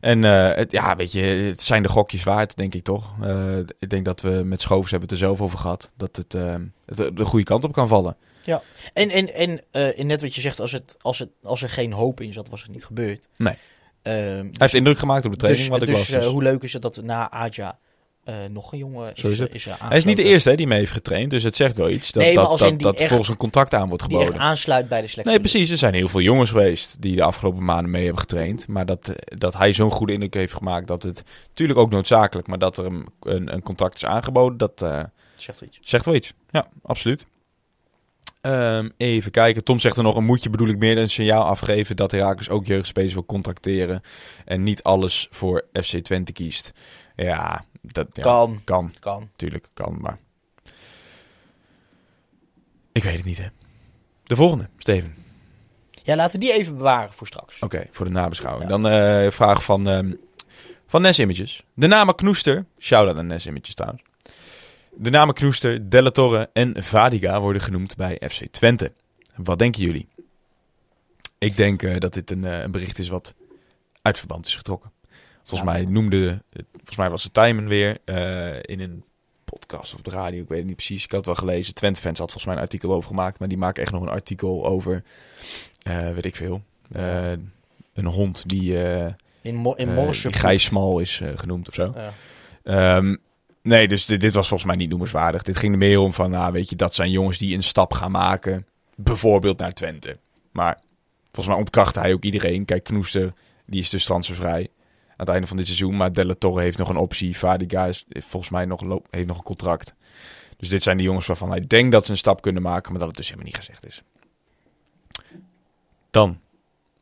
En 0.00 0.24
eh, 0.24 0.56
het, 0.56 0.72
ja, 0.72 0.96
weet 0.96 1.12
je, 1.12 1.20
het 1.20 1.60
zijn 1.60 1.82
de 1.82 1.88
gokjes 1.88 2.24
waard, 2.24 2.56
denk 2.56 2.74
ik 2.74 2.84
toch. 2.84 3.14
Eh, 3.22 3.58
ik 3.58 3.90
denk 3.90 4.04
dat 4.04 4.20
we 4.20 4.30
met 4.30 4.60
Schoofs 4.60 4.90
hebben 4.90 5.08
het 5.08 5.18
er 5.18 5.26
zelf 5.26 5.40
over 5.40 5.58
gehad. 5.58 5.90
Dat 5.96 6.16
het, 6.16 6.34
eh, 6.34 6.54
het 6.86 7.16
de 7.16 7.24
goede 7.24 7.44
kant 7.44 7.64
op 7.64 7.72
kan 7.72 7.88
vallen. 7.88 8.16
En, 8.92 9.10
en, 9.10 9.34
en, 9.34 9.60
eh, 9.70 9.98
en 9.98 10.06
net 10.06 10.20
wat 10.20 10.34
je 10.34 10.40
zegt, 10.40 10.60
als, 10.60 10.72
het, 10.72 10.96
als, 11.00 11.18
het, 11.18 11.28
als 11.42 11.62
er 11.62 11.68
geen 11.68 11.92
hoop 11.92 12.20
in 12.20 12.32
zat, 12.32 12.48
was 12.48 12.62
het 12.62 12.70
niet 12.70 12.84
gebeurd. 12.84 13.28
Nee. 13.36 13.54
Ehm, 14.02 14.16
Hij 14.16 14.50
heeft 14.52 14.74
indruk 14.74 14.98
gemaakt 14.98 15.24
op 15.24 15.30
de 15.30 15.38
training, 15.38 15.68
dus 15.68 15.78
wat 15.78 15.88
ik 15.88 15.94
dus, 15.94 16.08
las. 16.10 16.22
dus. 16.22 16.32
hoe 16.32 16.42
leuk 16.42 16.62
is 16.62 16.72
het 16.72 16.82
dat 16.82 17.02
na 17.02 17.30
Aja 17.30 17.78
eh, 18.24 18.34
nog 18.50 18.72
een 18.72 18.78
jongen 18.78 19.14
is, 19.14 19.22
is 19.40 19.66
er 19.66 19.76
Hij 19.78 19.96
is 19.96 20.04
niet 20.04 20.16
de 20.16 20.22
eerste 20.22 20.50
hè, 20.50 20.56
die 20.56 20.66
mee 20.66 20.78
heeft 20.78 20.92
getraind, 20.92 21.30
dus 21.30 21.42
het 21.42 21.56
zegt 21.56 21.76
wel 21.76 21.90
iets. 21.90 22.12
Dat, 22.12 22.22
Nee, 22.22 22.34
dat, 22.34 22.58
dat, 22.58 22.78
dat 22.80 22.96
echt- 22.96 23.08
volgens 23.08 23.28
een 23.30 23.36
contract 23.36 23.74
aan 23.74 23.88
wordt 23.88 24.08
Die 24.08 24.18
echt 24.18 24.26
geboden. 24.26 24.46
aansluit 24.48 24.88
bij 24.88 25.00
de 25.00 25.06
selectie. 25.06 25.32
Nee, 25.36 25.40
precies. 25.48 25.70
Er 25.70 25.76
zijn 25.76 25.94
heel 25.94 26.08
veel 26.08 26.20
jongens 26.20 26.50
geweest 26.50 27.02
die 27.02 27.16
de 27.16 27.22
afgelopen 27.22 27.64
maanden 27.64 27.90
mee 27.90 28.02
hebben 28.02 28.20
getraind. 28.20 28.68
Maar 28.68 28.86
dat, 28.86 29.08
eh, 29.08 29.38
dat 29.38 29.54
hij 29.56 29.72
zo'n 29.72 29.90
goede 29.90 30.12
indruk 30.12 30.34
heeft 30.34 30.52
gemaakt 30.54 30.86
dat 30.86 31.02
het 31.02 31.24
natuurlijk 31.48 31.78
ook 31.78 31.90
noodzakelijk, 31.90 32.46
maar 32.46 32.58
dat 32.58 32.78
er 32.78 32.84
een, 32.84 33.06
een, 33.20 33.52
een 33.52 33.62
contract 33.62 33.94
is 33.94 34.04
aangeboden, 34.04 34.58
dat 34.58 34.82
eh, 34.82 35.02
Zegt 35.36 35.60
wel 35.60 35.68
iets. 35.68 35.78
zegt 35.82 36.04
wel 36.04 36.14
iets. 36.14 36.32
Ja, 36.50 36.68
absoluut. 36.82 37.26
Ehm, 38.40 38.88
even 38.96 39.30
kijken. 39.30 39.64
Tom 39.64 39.78
zegt 39.78 39.96
er 39.96 40.02
nog 40.02 40.16
een 40.16 40.24
moedje 40.24 40.50
bedoel 40.50 40.68
ik 40.68 40.78
meer 40.78 40.98
een 40.98 41.10
signaal 41.10 41.44
afgeven 41.44 41.96
dat 41.96 42.10
Herakles 42.10 42.48
ook 42.48 42.66
jeugdspelers 42.66 43.12
wil 43.12 43.24
contracteren 43.26 44.02
en 44.44 44.62
niet 44.62 44.82
alles 44.82 45.26
voor 45.30 45.64
FC 45.72 45.96
Twente 45.98 46.32
kiest. 46.32 46.72
Ja, 47.16 47.64
dat 47.92 48.06
ja, 48.12 48.22
Kan, 48.22 48.60
kan. 48.64 48.94
kan. 49.00 49.30
Tuurlijk, 49.36 49.68
kan, 49.74 49.96
maar... 50.00 50.18
Ik 52.92 53.02
weet 53.02 53.16
het 53.16 53.24
niet, 53.24 53.38
hè. 53.38 53.46
De 54.22 54.36
volgende, 54.36 54.68
Steven. 54.78 55.14
Ja, 56.02 56.16
laten 56.16 56.40
we 56.40 56.46
die 56.46 56.54
even 56.54 56.76
bewaren 56.76 57.12
voor 57.12 57.26
straks. 57.26 57.60
Oké, 57.60 57.86
voor 57.90 58.06
de 58.06 58.12
nabeschouwing. 58.12 58.70
Ja. 58.70 58.76
Dan 58.76 58.88
eh 58.88 59.30
vraag 59.30 59.64
van, 59.64 59.88
ehm 59.88 60.12
van 60.86 61.02
Nes 61.02 61.18
Images. 61.18 61.64
De 61.74 61.86
namen 61.86 62.14
Knoester, 62.14 62.66
shout-out 62.78 63.16
aan 63.16 63.26
Nes 63.26 63.46
Images 63.46 63.74
trouwens. 63.74 64.02
De 64.96 65.10
namen 65.10 65.34
Knoester, 65.34 65.88
Della 65.90 66.10
Torre 66.10 66.50
en 66.52 66.82
Vadiga 66.82 67.40
worden 67.40 67.62
genoemd 67.62 67.96
bij 67.96 68.20
FC 68.28 68.46
Twente. 68.46 68.92
Wat 69.34 69.58
denken 69.58 69.82
jullie? 69.82 70.08
Ik 71.38 71.56
denk 71.56 71.82
eh, 71.82 71.98
dat 71.98 72.14
dit 72.14 72.30
een, 72.30 72.44
eh, 72.44 72.60
een 72.60 72.70
bericht 72.70 72.98
is 72.98 73.08
wat 73.08 73.34
uit 74.02 74.18
verband 74.18 74.46
is 74.46 74.56
getrokken. 74.56 74.92
Volgens 75.44 75.70
mij 75.70 75.84
noemde, 75.84 76.42
volgens 76.72 76.96
mij 76.96 77.10
was 77.10 77.22
het 77.22 77.34
Tijmen 77.34 77.68
weer 77.68 77.98
eh, 78.04 78.56
in 78.62 78.80
een 78.80 79.04
podcast 79.44 79.94
of 79.94 80.00
de 80.00 80.10
radio, 80.10 80.42
ik 80.42 80.48
weet 80.48 80.58
het 80.58 80.66
niet 80.66 80.76
precies. 80.76 81.04
Ik 81.04 81.10
had 81.10 81.26
het 81.26 81.38
wel 81.38 81.48
gelezen. 81.48 81.74
Twente 81.74 82.00
fans 82.00 82.18
had 82.18 82.30
volgens 82.30 82.46
mij 82.46 82.54
een 82.54 82.68
artikel 82.68 82.92
over 82.92 83.08
gemaakt, 83.08 83.38
maar 83.38 83.48
die 83.48 83.58
maken 83.58 83.82
echt 83.82 83.92
nog 83.92 84.02
een 84.02 84.08
artikel 84.08 84.66
over, 84.66 85.02
eh, 85.82 86.10
weet 86.10 86.24
ik 86.24 86.36
veel, 86.36 86.62
eh, 86.92 87.32
een 87.94 88.06
hond 88.06 88.48
die, 88.48 88.78
In, 89.42 89.54
Mo 89.54 89.72
in 89.72 90.14
die 90.22 91.00
is 91.00 91.22
genoemd 91.36 91.68
of 91.68 91.74
zo. 91.74 91.94
Ja. 91.94 92.12
Ehm, 92.62 93.16
nee, 93.62 93.88
dus 93.88 94.06
dit, 94.06 94.20
dit 94.20 94.34
was 94.34 94.48
volgens 94.48 94.68
mij 94.68 94.78
niet 94.78 94.88
noemenswaardig. 94.88 95.42
Dit 95.42 95.56
ging 95.56 95.72
er 95.72 95.78
meer 95.78 95.98
om 95.98 96.12
van, 96.12 96.30
nou 96.30 96.52
weet 96.52 96.70
je, 96.70 96.76
dat 96.76 96.94
zijn 96.94 97.10
jongens 97.10 97.38
die 97.38 97.54
een 97.54 97.62
stap 97.62 97.92
gaan 97.92 98.10
maken, 98.10 98.66
bijvoorbeeld 98.96 99.58
naar 99.58 99.72
Twente. 99.72 100.18
Maar 100.52 100.80
volgens 101.22 101.46
mij 101.46 101.56
ontkrachtte 101.56 102.00
hij 102.00 102.12
ook 102.12 102.24
iedereen. 102.24 102.64
Kijk, 102.64 102.84
Knoester, 102.84 103.32
die 103.66 103.80
is 103.80 103.90
dus 103.90 104.04
transfervrij 104.04 104.68
aan 105.16 105.26
het 105.26 105.28
einde 105.28 105.46
van 105.46 105.56
dit 105.56 105.66
seizoen. 105.66 105.96
Maar 105.96 106.12
Della 106.12 106.34
Torre 106.38 106.62
heeft 106.62 106.78
nog 106.78 106.88
een 106.88 106.96
optie. 106.96 107.38
Vadiga 107.38 107.86
is 107.86 108.04
heeft 108.08 108.26
volgens 108.26 108.50
mij 108.52 108.64
nog, 108.64 108.80
loop- 108.82 109.06
heeft 109.10 109.26
nog 109.26 109.36
een 109.38 109.42
contract. 109.44 109.94
Dus 110.56 110.68
dit 110.68 110.82
zijn 110.82 110.96
de 110.96 111.02
jongens 111.02 111.26
waarvan 111.26 111.50
hij 111.50 111.66
denkt 111.66 111.92
dat 111.92 112.04
ze 112.04 112.10
een 112.10 112.16
stap 112.16 112.42
kunnen 112.42 112.62
maken, 112.62 112.90
maar 112.90 112.98
dat 113.00 113.08
het 113.08 113.16
dus 113.16 113.26
helemaal 113.28 113.46
niet 113.46 113.56
gezegd 113.56 113.86
is. 113.86 114.02
Dan, 116.10 116.40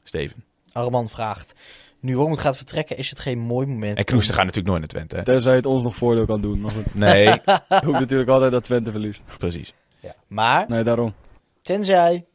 Steven. 0.03 0.45
Arman 0.73 1.09
vraagt. 1.09 1.55
Nu 2.01 2.17
Wormoed 2.17 2.39
gaat 2.39 2.57
vertrekken, 2.57 2.97
is 2.97 3.11
het 3.11 3.21
geen 3.21 3.39
mooi 3.39 3.67
moment. 3.67 3.99
En 3.99 4.05
Knoester 4.05 4.31
om- 4.31 4.37
gaat 4.37 4.47
natuurlijk 4.47 4.67
nooit 4.77 4.81
naar 4.81 4.89
Twente. 5.07 5.17
Hè? 5.17 5.23
Tenzij 5.25 5.55
het 5.55 5.67
ons 5.67 5.83
nog 5.83 5.97
voordeel 5.97 6.27
kan 6.27 6.41
doen. 6.41 6.61
Maar 6.61 6.71
goed, 6.71 6.95
Nee, 6.95 7.27
ik 7.29 7.41
hoop 7.69 7.93
natuurlijk 7.93 8.31
altijd 8.31 8.53
dat 8.53 8.65
Twente 8.65 8.91
verliest. 8.91 9.23
precies. 9.39 9.75
Ja. 10.01 10.15
Maar, 10.27 10.69
Nee, 10.69 10.83
daarom. 10.85 11.15
tenzij... 11.61 12.27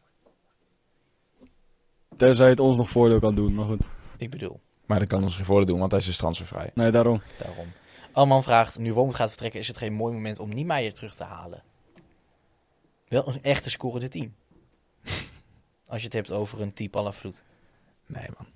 Tenzij 2.18 2.50
het 2.50 2.60
ons 2.60 2.78
nog 2.78 2.90
voordeel 2.90 3.20
kan 3.20 3.36
doen. 3.36 3.54
Maar 3.54 3.66
goed, 3.66 3.82
Ik 4.18 4.30
bedoel, 4.30 4.60
Maar 4.88 5.00
dat 5.00 5.08
kan 5.08 5.24
ons 5.24 5.36
geen 5.36 5.46
voordeel 5.46 5.66
doen, 5.66 5.80
want 5.80 5.92
hij 5.92 6.00
is 6.00 6.06
dus 6.06 6.18
transfervrij. 6.18 6.72
nee, 6.74 6.92
daarom. 6.92 7.22
daarom. 7.38 7.66
Arman 8.12 8.44
vraagt. 8.44 8.80
Nu 8.80 8.94
Wormoed 8.94 9.16
gaat 9.16 9.30
vertrekken, 9.30 9.60
is 9.60 9.68
het 9.68 9.78
geen 9.78 9.94
mooi 9.94 10.14
moment 10.14 10.40
om 10.40 10.54
Niemeyer 10.54 10.94
terug 10.94 11.16
te 11.16 11.24
halen. 11.24 11.64
Wel 13.08 13.28
een 13.28 13.44
echte 13.44 13.70
scorende 13.70 14.08
team. 14.08 14.36
Als 15.88 16.00
je 16.00 16.06
het 16.06 16.14
hebt 16.14 16.32
over 16.32 16.62
een 16.62 16.74
type 16.74 16.98
à 16.98 17.02
la 17.02 17.12
Vloed. 17.12 17.44
Nee, 18.06 18.28
man. 18.38 18.48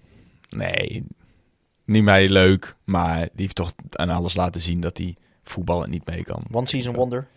Nee. 0.50 1.04
Niet 1.86 2.04
mij 2.04 2.30
leuk, 2.30 2.76
maar 2.84 3.20
die 3.20 3.30
heeft 3.34 3.56
toch 3.56 3.74
aan 3.92 4.10
alles 4.10 4.34
laten 4.34 4.62
zien 4.62 4.80
dat 4.80 4.98
hij 4.98 5.16
voetballen 5.44 5.90
niet 5.90 6.06
mee 6.06 6.24
kan. 6.24 6.44
One 6.52 6.68
season 6.68 6.96
wonder. 6.96 7.28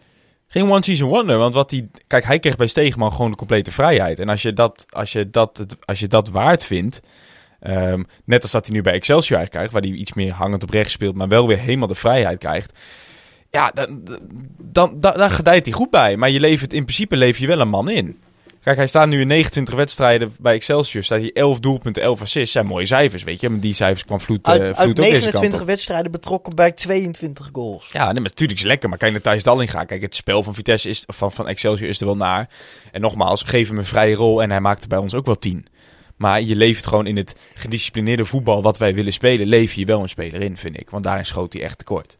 Geen 0.46 0.70
one 0.70 0.84
season 0.84 1.08
wonder, 1.08 1.38
want 1.38 1.54
wat 1.54 1.70
hij... 1.70 1.88
Kijk, 2.06 2.24
hij 2.24 2.38
kreeg 2.38 2.56
bij 2.56 2.66
Stegeman 2.66 3.12
gewoon 3.12 3.30
de 3.30 3.36
complete 3.36 3.70
vrijheid. 3.70 4.18
En 4.18 4.28
als 4.28 4.42
je 4.42 4.52
dat, 4.52 4.86
als 4.90 5.12
je 5.12 5.30
dat, 5.30 5.66
als 5.84 6.00
je 6.00 6.08
dat 6.08 6.28
waard 6.28 6.64
vindt... 6.64 7.00
ehm, 7.64 8.02
net 8.24 8.42
als 8.42 8.50
dat 8.50 8.66
hij 8.66 8.74
nu 8.74 8.82
bij 8.82 8.92
Excelsior 8.92 9.38
eigenlijk 9.38 9.50
krijgt... 9.50 9.72
waar 9.72 9.92
hij 9.92 10.00
iets 10.00 10.12
meer 10.12 10.32
hangend 10.32 10.62
op 10.62 10.70
rechts 10.70 10.92
speelt... 10.92 11.14
maar 11.14 11.28
wel 11.28 11.46
weer 11.46 11.58
helemaal 11.58 11.88
de 11.88 11.94
vrijheid 11.94 12.38
krijgt... 12.38 12.72
Ja, 13.50 13.70
dan, 13.70 14.00
dan, 14.58 15.00
dan, 15.00 15.14
daar 15.16 15.30
gedijt 15.30 15.66
hij 15.66 15.74
goed 15.74 15.90
bij. 15.90 16.16
Maar 16.16 16.30
je 16.30 16.40
levert, 16.40 16.72
in 16.72 16.82
principe 16.82 17.16
lever 17.16 17.40
je 17.40 17.46
wel 17.46 17.60
een 17.60 17.68
man 17.68 17.90
in. 17.90 18.18
Kijk, 18.64 18.76
hij 18.76 18.86
staat 18.86 19.08
nu 19.08 19.20
in 19.20 19.26
29 19.26 19.74
wedstrijden 19.74 20.32
bij 20.40 20.54
Excelsior. 20.54 21.02
Staat 21.02 21.20
hij 21.20 21.32
11 21.32 21.60
doelpunten, 21.60 22.02
11 22.02 22.20
assists. 22.20 22.52
zijn 22.52 22.66
mooie 22.66 22.86
cijfers, 22.86 23.22
weet 23.22 23.40
je. 23.40 23.48
Maar 23.48 23.60
die 23.60 23.74
cijfers 23.74 24.04
kwam 24.04 24.20
Vloed, 24.20 24.46
eh, 24.46 24.52
Uit, 24.52 24.60
Vloed 24.60 24.76
uit 24.76 24.88
ook 24.88 24.96
deze 24.96 25.10
kant 25.10 25.22
29 25.22 25.60
op. 25.60 25.66
wedstrijden 25.66 26.10
betrokken 26.10 26.54
bij 26.54 26.72
22 26.72 27.48
goals. 27.52 27.92
Ja, 27.92 28.04
nee, 28.04 28.12
maar 28.14 28.22
natuurlijk 28.22 28.52
is 28.52 28.58
het 28.58 28.70
lekker. 28.70 28.88
Maar 28.88 28.98
kijk 28.98 29.12
naar 29.12 29.20
Thijs 29.20 29.42
Dallinga. 29.42 29.84
Kijk, 29.84 30.00
het 30.00 30.14
spel 30.14 30.42
van 30.42 30.54
Vitesse 30.54 30.88
is, 30.88 31.04
van, 31.06 31.32
van 31.32 31.48
Excelsior 31.48 31.88
is 31.88 32.00
er 32.00 32.06
wel 32.06 32.16
naar. 32.16 32.48
En 32.92 33.00
nogmaals, 33.00 33.42
geef 33.42 33.68
hem 33.68 33.78
een 33.78 33.84
vrije 33.84 34.14
rol 34.14 34.42
en 34.42 34.50
hij 34.50 34.60
maakte 34.60 34.88
bij 34.88 34.98
ons 34.98 35.14
ook 35.14 35.26
wel 35.26 35.38
10. 35.38 35.66
Maar 36.16 36.42
je 36.42 36.56
levert 36.56 36.86
gewoon 36.86 37.06
in 37.06 37.16
het 37.16 37.36
gedisciplineerde 37.54 38.24
voetbal 38.24 38.62
wat 38.62 38.78
wij 38.78 38.94
willen 38.94 39.12
spelen, 39.12 39.46
leef 39.46 39.72
je 39.72 39.84
wel 39.84 40.02
een 40.02 40.08
speler 40.08 40.40
in, 40.40 40.56
vind 40.56 40.80
ik. 40.80 40.90
Want 40.90 41.04
daarin 41.04 41.26
schoot 41.26 41.52
hij 41.52 41.62
echt 41.62 41.78
tekort. 41.78 42.18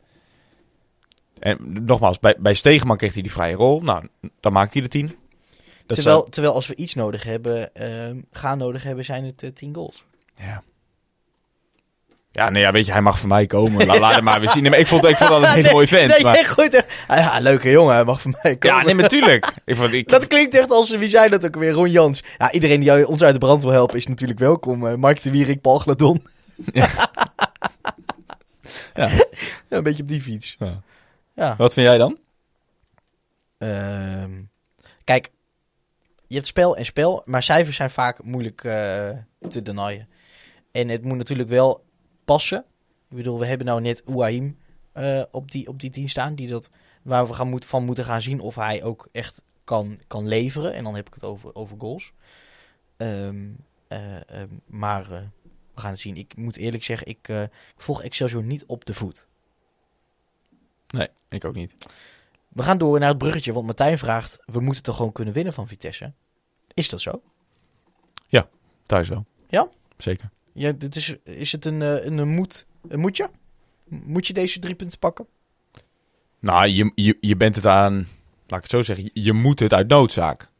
En 1.38 1.58
nogmaals, 1.84 2.18
bij, 2.18 2.34
bij 2.38 2.54
Stegeman 2.54 2.96
kreeg 2.96 3.12
hij 3.12 3.22
die 3.22 3.32
vrije 3.32 3.54
rol. 3.54 3.80
Nou, 3.80 4.08
dan 4.40 4.52
maakt 4.52 4.72
hij 4.72 4.82
de 4.82 4.88
10. 4.88 5.06
Dat 5.06 5.16
terwijl, 5.96 6.18
zou- 6.18 6.30
terwijl 6.30 6.54
als 6.54 6.66
we 6.66 6.74
iets 6.74 6.94
nodig 6.94 7.22
hebben, 7.22 7.74
ehm, 7.74 8.20
gaan 8.30 8.58
nodig 8.58 8.82
hebben, 8.82 9.04
zijn 9.04 9.24
het 9.24 9.42
eh, 9.42 9.50
10 9.50 9.74
goals. 9.74 10.04
Ja. 10.36 10.62
Ja, 12.36 12.50
nee, 12.50 12.62
ja, 12.62 12.72
weet 12.72 12.86
je, 12.86 12.92
hij 12.92 13.00
mag 13.00 13.18
van 13.18 13.28
mij 13.28 13.46
komen. 13.46 13.86
La- 13.86 13.98
laat 13.98 14.14
hem 14.14 14.24
maar 14.24 14.40
weer 14.40 14.48
zien. 14.50 14.62
Nee, 14.62 14.70
maar 14.70 14.80
ik 14.80 14.86
vond, 14.86 15.04
ik 15.04 15.16
vond 15.16 15.30
dat 15.30 15.42
een 15.42 15.48
hele 15.54 15.62
nee, 15.62 15.72
mooie 15.72 15.86
vent. 15.86 16.10
Nee, 16.10 16.22
maar... 16.22 16.34
echt 16.34 16.50
goed. 16.50 16.74
echt. 16.74 17.04
Ja, 17.08 17.38
leuke 17.40 17.70
jongen, 17.70 17.94
hij 17.94 18.04
mag 18.04 18.20
van 18.20 18.36
mij 18.42 18.56
komen. 18.56 18.76
Ja, 18.76 18.84
nee, 18.84 18.94
natuurlijk. 18.94 19.52
Ik 19.64 19.76
vond, 19.76 19.92
ik, 19.92 20.08
Dat 20.08 20.26
klinkt 20.26 20.54
echt 20.54 20.70
als, 20.70 20.90
wie 20.90 21.08
zei 21.08 21.28
dat 21.28 21.46
ook 21.46 21.54
weer, 21.56 21.70
Ron 21.72 21.90
Jans. 21.90 22.22
Ja, 22.38 22.52
iedereen 22.52 22.80
die 22.80 22.88
jou- 22.88 23.04
ons 23.04 23.22
uit 23.22 23.32
de 23.32 23.38
brand 23.38 23.62
wil 23.62 23.70
helpen 23.72 23.96
is 23.96 24.06
natuurlijk 24.06 24.38
welkom. 24.38 24.86
Eh 24.86 24.94
Mark 24.94 25.22
de 25.22 25.30
Wierik, 25.30 25.60
Paul 25.60 25.78
Gladon. 25.78 26.26
Ja. 26.72 26.88
Ja. 28.94 29.10
Een 29.68 29.82
beetje 29.82 30.02
op 30.02 30.08
die 30.08 30.20
fiets. 30.20 30.56
Ja. 30.58 30.80
Ja. 31.34 31.54
Wat 31.58 31.72
vind 31.72 31.86
jij 31.86 31.98
dan? 31.98 32.18
Ehm, 33.58 34.30
kijk, 35.04 35.30
je 36.26 36.34
hebt 36.34 36.46
spel 36.46 36.76
en 36.76 36.84
spel, 36.84 37.22
maar 37.24 37.42
cijfers 37.42 37.76
zijn 37.76 37.90
vaak 37.90 38.22
moeilijk 38.22 38.64
eh, 38.64 39.08
te 39.48 39.62
denyen. 39.62 40.08
En 40.72 40.88
het 40.88 41.04
moet 41.04 41.16
natuurlijk 41.16 41.48
wel 41.48 41.84
passen. 42.24 42.64
Ik 43.08 43.16
bedoel, 43.16 43.38
we 43.38 43.46
hebben 43.46 43.66
nou 43.66 43.80
net 43.80 44.04
Ouahim 44.06 44.58
eh, 44.92 45.22
op, 45.30 45.50
die, 45.50 45.68
op 45.68 45.80
die 45.80 45.90
team 45.90 46.08
staan, 46.08 46.34
die 46.34 46.48
dat, 46.48 46.70
waar 47.02 47.26
we 47.26 47.34
gaan 47.34 47.48
moet, 47.48 47.64
van 47.64 47.84
moeten 47.84 48.04
gaan 48.04 48.22
zien 48.22 48.40
of 48.40 48.54
hij 48.54 48.82
ook 48.82 49.08
echt 49.12 49.42
kan, 49.64 49.98
kan 50.06 50.28
leveren. 50.28 50.74
En 50.74 50.84
dan 50.84 50.94
heb 50.94 51.06
ik 51.06 51.14
het 51.14 51.24
over, 51.24 51.54
over 51.54 51.76
goals. 51.78 52.12
Ehm, 52.96 53.48
eh, 53.88 54.30
ehm, 54.30 54.48
maar 54.66 55.12
eh, 55.12 55.22
we 55.74 55.80
gaan 55.80 55.90
het 55.90 56.00
zien. 56.00 56.16
Ik 56.16 56.36
moet 56.36 56.56
eerlijk 56.56 56.84
zeggen, 56.84 57.06
ik, 57.06 57.28
ik 57.28 57.50
volg 57.76 58.02
Excelsior 58.02 58.42
niet 58.42 58.64
op 58.64 58.84
de 58.84 58.94
voet. 58.94 59.28
Nee, 60.88 61.08
ik 61.28 61.44
ook 61.44 61.54
niet. 61.54 61.74
We 62.48 62.62
gaan 62.62 62.78
door 62.78 62.98
naar 62.98 63.08
het 63.08 63.18
bruggetje, 63.18 63.52
want 63.52 63.66
Martijn 63.66 63.98
vraagt... 63.98 64.38
we 64.44 64.60
moeten 64.60 64.82
toch 64.82 64.96
gewoon 64.96 65.12
kunnen 65.12 65.34
winnen 65.34 65.52
van 65.52 65.68
Vitesse? 65.68 66.12
Is 66.74 66.88
dat 66.88 67.00
zo? 67.00 67.22
Thuis 68.86 69.08
wel. 69.08 69.24
Ja? 69.48 69.68
Zeker. 69.96 70.30
Ja, 70.54 70.72
dit 70.72 70.96
is, 70.96 71.16
is 71.24 71.52
het 71.52 71.64
een, 71.64 71.82
eh, 71.82 72.04
een, 72.04 72.18
een, 72.18 72.28
moed, 72.28 72.66
een 72.88 73.00
moetje? 73.00 73.30
Moet 73.88 74.26
je 74.26 74.32
deze 74.32 74.58
drie 74.58 74.74
punten 74.74 74.98
pakken? 74.98 75.26
Nou, 76.38 76.66
je, 76.68 76.92
je, 76.94 77.16
je 77.20 77.36
bent 77.36 77.54
het 77.56 77.66
aan... 77.66 77.94
Laat 78.46 78.64
ik 78.64 78.70
het 78.70 78.70
zo 78.70 78.82
zeggen. 78.82 79.10
Je 79.12 79.32
moet 79.32 79.60
het 79.60 79.72
uit 79.72 79.88
noodzaak. 79.88 80.50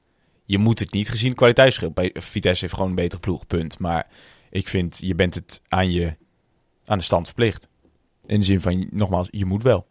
Je 0.44 0.58
moet 0.58 0.78
het 0.78 0.92
niet 0.92 1.08
gezien 1.10 1.34
kwaliteitsschil. 1.34 1.92
Vitesse 2.12 2.60
heeft 2.64 2.74
gewoon 2.74 2.88
een 2.88 2.94
betere 2.94 3.20
ploeg, 3.20 3.46
punt. 3.46 3.78
Maar 3.78 4.06
ik 4.50 4.68
vind, 4.68 4.98
je 5.00 5.14
bent 5.14 5.34
het 5.34 5.60
aan, 5.68 5.90
je, 5.92 6.16
aan 6.84 6.98
de 6.98 7.04
stand 7.04 7.26
verplicht. 7.26 7.68
In 8.26 8.38
de 8.38 8.44
zin 8.44 8.60
van, 8.60 8.88
nogmaals, 8.90 9.28
je 9.30 9.44
moet 9.44 9.62
wel. 9.62 9.86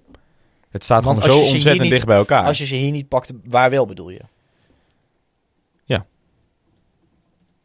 Het 0.69 0.83
staat 0.83 1.03
Want 1.03 1.23
gewoon 1.23 1.37
zo 1.45 1.51
ontzettend 1.51 1.81
niet- 1.81 1.91
dicht 1.91 2.05
bij 2.05 2.17
elkaar. 2.17 2.45
Als 2.45 2.57
je 2.57 2.65
ze 2.65 2.75
hier 2.75 2.91
niet 2.91 3.07
pakt, 3.07 3.31
waar 3.43 3.69
wel 3.69 3.85
bedoel 3.85 4.09
je? 4.09 4.21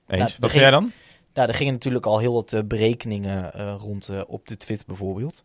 Eens. 0.07 0.19
Nou, 0.21 0.31
Wat 0.33 0.41
begin- 0.41 0.61
jij 0.61 0.71
dan? 0.71 0.93
Nou, 1.39 1.51
er 1.51 1.57
gingen 1.57 1.73
natuurlijk 1.73 2.07
al 2.07 2.19
heel 2.19 2.33
wat 2.33 2.53
eh, 2.53 2.63
berekeningen 2.65 3.53
eh, 3.55 3.75
rond 3.79 4.09
eh, 4.09 4.21
op 4.27 4.49
de 4.49 4.57
Twitter 4.57 4.87
bijvoorbeeld. 4.87 5.45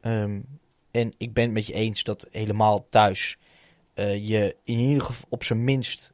Ehm, 0.00 0.40
en 0.90 1.14
ik 1.16 1.32
ben 1.32 1.44
het 1.44 1.52
met 1.52 1.66
je 1.66 1.72
eens 1.72 2.02
dat 2.02 2.26
helemaal 2.30 2.88
thuis 2.88 3.38
je 4.20 4.56
in 4.64 4.78
ieder 4.78 5.02
geval 5.02 5.26
op 5.28 5.44
zijn 5.44 5.64
minst 5.64 6.12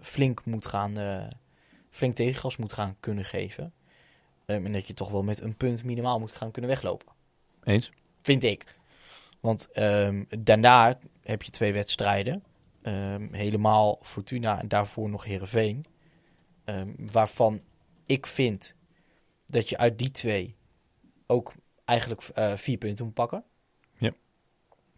flink 0.00 0.44
moet 0.44 0.66
gaan, 0.66 0.96
flink 1.90 2.14
tegengas 2.14 2.56
moet 2.56 2.72
gaan 2.72 2.96
kunnen 3.00 3.24
geven. 3.24 3.72
Ehm, 4.46 4.64
en 4.66 4.72
dat 4.72 4.86
je 4.86 4.94
toch 4.94 5.10
wel 5.10 5.22
met 5.22 5.40
een 5.40 5.56
punt 5.56 5.84
minimaal 5.84 6.18
moet 6.18 6.32
gaan 6.32 6.50
kunnen 6.50 6.70
weglopen. 6.70 7.12
Eens. 7.64 7.90
Vind 8.22 8.42
ik. 8.42 8.74
Want 9.40 9.70
ehm, 9.72 10.24
daarna 10.38 10.98
heb 11.22 11.42
je 11.42 11.50
twee 11.50 11.72
wedstrijden. 11.72 12.44
Helemaal 13.30 13.98
Fortuna 14.02 14.60
en 14.60 14.68
daarvoor 14.68 15.10
nog 15.10 15.24
Herenveen. 15.24 15.86
waarvan 16.96 17.60
ik 18.06 18.26
vind 18.26 18.74
dat 19.46 19.68
je 19.68 19.78
uit 19.78 19.98
die 19.98 20.10
twee 20.10 20.56
ook 21.26 21.52
eigenlijk 21.84 22.22
eh, 22.22 22.56
vier 22.56 22.78
punten 22.78 23.04
moet 23.04 23.14
pakken. 23.14 23.44
Ja. 23.96 24.12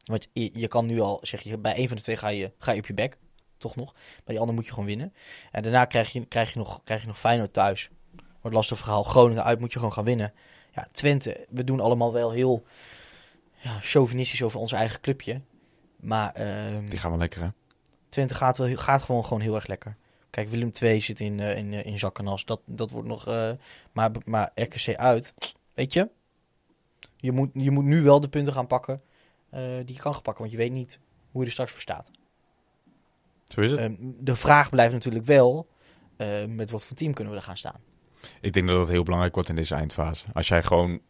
Want 0.05 0.29
je, 0.33 0.51
je 0.53 0.69
kan 0.69 0.87
nu 0.87 1.01
al, 1.01 1.19
zeg 1.23 1.41
je, 1.41 1.59
bij 1.59 1.79
een 1.79 1.89
van 1.89 1.97
de 1.97 2.03
twee 2.03 2.17
ga 2.17 2.29
je, 2.29 2.53
ga 2.59 2.73
je 2.73 2.79
op 2.79 2.87
je 2.87 2.95
bek. 2.95 3.19
Toch 3.57 3.77
nog. 3.77 3.93
Bij 3.93 4.23
die 4.25 4.39
andere 4.39 4.57
moet 4.57 4.67
je 4.67 4.73
gewoon 4.73 4.87
winnen. 4.87 5.15
En 5.51 5.63
daarna 5.63 5.85
krijg 5.85 6.13
je, 6.13 6.27
krijg 6.27 6.53
je, 6.53 6.59
nog, 6.59 6.81
krijg 6.85 7.01
je 7.01 7.07
nog 7.07 7.19
Feyenoord 7.19 7.53
thuis. 7.53 7.91
Wordt 8.41 8.57
lastig 8.57 8.79
verhaal. 8.79 9.03
Groningen 9.03 9.45
uit 9.45 9.61
moet 9.61 9.73
je 9.73 9.79
gewoon 9.79 9.95
gaan 9.95 10.05
winnen. 10.05 10.33
Ja, 10.75 10.89
Twente, 10.93 11.47
we 11.51 11.65
doen 11.65 11.81
allemaal 11.81 12.13
wel 12.13 12.31
heel 12.31 12.67
ja, 13.57 13.79
chauvinistisch 13.81 14.43
over 14.43 14.61
ons 14.61 14.73
eigen 14.73 15.01
clubje. 15.01 15.41
Maar 15.97 16.33
ehm, 16.33 16.87
Die 16.87 16.99
gaan 16.99 17.11
wel 17.11 17.19
lekker, 17.19 17.43
hè? 17.43 17.49
Twente 18.09 18.35
gaat, 18.35 18.57
wel, 18.57 18.77
gaat 18.77 19.03
gewoon, 19.03 19.25
gewoon 19.25 19.41
heel 19.41 19.55
erg 19.55 19.67
lekker. 19.67 19.97
Kijk, 20.37 20.49
Willem 20.49 20.71
II 20.83 21.01
zit 21.01 21.21
in, 21.21 21.41
eh, 21.41 21.57
in, 21.57 21.73
eh, 21.75 21.85
in 21.85 21.99
zak 21.99 22.19
en 22.19 22.27
as. 22.27 22.45
Dat, 22.45 22.61
dat 22.65 22.91
wordt 22.91 23.09
nog... 23.09 23.27
eh, 23.27 23.51
maar, 23.93 24.11
maar 24.25 24.51
RKC 24.55 24.97
uit, 24.97 25.35
weet 25.75 25.93
je? 25.93 26.09
Je 27.17 27.33
moet, 27.33 27.51
je 27.55 27.71
moet 27.71 27.85
nu 27.85 28.03
wel 28.03 28.21
de 28.21 28.29
punten 28.29 28.53
gaan 28.53 28.67
pakken 28.67 29.03
die 29.51 29.95
je 29.95 30.01
kan 30.01 30.13
gaan 30.13 30.23
pakken. 30.23 30.43
Want 30.43 30.51
je 30.51 30.57
weet 30.57 30.73
niet 30.73 31.01
hoe 31.31 31.41
je 31.41 31.47
er 31.47 31.53
straks 31.53 31.73
voor 31.73 31.81
staat. 31.81 32.11
Zo 33.45 33.61
is 33.61 33.71
het. 33.71 33.79
Ehm, 33.81 33.95
de 33.99 34.37
vraag 34.37 34.71
blijft 34.71 34.93
natuurlijk 34.93 35.25
wel... 35.25 35.69
met 36.49 36.71
wat 36.71 36.85
voor 36.85 36.97
team 36.97 37.13
kunnen 37.13 37.33
we 37.33 37.39
er 37.39 37.45
gaan 37.45 37.57
staan? 37.57 37.81
Ik 38.41 38.53
denk 38.53 38.67
dat 38.67 38.77
dat 38.77 38.89
heel 38.89 39.03
belangrijk 39.03 39.35
wordt 39.35 39.49
in 39.49 39.55
deze 39.57 39.75
eindfase. 39.75 40.25
Als 40.33 40.49
jij 40.49 40.63
gewoon 40.63 41.01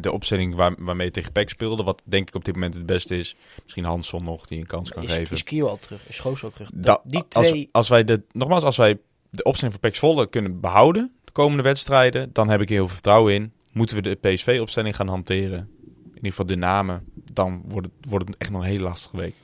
de 0.00 0.12
opstelling 0.12 0.54
waar, 0.54 0.74
waarmee 0.78 1.06
je 1.06 1.12
tegen 1.12 1.32
PEC 1.32 1.48
speelde, 1.48 1.82
wat 1.82 2.02
denk 2.04 2.28
ik 2.28 2.34
op 2.34 2.44
dit 2.44 2.54
moment 2.54 2.74
het 2.74 2.86
beste 2.86 3.16
is, 3.16 3.36
misschien 3.62 3.84
Hansson 3.84 4.24
nog, 4.24 4.46
die 4.46 4.58
een 4.58 4.66
kans 4.66 4.90
kan 4.90 5.02
Is, 5.02 5.12
geven. 5.14 5.34
is 5.34 5.44
Kio 5.44 5.66
al 5.66 5.78
terug? 5.78 6.08
Is 6.08 6.16
Schoos 6.16 6.44
al 6.44 6.50
terug? 6.50 6.70
Da- 6.74 7.00
die 7.04 7.24
als, 7.28 7.46
twee... 7.46 7.68
als 7.72 7.88
wij 7.88 8.04
de, 8.04 8.22
nogmaals, 8.32 8.62
als 8.64 8.76
wij 8.76 8.98
de 9.30 9.42
opstelling 9.42 9.78
van 9.80 9.90
PEC 9.90 9.98
Zwolle 9.98 10.28
kunnen 10.28 10.60
behouden, 10.60 11.12
de 11.24 11.32
komende 11.32 11.62
wedstrijden, 11.62 12.32
dan 12.32 12.48
heb 12.48 12.60
ik 12.60 12.68
heel 12.68 12.84
veel 12.84 12.94
vertrouwen 12.94 13.34
in. 13.34 13.52
Moeten 13.72 13.96
we 13.96 14.02
de 14.02 14.14
PSV-opstelling 14.14 14.96
gaan 14.96 15.08
hanteren, 15.08 15.68
in 16.04 16.16
ieder 16.16 16.30
geval 16.30 16.46
de 16.46 16.56
namen, 16.56 17.04
dan 17.32 17.62
wordt 17.68 17.86
het, 17.86 18.10
wordt 18.10 18.26
het 18.28 18.36
echt 18.36 18.50
nog 18.50 18.60
een 18.62 18.68
hele 18.68 18.82
lastige 18.82 19.16
week. 19.16 19.34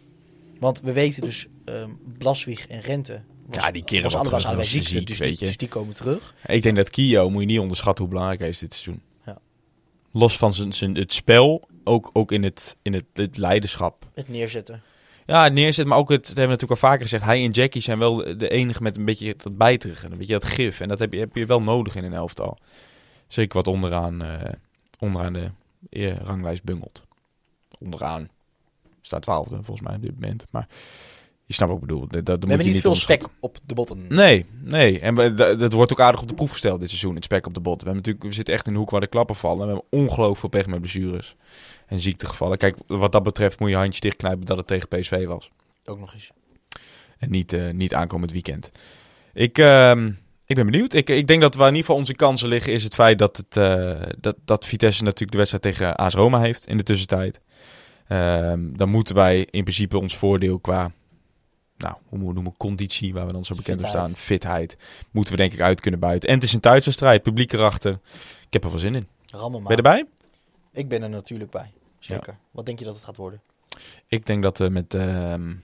Want 0.60 0.80
we 0.80 0.92
weten 0.92 1.22
dus, 1.22 1.46
Blaswieg 2.18 2.66
en 2.66 2.80
Rente... 2.80 3.22
Was, 3.46 3.64
Ja, 3.64 3.70
die 3.70 3.84
keren 3.84 4.10
was 4.10 4.30
wel 4.30 4.44
allebei 4.44 4.66
ziek, 4.66 4.82
dus, 4.82 4.92
weet 4.92 5.06
die, 5.06 5.38
je. 5.38 5.44
dus 5.44 5.56
die 5.56 5.68
komen 5.68 5.94
terug. 5.94 6.34
Ik 6.46 6.62
denk 6.62 6.76
dat 6.76 6.90
Kio, 6.90 7.30
moet 7.30 7.40
je 7.40 7.46
niet 7.46 7.58
onderschatten 7.58 8.04
hoe 8.04 8.12
belangrijk 8.12 8.40
hij 8.40 8.48
is 8.50 8.58
dit 8.58 8.74
seizoen. 8.74 9.02
Ja. 9.26 9.38
Los 10.12 10.36
van 10.36 10.54
zijn, 10.54 10.72
zijn, 10.72 10.94
het 10.94 11.12
spel, 11.12 11.68
ook, 11.84 12.10
ook 12.12 12.32
in 12.32 12.42
het, 12.42 12.76
in 12.82 12.92
het, 12.92 13.04
het 13.12 13.36
leiderschap. 13.36 14.06
Het 14.14 14.28
neerzetten. 14.28 14.82
Ja, 15.26 15.44
het 15.44 15.52
neerzet, 15.52 15.86
maar 15.86 15.98
ook 15.98 16.08
het, 16.08 16.18
dat 16.18 16.26
hebben 16.26 16.44
we 16.44 16.50
natuurlijk 16.50 16.82
al 16.82 16.88
vaker 16.88 17.02
gezegd. 17.02 17.24
Hij 17.24 17.44
en 17.44 17.50
Jackie 17.50 17.82
zijn 17.82 17.98
wel 17.98 18.16
de 18.16 18.48
enige 18.48 18.82
met 18.82 18.96
een 18.96 19.04
beetje 19.04 19.34
dat 19.36 19.56
bijteren, 19.56 20.12
een 20.12 20.18
beetje 20.18 20.32
dat 20.32 20.44
gif. 20.44 20.80
En 20.80 20.88
dat 20.88 20.98
heb 20.98 21.12
je, 21.12 21.18
heb 21.18 21.36
je 21.36 21.46
wel 21.46 21.62
nodig 21.62 21.94
in 21.94 22.04
een 22.04 22.12
elftal. 22.12 22.58
Zeker 23.28 23.56
wat 23.56 23.68
onderaan, 23.68 24.22
eh, 24.22 24.52
onderaan 24.98 25.32
de 25.32 25.50
eh, 25.90 26.16
ranglijst 26.16 26.64
bungelt. 26.64 27.02
Onderaan. 27.78 28.28
Staat 29.00 29.22
twaalfde 29.22 29.54
volgens 29.54 29.86
mij 29.86 29.96
op 29.96 30.02
dit 30.02 30.14
moment. 30.14 30.44
Maar 30.50 30.68
je 31.46 31.54
snapt 31.54 31.72
wat 31.72 31.80
ik 31.80 31.86
bedoel. 31.86 32.06
Dat, 32.08 32.26
dat 32.26 32.26
We 32.26 32.32
moet 32.32 32.48
hebben 32.48 32.66
je 32.66 32.72
niet 32.72 32.82
veel 32.82 32.94
spek 32.94 33.24
op 33.40 33.58
de 33.66 33.74
botten. 33.74 34.04
Nee, 34.08 34.46
nee. 34.62 35.00
En 35.00 35.14
we, 35.14 35.34
dat, 35.34 35.58
dat 35.58 35.72
wordt 35.72 35.92
ook 35.92 36.00
aardig 36.00 36.20
op 36.20 36.28
de 36.28 36.34
proef 36.34 36.50
gesteld 36.50 36.80
dit 36.80 36.88
seizoen, 36.88 37.14
het 37.14 37.24
spek 37.24 37.46
op 37.46 37.54
de 37.54 37.60
bot. 37.60 37.82
We, 37.82 37.84
hebben 37.84 37.96
natuurlijk, 37.96 38.24
we 38.24 38.32
zitten 38.32 38.54
echt 38.54 38.66
in 38.66 38.72
de 38.72 38.78
hoek 38.78 38.90
waar 38.90 39.00
de 39.00 39.06
klappen 39.06 39.36
vallen. 39.36 39.66
We 39.66 39.72
hebben 39.72 39.84
ongelooflijk 39.90 40.38
veel 40.38 40.48
pech 40.48 40.66
met 40.66 40.80
blessures 40.80 41.36
en 41.86 42.00
ziektegevallen. 42.00 42.58
Kijk, 42.58 42.76
wat 42.86 43.12
dat 43.12 43.22
betreft 43.22 43.60
moet 43.60 43.70
je 43.70 43.76
handjes 43.76 44.00
dichtknijpen 44.00 44.46
dat 44.46 44.56
het 44.56 44.66
tegen 44.66 44.88
PSV 44.88 45.26
was. 45.26 45.50
Ook 45.84 45.98
nog 45.98 46.14
eens. 46.14 46.30
En 47.18 47.30
niet, 47.30 47.52
eh, 47.52 47.70
niet 47.70 47.94
aankomend 47.94 48.32
weekend. 48.32 48.72
Ik, 49.32 49.58
ehm, 49.58 50.10
ik 50.46 50.56
ben 50.56 50.66
benieuwd. 50.66 50.92
Ik, 50.92 51.10
ik 51.10 51.26
denk 51.26 51.40
dat 51.40 51.54
waar 51.54 51.68
in 51.68 51.74
ieder 51.74 51.86
geval 51.86 52.00
onze 52.00 52.14
kansen 52.14 52.48
liggen 52.48 52.72
is 52.72 52.84
het 52.84 52.94
feit 52.94 53.18
dat, 53.18 53.36
het, 53.36 53.56
eh, 53.56 54.10
dat, 54.20 54.36
dat 54.44 54.66
Vitesse 54.66 55.02
natuurlijk 55.02 55.32
de 55.32 55.38
wedstrijd 55.38 55.62
tegen 55.62 55.96
AS 55.96 56.14
Roma 56.14 56.40
heeft 56.40 56.66
in 56.66 56.76
de 56.76 56.82
tussentijd. 56.82 57.40
Ehm, 58.08 58.60
dan 58.72 58.88
moeten 58.88 59.14
wij 59.14 59.48
in 59.50 59.62
principe 59.62 59.98
ons 59.98 60.16
voordeel 60.16 60.58
qua, 60.58 60.92
nou, 61.76 61.94
hoe 61.94 62.18
moeten 62.18 62.26
we 62.28 62.34
noemen, 62.34 62.56
conditie, 62.56 63.14
waar 63.14 63.26
we 63.26 63.32
dan 63.32 63.44
zo 63.44 63.54
bekend 63.54 63.82
op 63.82 63.88
staan, 63.88 64.14
fitheid, 64.14 64.76
moeten 65.10 65.32
we 65.32 65.38
denk 65.40 65.52
ik 65.52 65.60
uit 65.60 65.80
kunnen 65.80 66.00
buiten. 66.00 66.28
En 66.28 66.34
het 66.34 66.44
is 66.44 66.52
een 66.52 66.60
thuiswedstrijd, 66.60 67.22
publiek 67.22 67.52
erachter. 67.52 68.00
Ik 68.46 68.52
heb 68.52 68.64
er 68.64 68.70
wel 68.70 68.78
zin 68.78 68.94
in. 68.94 69.08
Rammen 69.26 69.62
maar. 69.62 69.76
Ben 69.76 69.84
je 69.84 69.90
erbij? 69.90 70.06
Ik 70.72 70.88
ben 70.88 71.02
er 71.02 71.10
natuurlijk 71.10 71.50
bij. 71.50 71.72
Zeker. 71.98 72.38
Wat 72.50 72.66
denk 72.66 72.78
je 72.78 72.84
dat 72.84 72.94
het 72.94 73.04
gaat 73.04 73.16
worden? 73.16 73.42
Ik 74.06 74.26
denk 74.26 74.42
dat 74.42 74.58
we 74.58 74.68
met 74.68 74.94
ehm 74.94 75.54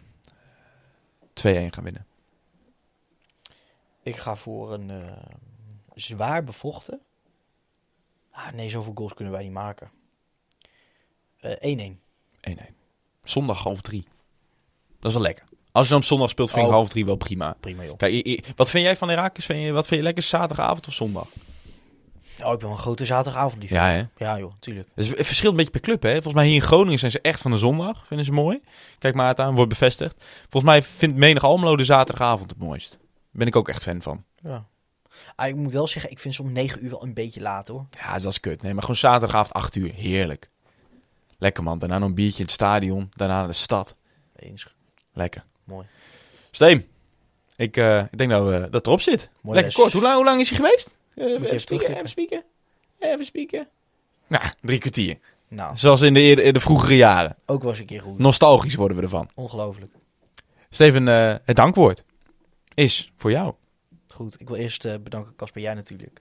2-1 1.34 1.42
gaan 1.70 1.84
winnen. 1.84 2.06
Ik 4.02 4.16
ga 4.16 4.36
voor 4.36 4.72
een 4.72 4.90
eh, 4.90 5.22
zwaar 5.94 6.44
bevochten. 6.44 7.00
Ah, 8.30 8.52
nee, 8.52 8.70
zoveel 8.70 8.92
goals 8.94 9.14
kunnen 9.14 9.34
wij 9.34 9.42
niet 9.42 9.52
maken. 9.52 9.90
Eh 11.40 11.92
1-1. 11.92 11.98
1-1. 12.50 12.54
Zondag 13.22 13.62
half 13.62 13.80
drie. 13.80 14.04
Dat 14.98 15.10
is 15.10 15.12
wel 15.12 15.22
lekker. 15.22 15.44
Als 15.72 15.84
je 15.84 15.90
dan 15.92 16.00
op 16.00 16.06
zondag 16.06 16.30
speelt, 16.30 16.50
vind 16.50 16.62
ik 16.62 16.68
Oh. 16.68 16.74
half 16.74 16.88
drie 16.88 17.04
wel 17.04 17.16
prima. 17.16 17.56
Prima 17.60 17.84
joh. 17.84 17.96
Kijk, 17.96 18.46
wat 18.56 18.70
vind 18.70 18.84
jij 18.84 18.96
van 18.96 19.08
Herakles? 19.08 19.46
Vind 19.46 19.64
je, 19.64 19.72
wat 19.72 19.86
vind 19.86 20.00
je 20.00 20.06
lekker 20.06 20.22
zaterdagavond 20.22 20.86
of 20.86 20.94
zondag? 20.94 21.26
Oh, 22.42 22.52
ik 22.52 22.58
ben 22.58 22.66
wel 22.68 22.70
een 22.76 22.82
grote 22.82 23.04
zaterdagavond 23.04 23.68
Ja, 23.68 23.86
hè? 23.88 24.02
Ja 24.16 24.38
joh, 24.38 24.52
tuurlijk. 24.58 24.88
Dus 24.94 25.08
het 25.08 25.26
verschilt 25.26 25.50
een 25.50 25.56
beetje 25.56 25.70
per 25.72 25.80
club, 25.80 26.02
hè? 26.02 26.12
Volgens 26.12 26.34
mij 26.34 26.46
hier 26.46 26.54
in 26.54 26.60
Groningen 26.62 26.98
zijn 26.98 27.10
ze 27.10 27.20
echt 27.20 27.40
van 27.40 27.50
de 27.50 27.56
zondag. 27.56 28.04
Vinden 28.06 28.26
ze 28.26 28.32
mooi. 28.32 28.60
Kijk 28.98 29.14
maar 29.14 29.28
het 29.28 29.40
aan, 29.40 29.54
wordt 29.54 29.68
bevestigd. 29.70 30.24
Volgens 30.40 30.72
mij 30.72 30.82
vindt 30.82 31.16
menig 31.16 31.42
Almelo 31.44 31.76
de 31.76 31.84
zaterdagavond 31.84 32.50
het 32.50 32.58
mooist. 32.58 32.98
Ben 33.30 33.46
ik 33.46 33.56
ook 33.56 33.68
echt 33.68 33.82
fan 33.82 34.02
van. 34.02 34.24
Ja. 34.42 34.64
Ah, 35.34 35.48
ik 35.48 35.54
moet 35.56 35.72
wel 35.72 35.86
zeggen, 35.86 36.10
ik 36.10 36.18
vind 36.18 36.34
soms 36.34 36.50
9 36.50 36.84
uur 36.84 36.90
wel 36.90 37.02
een 37.02 37.14
beetje 37.14 37.40
laat 37.40 37.68
hoor. 37.68 37.86
Ja, 37.98 38.12
dat 38.18 38.30
is 38.32 38.40
kut. 38.40 38.62
Nee, 38.62 38.72
maar 38.72 38.82
gewoon 38.82 38.96
zaterdagavond 38.96 39.52
8 39.52 39.76
uur. 39.76 39.92
Heerlijk. 39.94 40.50
Lekker 41.38 41.62
man. 41.62 41.78
Daarna 41.78 41.98
nog 41.98 42.08
een 42.08 42.14
biertje 42.14 42.38
in 42.38 42.44
het 42.44 42.52
stadion. 42.54 43.08
Daarna 43.16 43.38
naar 43.38 43.46
de 43.46 43.52
stad. 43.52 43.96
Eens. 44.36 44.74
Lekker. 45.12 45.44
Mooi. 45.64 45.86
Steen. 46.50 46.86
Ik, 47.56 47.76
eh, 47.76 47.98
ik 48.10 48.18
denk 48.18 48.30
dat, 48.30 48.48
we, 48.48 48.68
dat 48.70 48.86
erop 48.86 49.00
zit. 49.00 49.30
Mooi 49.40 49.54
Lekker 49.60 49.64
les. 49.64 49.74
kort. 49.74 49.92
Hoe 49.92 50.02
lang, 50.02 50.14
hoe 50.16 50.24
lang 50.24 50.40
is 50.40 50.48
hij 50.48 50.58
geweest? 50.58 50.90
Eh, 51.14 51.24
even 51.24 51.44
even, 51.44 51.60
spieken, 51.60 51.94
even 51.96 52.08
spieken. 52.08 52.44
Even 52.98 53.24
spieken. 53.24 53.68
Nou, 54.26 54.44
drie 54.60 54.78
kwartier. 54.78 55.18
Nou, 55.48 55.76
Zoals 55.76 56.00
in 56.00 56.14
de, 56.14 56.22
in 56.42 56.52
de 56.52 56.60
vroegere 56.60 56.96
jaren. 56.96 57.36
ook 57.46 57.64
eens 57.64 57.78
een 57.78 57.86
keer 57.86 58.00
goed. 58.00 58.18
Nostalgisch 58.18 58.74
worden 58.74 58.96
we 58.96 59.02
ervan. 59.02 59.28
Ongelooflijk. 59.34 59.92
Steven, 60.70 61.08
eh, 61.08 61.34
het 61.44 61.56
dankwoord 61.56 62.04
is 62.74 63.12
voor 63.16 63.30
jou. 63.30 63.54
Goed, 64.08 64.40
ik 64.40 64.48
wil 64.48 64.56
eerst 64.56 65.02
bedanken 65.02 65.36
Casper, 65.36 65.60
jij 65.62 65.74
natuurlijk. 65.74 66.20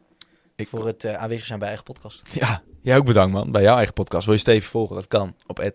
Ik- 0.55 0.67
Voor 0.67 0.85
het 0.87 1.05
aanwezig 1.05 1.45
zijn 1.45 1.59
bij 1.59 1.67
eigen 1.67 1.85
podcast. 1.85 2.21
Ja, 2.33 2.61
jij 2.81 2.97
ook 2.97 3.05
bedankt 3.05 3.33
man. 3.33 3.51
Bij 3.51 3.61
jouw 3.61 3.75
eigen 3.75 3.93
podcast. 3.93 4.25
Wil 4.25 4.33
je 4.33 4.39
Steven 4.39 4.69
volgen? 4.69 4.95
Dat 4.95 5.07
kan. 5.07 5.35
Op. 5.47 5.71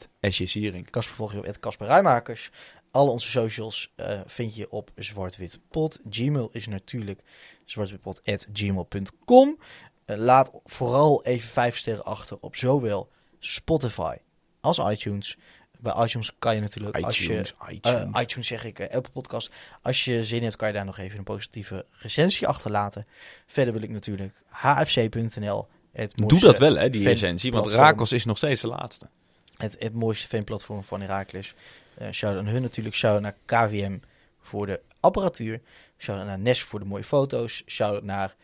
Casper 0.90 1.14
volg 1.14 1.32
je 1.32 1.38
op 1.38 1.60
Casper 1.60 1.86
Rijmakers. 1.86 2.50
Alle 2.96 3.10
onze 3.10 3.28
socials 3.30 3.92
eh, 3.96 4.20
vind 4.26 4.56
je 4.56 4.70
op 4.70 4.90
zwartwitpot. 4.94 6.00
Gmail 6.10 6.48
is 6.52 6.66
natuurlijk 6.66 7.20
zwartwitpot.gmail.com. 7.64 9.58
Eh, 10.04 10.16
laat 10.16 10.50
vooral 10.64 11.24
even 11.24 11.48
vijf 11.48 11.76
sterren 11.76 12.04
achter 12.04 12.36
op 12.40 12.56
zowel 12.56 13.10
Spotify 13.38 14.16
als 14.60 14.78
iTunes. 14.78 15.36
Bij 15.80 16.04
iTunes 16.04 16.32
kan 16.38 16.54
je 16.54 16.60
natuurlijk, 16.60 16.96
als 17.00 17.18
je 17.18 17.24
iTunes, 17.24 17.54
Eh, 17.58 17.74
iTunes. 17.74 18.20
iTunes 18.20 18.46
zeg 18.46 18.64
ik, 18.64 18.80
Apple 18.80 19.12
Podcast. 19.12 19.50
Als 19.82 20.04
je 20.04 20.24
zin 20.24 20.42
hebt, 20.42 20.56
kan 20.56 20.68
je 20.68 20.74
daar 20.74 20.84
nog 20.84 20.98
even 20.98 21.18
een 21.18 21.24
positieve 21.24 21.86
recensie 21.90 22.46
achterlaten. 22.46 23.06
Verder 23.46 23.72
wil 23.72 23.82
ik 23.82 23.90
natuurlijk 23.90 24.42
hfc.nl. 24.48 25.66
Het 25.92 26.12
Doe 26.16 26.40
dat 26.40 26.58
wel 26.58 26.76
hè, 26.76 26.90
die 26.90 27.08
essentie. 27.08 27.52
Want. 27.52 27.70
Rakels 27.70 28.12
is 28.12 28.24
nog 28.24 28.36
steeds 28.36 28.60
de 28.60 28.68
laatste. 28.68 29.08
Het, 29.56 29.76
het 29.78 29.94
mooiste 29.94 30.26
fanplatform 30.26 30.84
van 30.84 31.00
Heracles. 31.00 31.54
Eh 31.94 32.10
shout 32.10 32.36
aan 32.36 32.46
hun 32.46 32.62
natuurlijk. 32.62 32.96
Shout 32.96 33.20
naar 33.20 33.34
KVM 33.44 33.98
voor 34.40 34.66
de 34.66 34.80
apparatuur. 35.00 35.60
Shout 35.98 36.26
naar 36.26 36.38
Nes 36.38 36.62
voor 36.62 36.78
de 36.78 36.84
mooie 36.84 37.04
foto's. 37.04 37.62
Shout 37.66 38.02
naar 38.02 38.34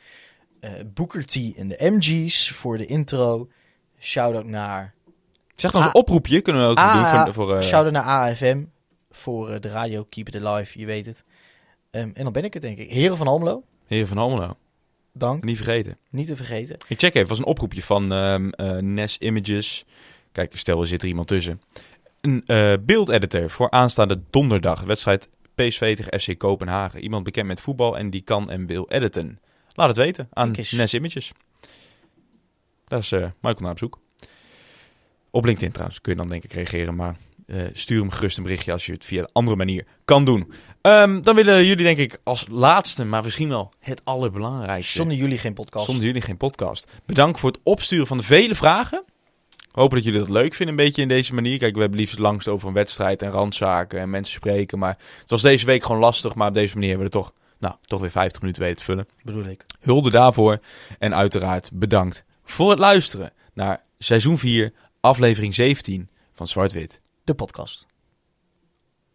eh 0.60 0.72
Booker 0.94 1.26
T 1.26 1.36
en 1.56 1.68
de 1.68 1.76
MG's 1.78 2.50
voor 2.50 2.78
de 2.78 2.86
intro. 2.86 3.48
Shout 3.98 4.34
out 4.34 4.46
naar, 4.46 4.94
Zeg 5.54 5.70
dan 5.70 5.82
een 5.82 5.94
oproepje. 5.94 6.40
Kunnen 6.40 6.62
we 6.62 6.68
ook 6.68 6.76
doen 6.76 7.06
voor... 7.06 7.32
voor 7.32 7.56
eh, 7.56 7.62
shout 7.62 7.84
out 7.84 7.92
naar 7.92 8.02
AFM 8.02 8.64
voor 9.10 9.60
de 9.60 9.68
radio 9.68 10.06
Keep 10.08 10.28
It 10.28 10.44
Alive, 10.44 10.78
je 10.78 10.86
weet 10.86 11.06
het. 11.06 11.24
Ehm, 11.90 12.10
en 12.14 12.22
dan 12.24 12.32
ben 12.32 12.44
ik 12.44 12.52
het 12.52 12.62
denk 12.62 12.78
ik. 12.78 12.90
Heren 12.90 13.16
van 13.16 13.26
Almelo, 13.26 13.62
Heer 13.86 14.06
van 14.06 14.18
Almelo. 14.18 14.56
dank. 15.12 15.44
Niet 15.44 15.56
vergeten. 15.56 15.98
Niet 16.10 16.26
te 16.26 16.36
vergeten. 16.36 16.76
Ik 16.88 16.98
check 16.98 17.14
even, 17.14 17.28
was 17.28 17.38
een 17.38 17.44
oproepje 17.44 17.82
van 17.82 18.12
ehm 18.12 18.48
eh, 18.48 18.76
Nes 18.76 19.18
Images. 19.18 19.84
Kijk, 20.32 20.56
stel 20.56 20.80
er 20.80 20.86
zit 20.86 21.02
er 21.02 21.08
iemand 21.08 21.26
tussen. 21.26 21.60
Een 22.20 22.42
eh 22.46 22.72
beeldeditor 22.80 23.50
voor 23.50 23.70
aanstaande 23.70 24.20
donderdag. 24.30 24.80
Wedstrijd 24.82 25.28
PSV 25.54 25.96
tegen 25.96 26.20
FC 26.20 26.38
Kopenhagen. 26.38 27.00
Iemand 27.00 27.24
bekend 27.24 27.46
met 27.46 27.60
voetbal 27.60 27.98
en 27.98 28.10
die 28.10 28.20
kan 28.20 28.50
en 28.50 28.66
wil 28.66 28.88
editen. 28.88 29.40
Laat 29.72 29.88
het 29.88 29.96
weten 29.96 30.28
aan. 30.32 30.50
Nes 30.70 30.94
Images. 30.94 31.32
Dat 32.86 33.02
is 33.02 33.12
eh 33.12 33.20
Michael 33.20 33.60
naar 33.60 33.70
op 33.70 33.78
zoek. 33.78 34.00
Op 35.30 35.44
LinkedIn 35.44 35.72
trouwens 35.72 36.00
kun 36.00 36.12
je 36.12 36.18
dan 36.18 36.28
denk 36.28 36.44
ik 36.44 36.52
reageren. 36.52 36.94
Maar 36.94 37.16
eh, 37.46 37.62
stuur 37.72 38.00
hem 38.00 38.10
gerust 38.10 38.36
een 38.36 38.42
berichtje 38.42 38.72
als 38.72 38.86
je 38.86 38.92
het 38.92 39.04
via 39.04 39.20
een 39.20 39.32
andere 39.32 39.56
manier 39.56 39.86
kan 40.04 40.24
doen. 40.24 40.52
Ehm, 40.80 41.20
dan 41.20 41.34
willen 41.34 41.66
jullie 41.66 41.84
denk 41.84 41.98
ik 41.98 42.20
als 42.24 42.46
laatste, 42.50 43.04
maar 43.04 43.22
misschien 43.22 43.48
wel 43.48 43.72
het 43.78 44.00
allerbelangrijkste. 44.04 44.96
Zonder 44.96 45.16
jullie 45.16 45.38
geen 45.38 45.54
podcast. 45.54 45.86
Zonder 45.86 46.04
jullie 46.04 46.20
geen 46.20 46.36
podcast. 46.36 46.90
Bedankt 47.06 47.40
voor 47.40 47.50
het 47.50 47.60
opsturen 47.62 48.06
van 48.06 48.18
de 48.18 48.24
vele 48.24 48.54
vragen. 48.54 49.04
Hopen 49.72 49.96
dat 49.96 50.04
jullie 50.04 50.20
dat 50.20 50.28
leuk 50.28 50.54
vinden, 50.54 50.78
een 50.78 50.84
beetje 50.84 51.02
in 51.02 51.08
deze 51.08 51.34
manier. 51.34 51.58
Kijk, 51.58 51.74
we 51.74 51.80
hebben 51.80 51.98
liefst 51.98 52.18
langst 52.18 52.48
over 52.48 52.68
een 52.68 52.74
wedstrijd 52.74 53.22
en 53.22 53.30
randzaken 53.30 54.00
en 54.00 54.10
mensen 54.10 54.34
spreken. 54.34 54.78
Maar 54.78 54.98
het 55.20 55.30
was 55.30 55.42
deze 55.42 55.66
week 55.66 55.82
gewoon 55.82 56.00
lastig. 56.00 56.34
Maar 56.34 56.48
op 56.48 56.54
deze 56.54 56.74
manier 56.74 56.88
hebben 56.88 57.08
we 57.08 57.16
er 57.16 57.22
toch, 57.22 57.32
nou, 57.58 57.74
toch 57.82 58.00
weer 58.00 58.10
50 58.10 58.40
minuten 58.40 58.62
weten 58.62 58.76
te 58.76 58.84
vullen. 58.84 59.08
Bedoel 59.22 59.44
ik. 59.44 59.64
Hulde 59.80 60.10
daarvoor. 60.10 60.58
En 60.98 61.14
uiteraard 61.14 61.70
bedankt 61.72 62.24
voor 62.44 62.70
het 62.70 62.78
luisteren 62.78 63.32
naar 63.54 63.82
seizoen 63.98 64.38
4, 64.38 64.72
aflevering 65.00 65.54
17 65.54 66.08
van 66.32 66.46
Zwart-Wit. 66.46 67.00
De 67.24 67.34
podcast. 67.34 67.86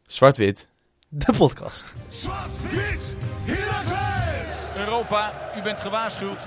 Zwart-Wit. 0.08 0.68
De 1.10 1.34
podcast. 1.38 1.94
Zwart-wit! 2.10 3.16
Europa, 4.78 5.34
u 5.58 5.62
bent 5.62 5.80
gewaarschuwd. 5.80 6.40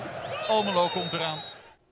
Almelo 0.48 0.88
komt 0.88 1.12
eraan. 1.12 1.38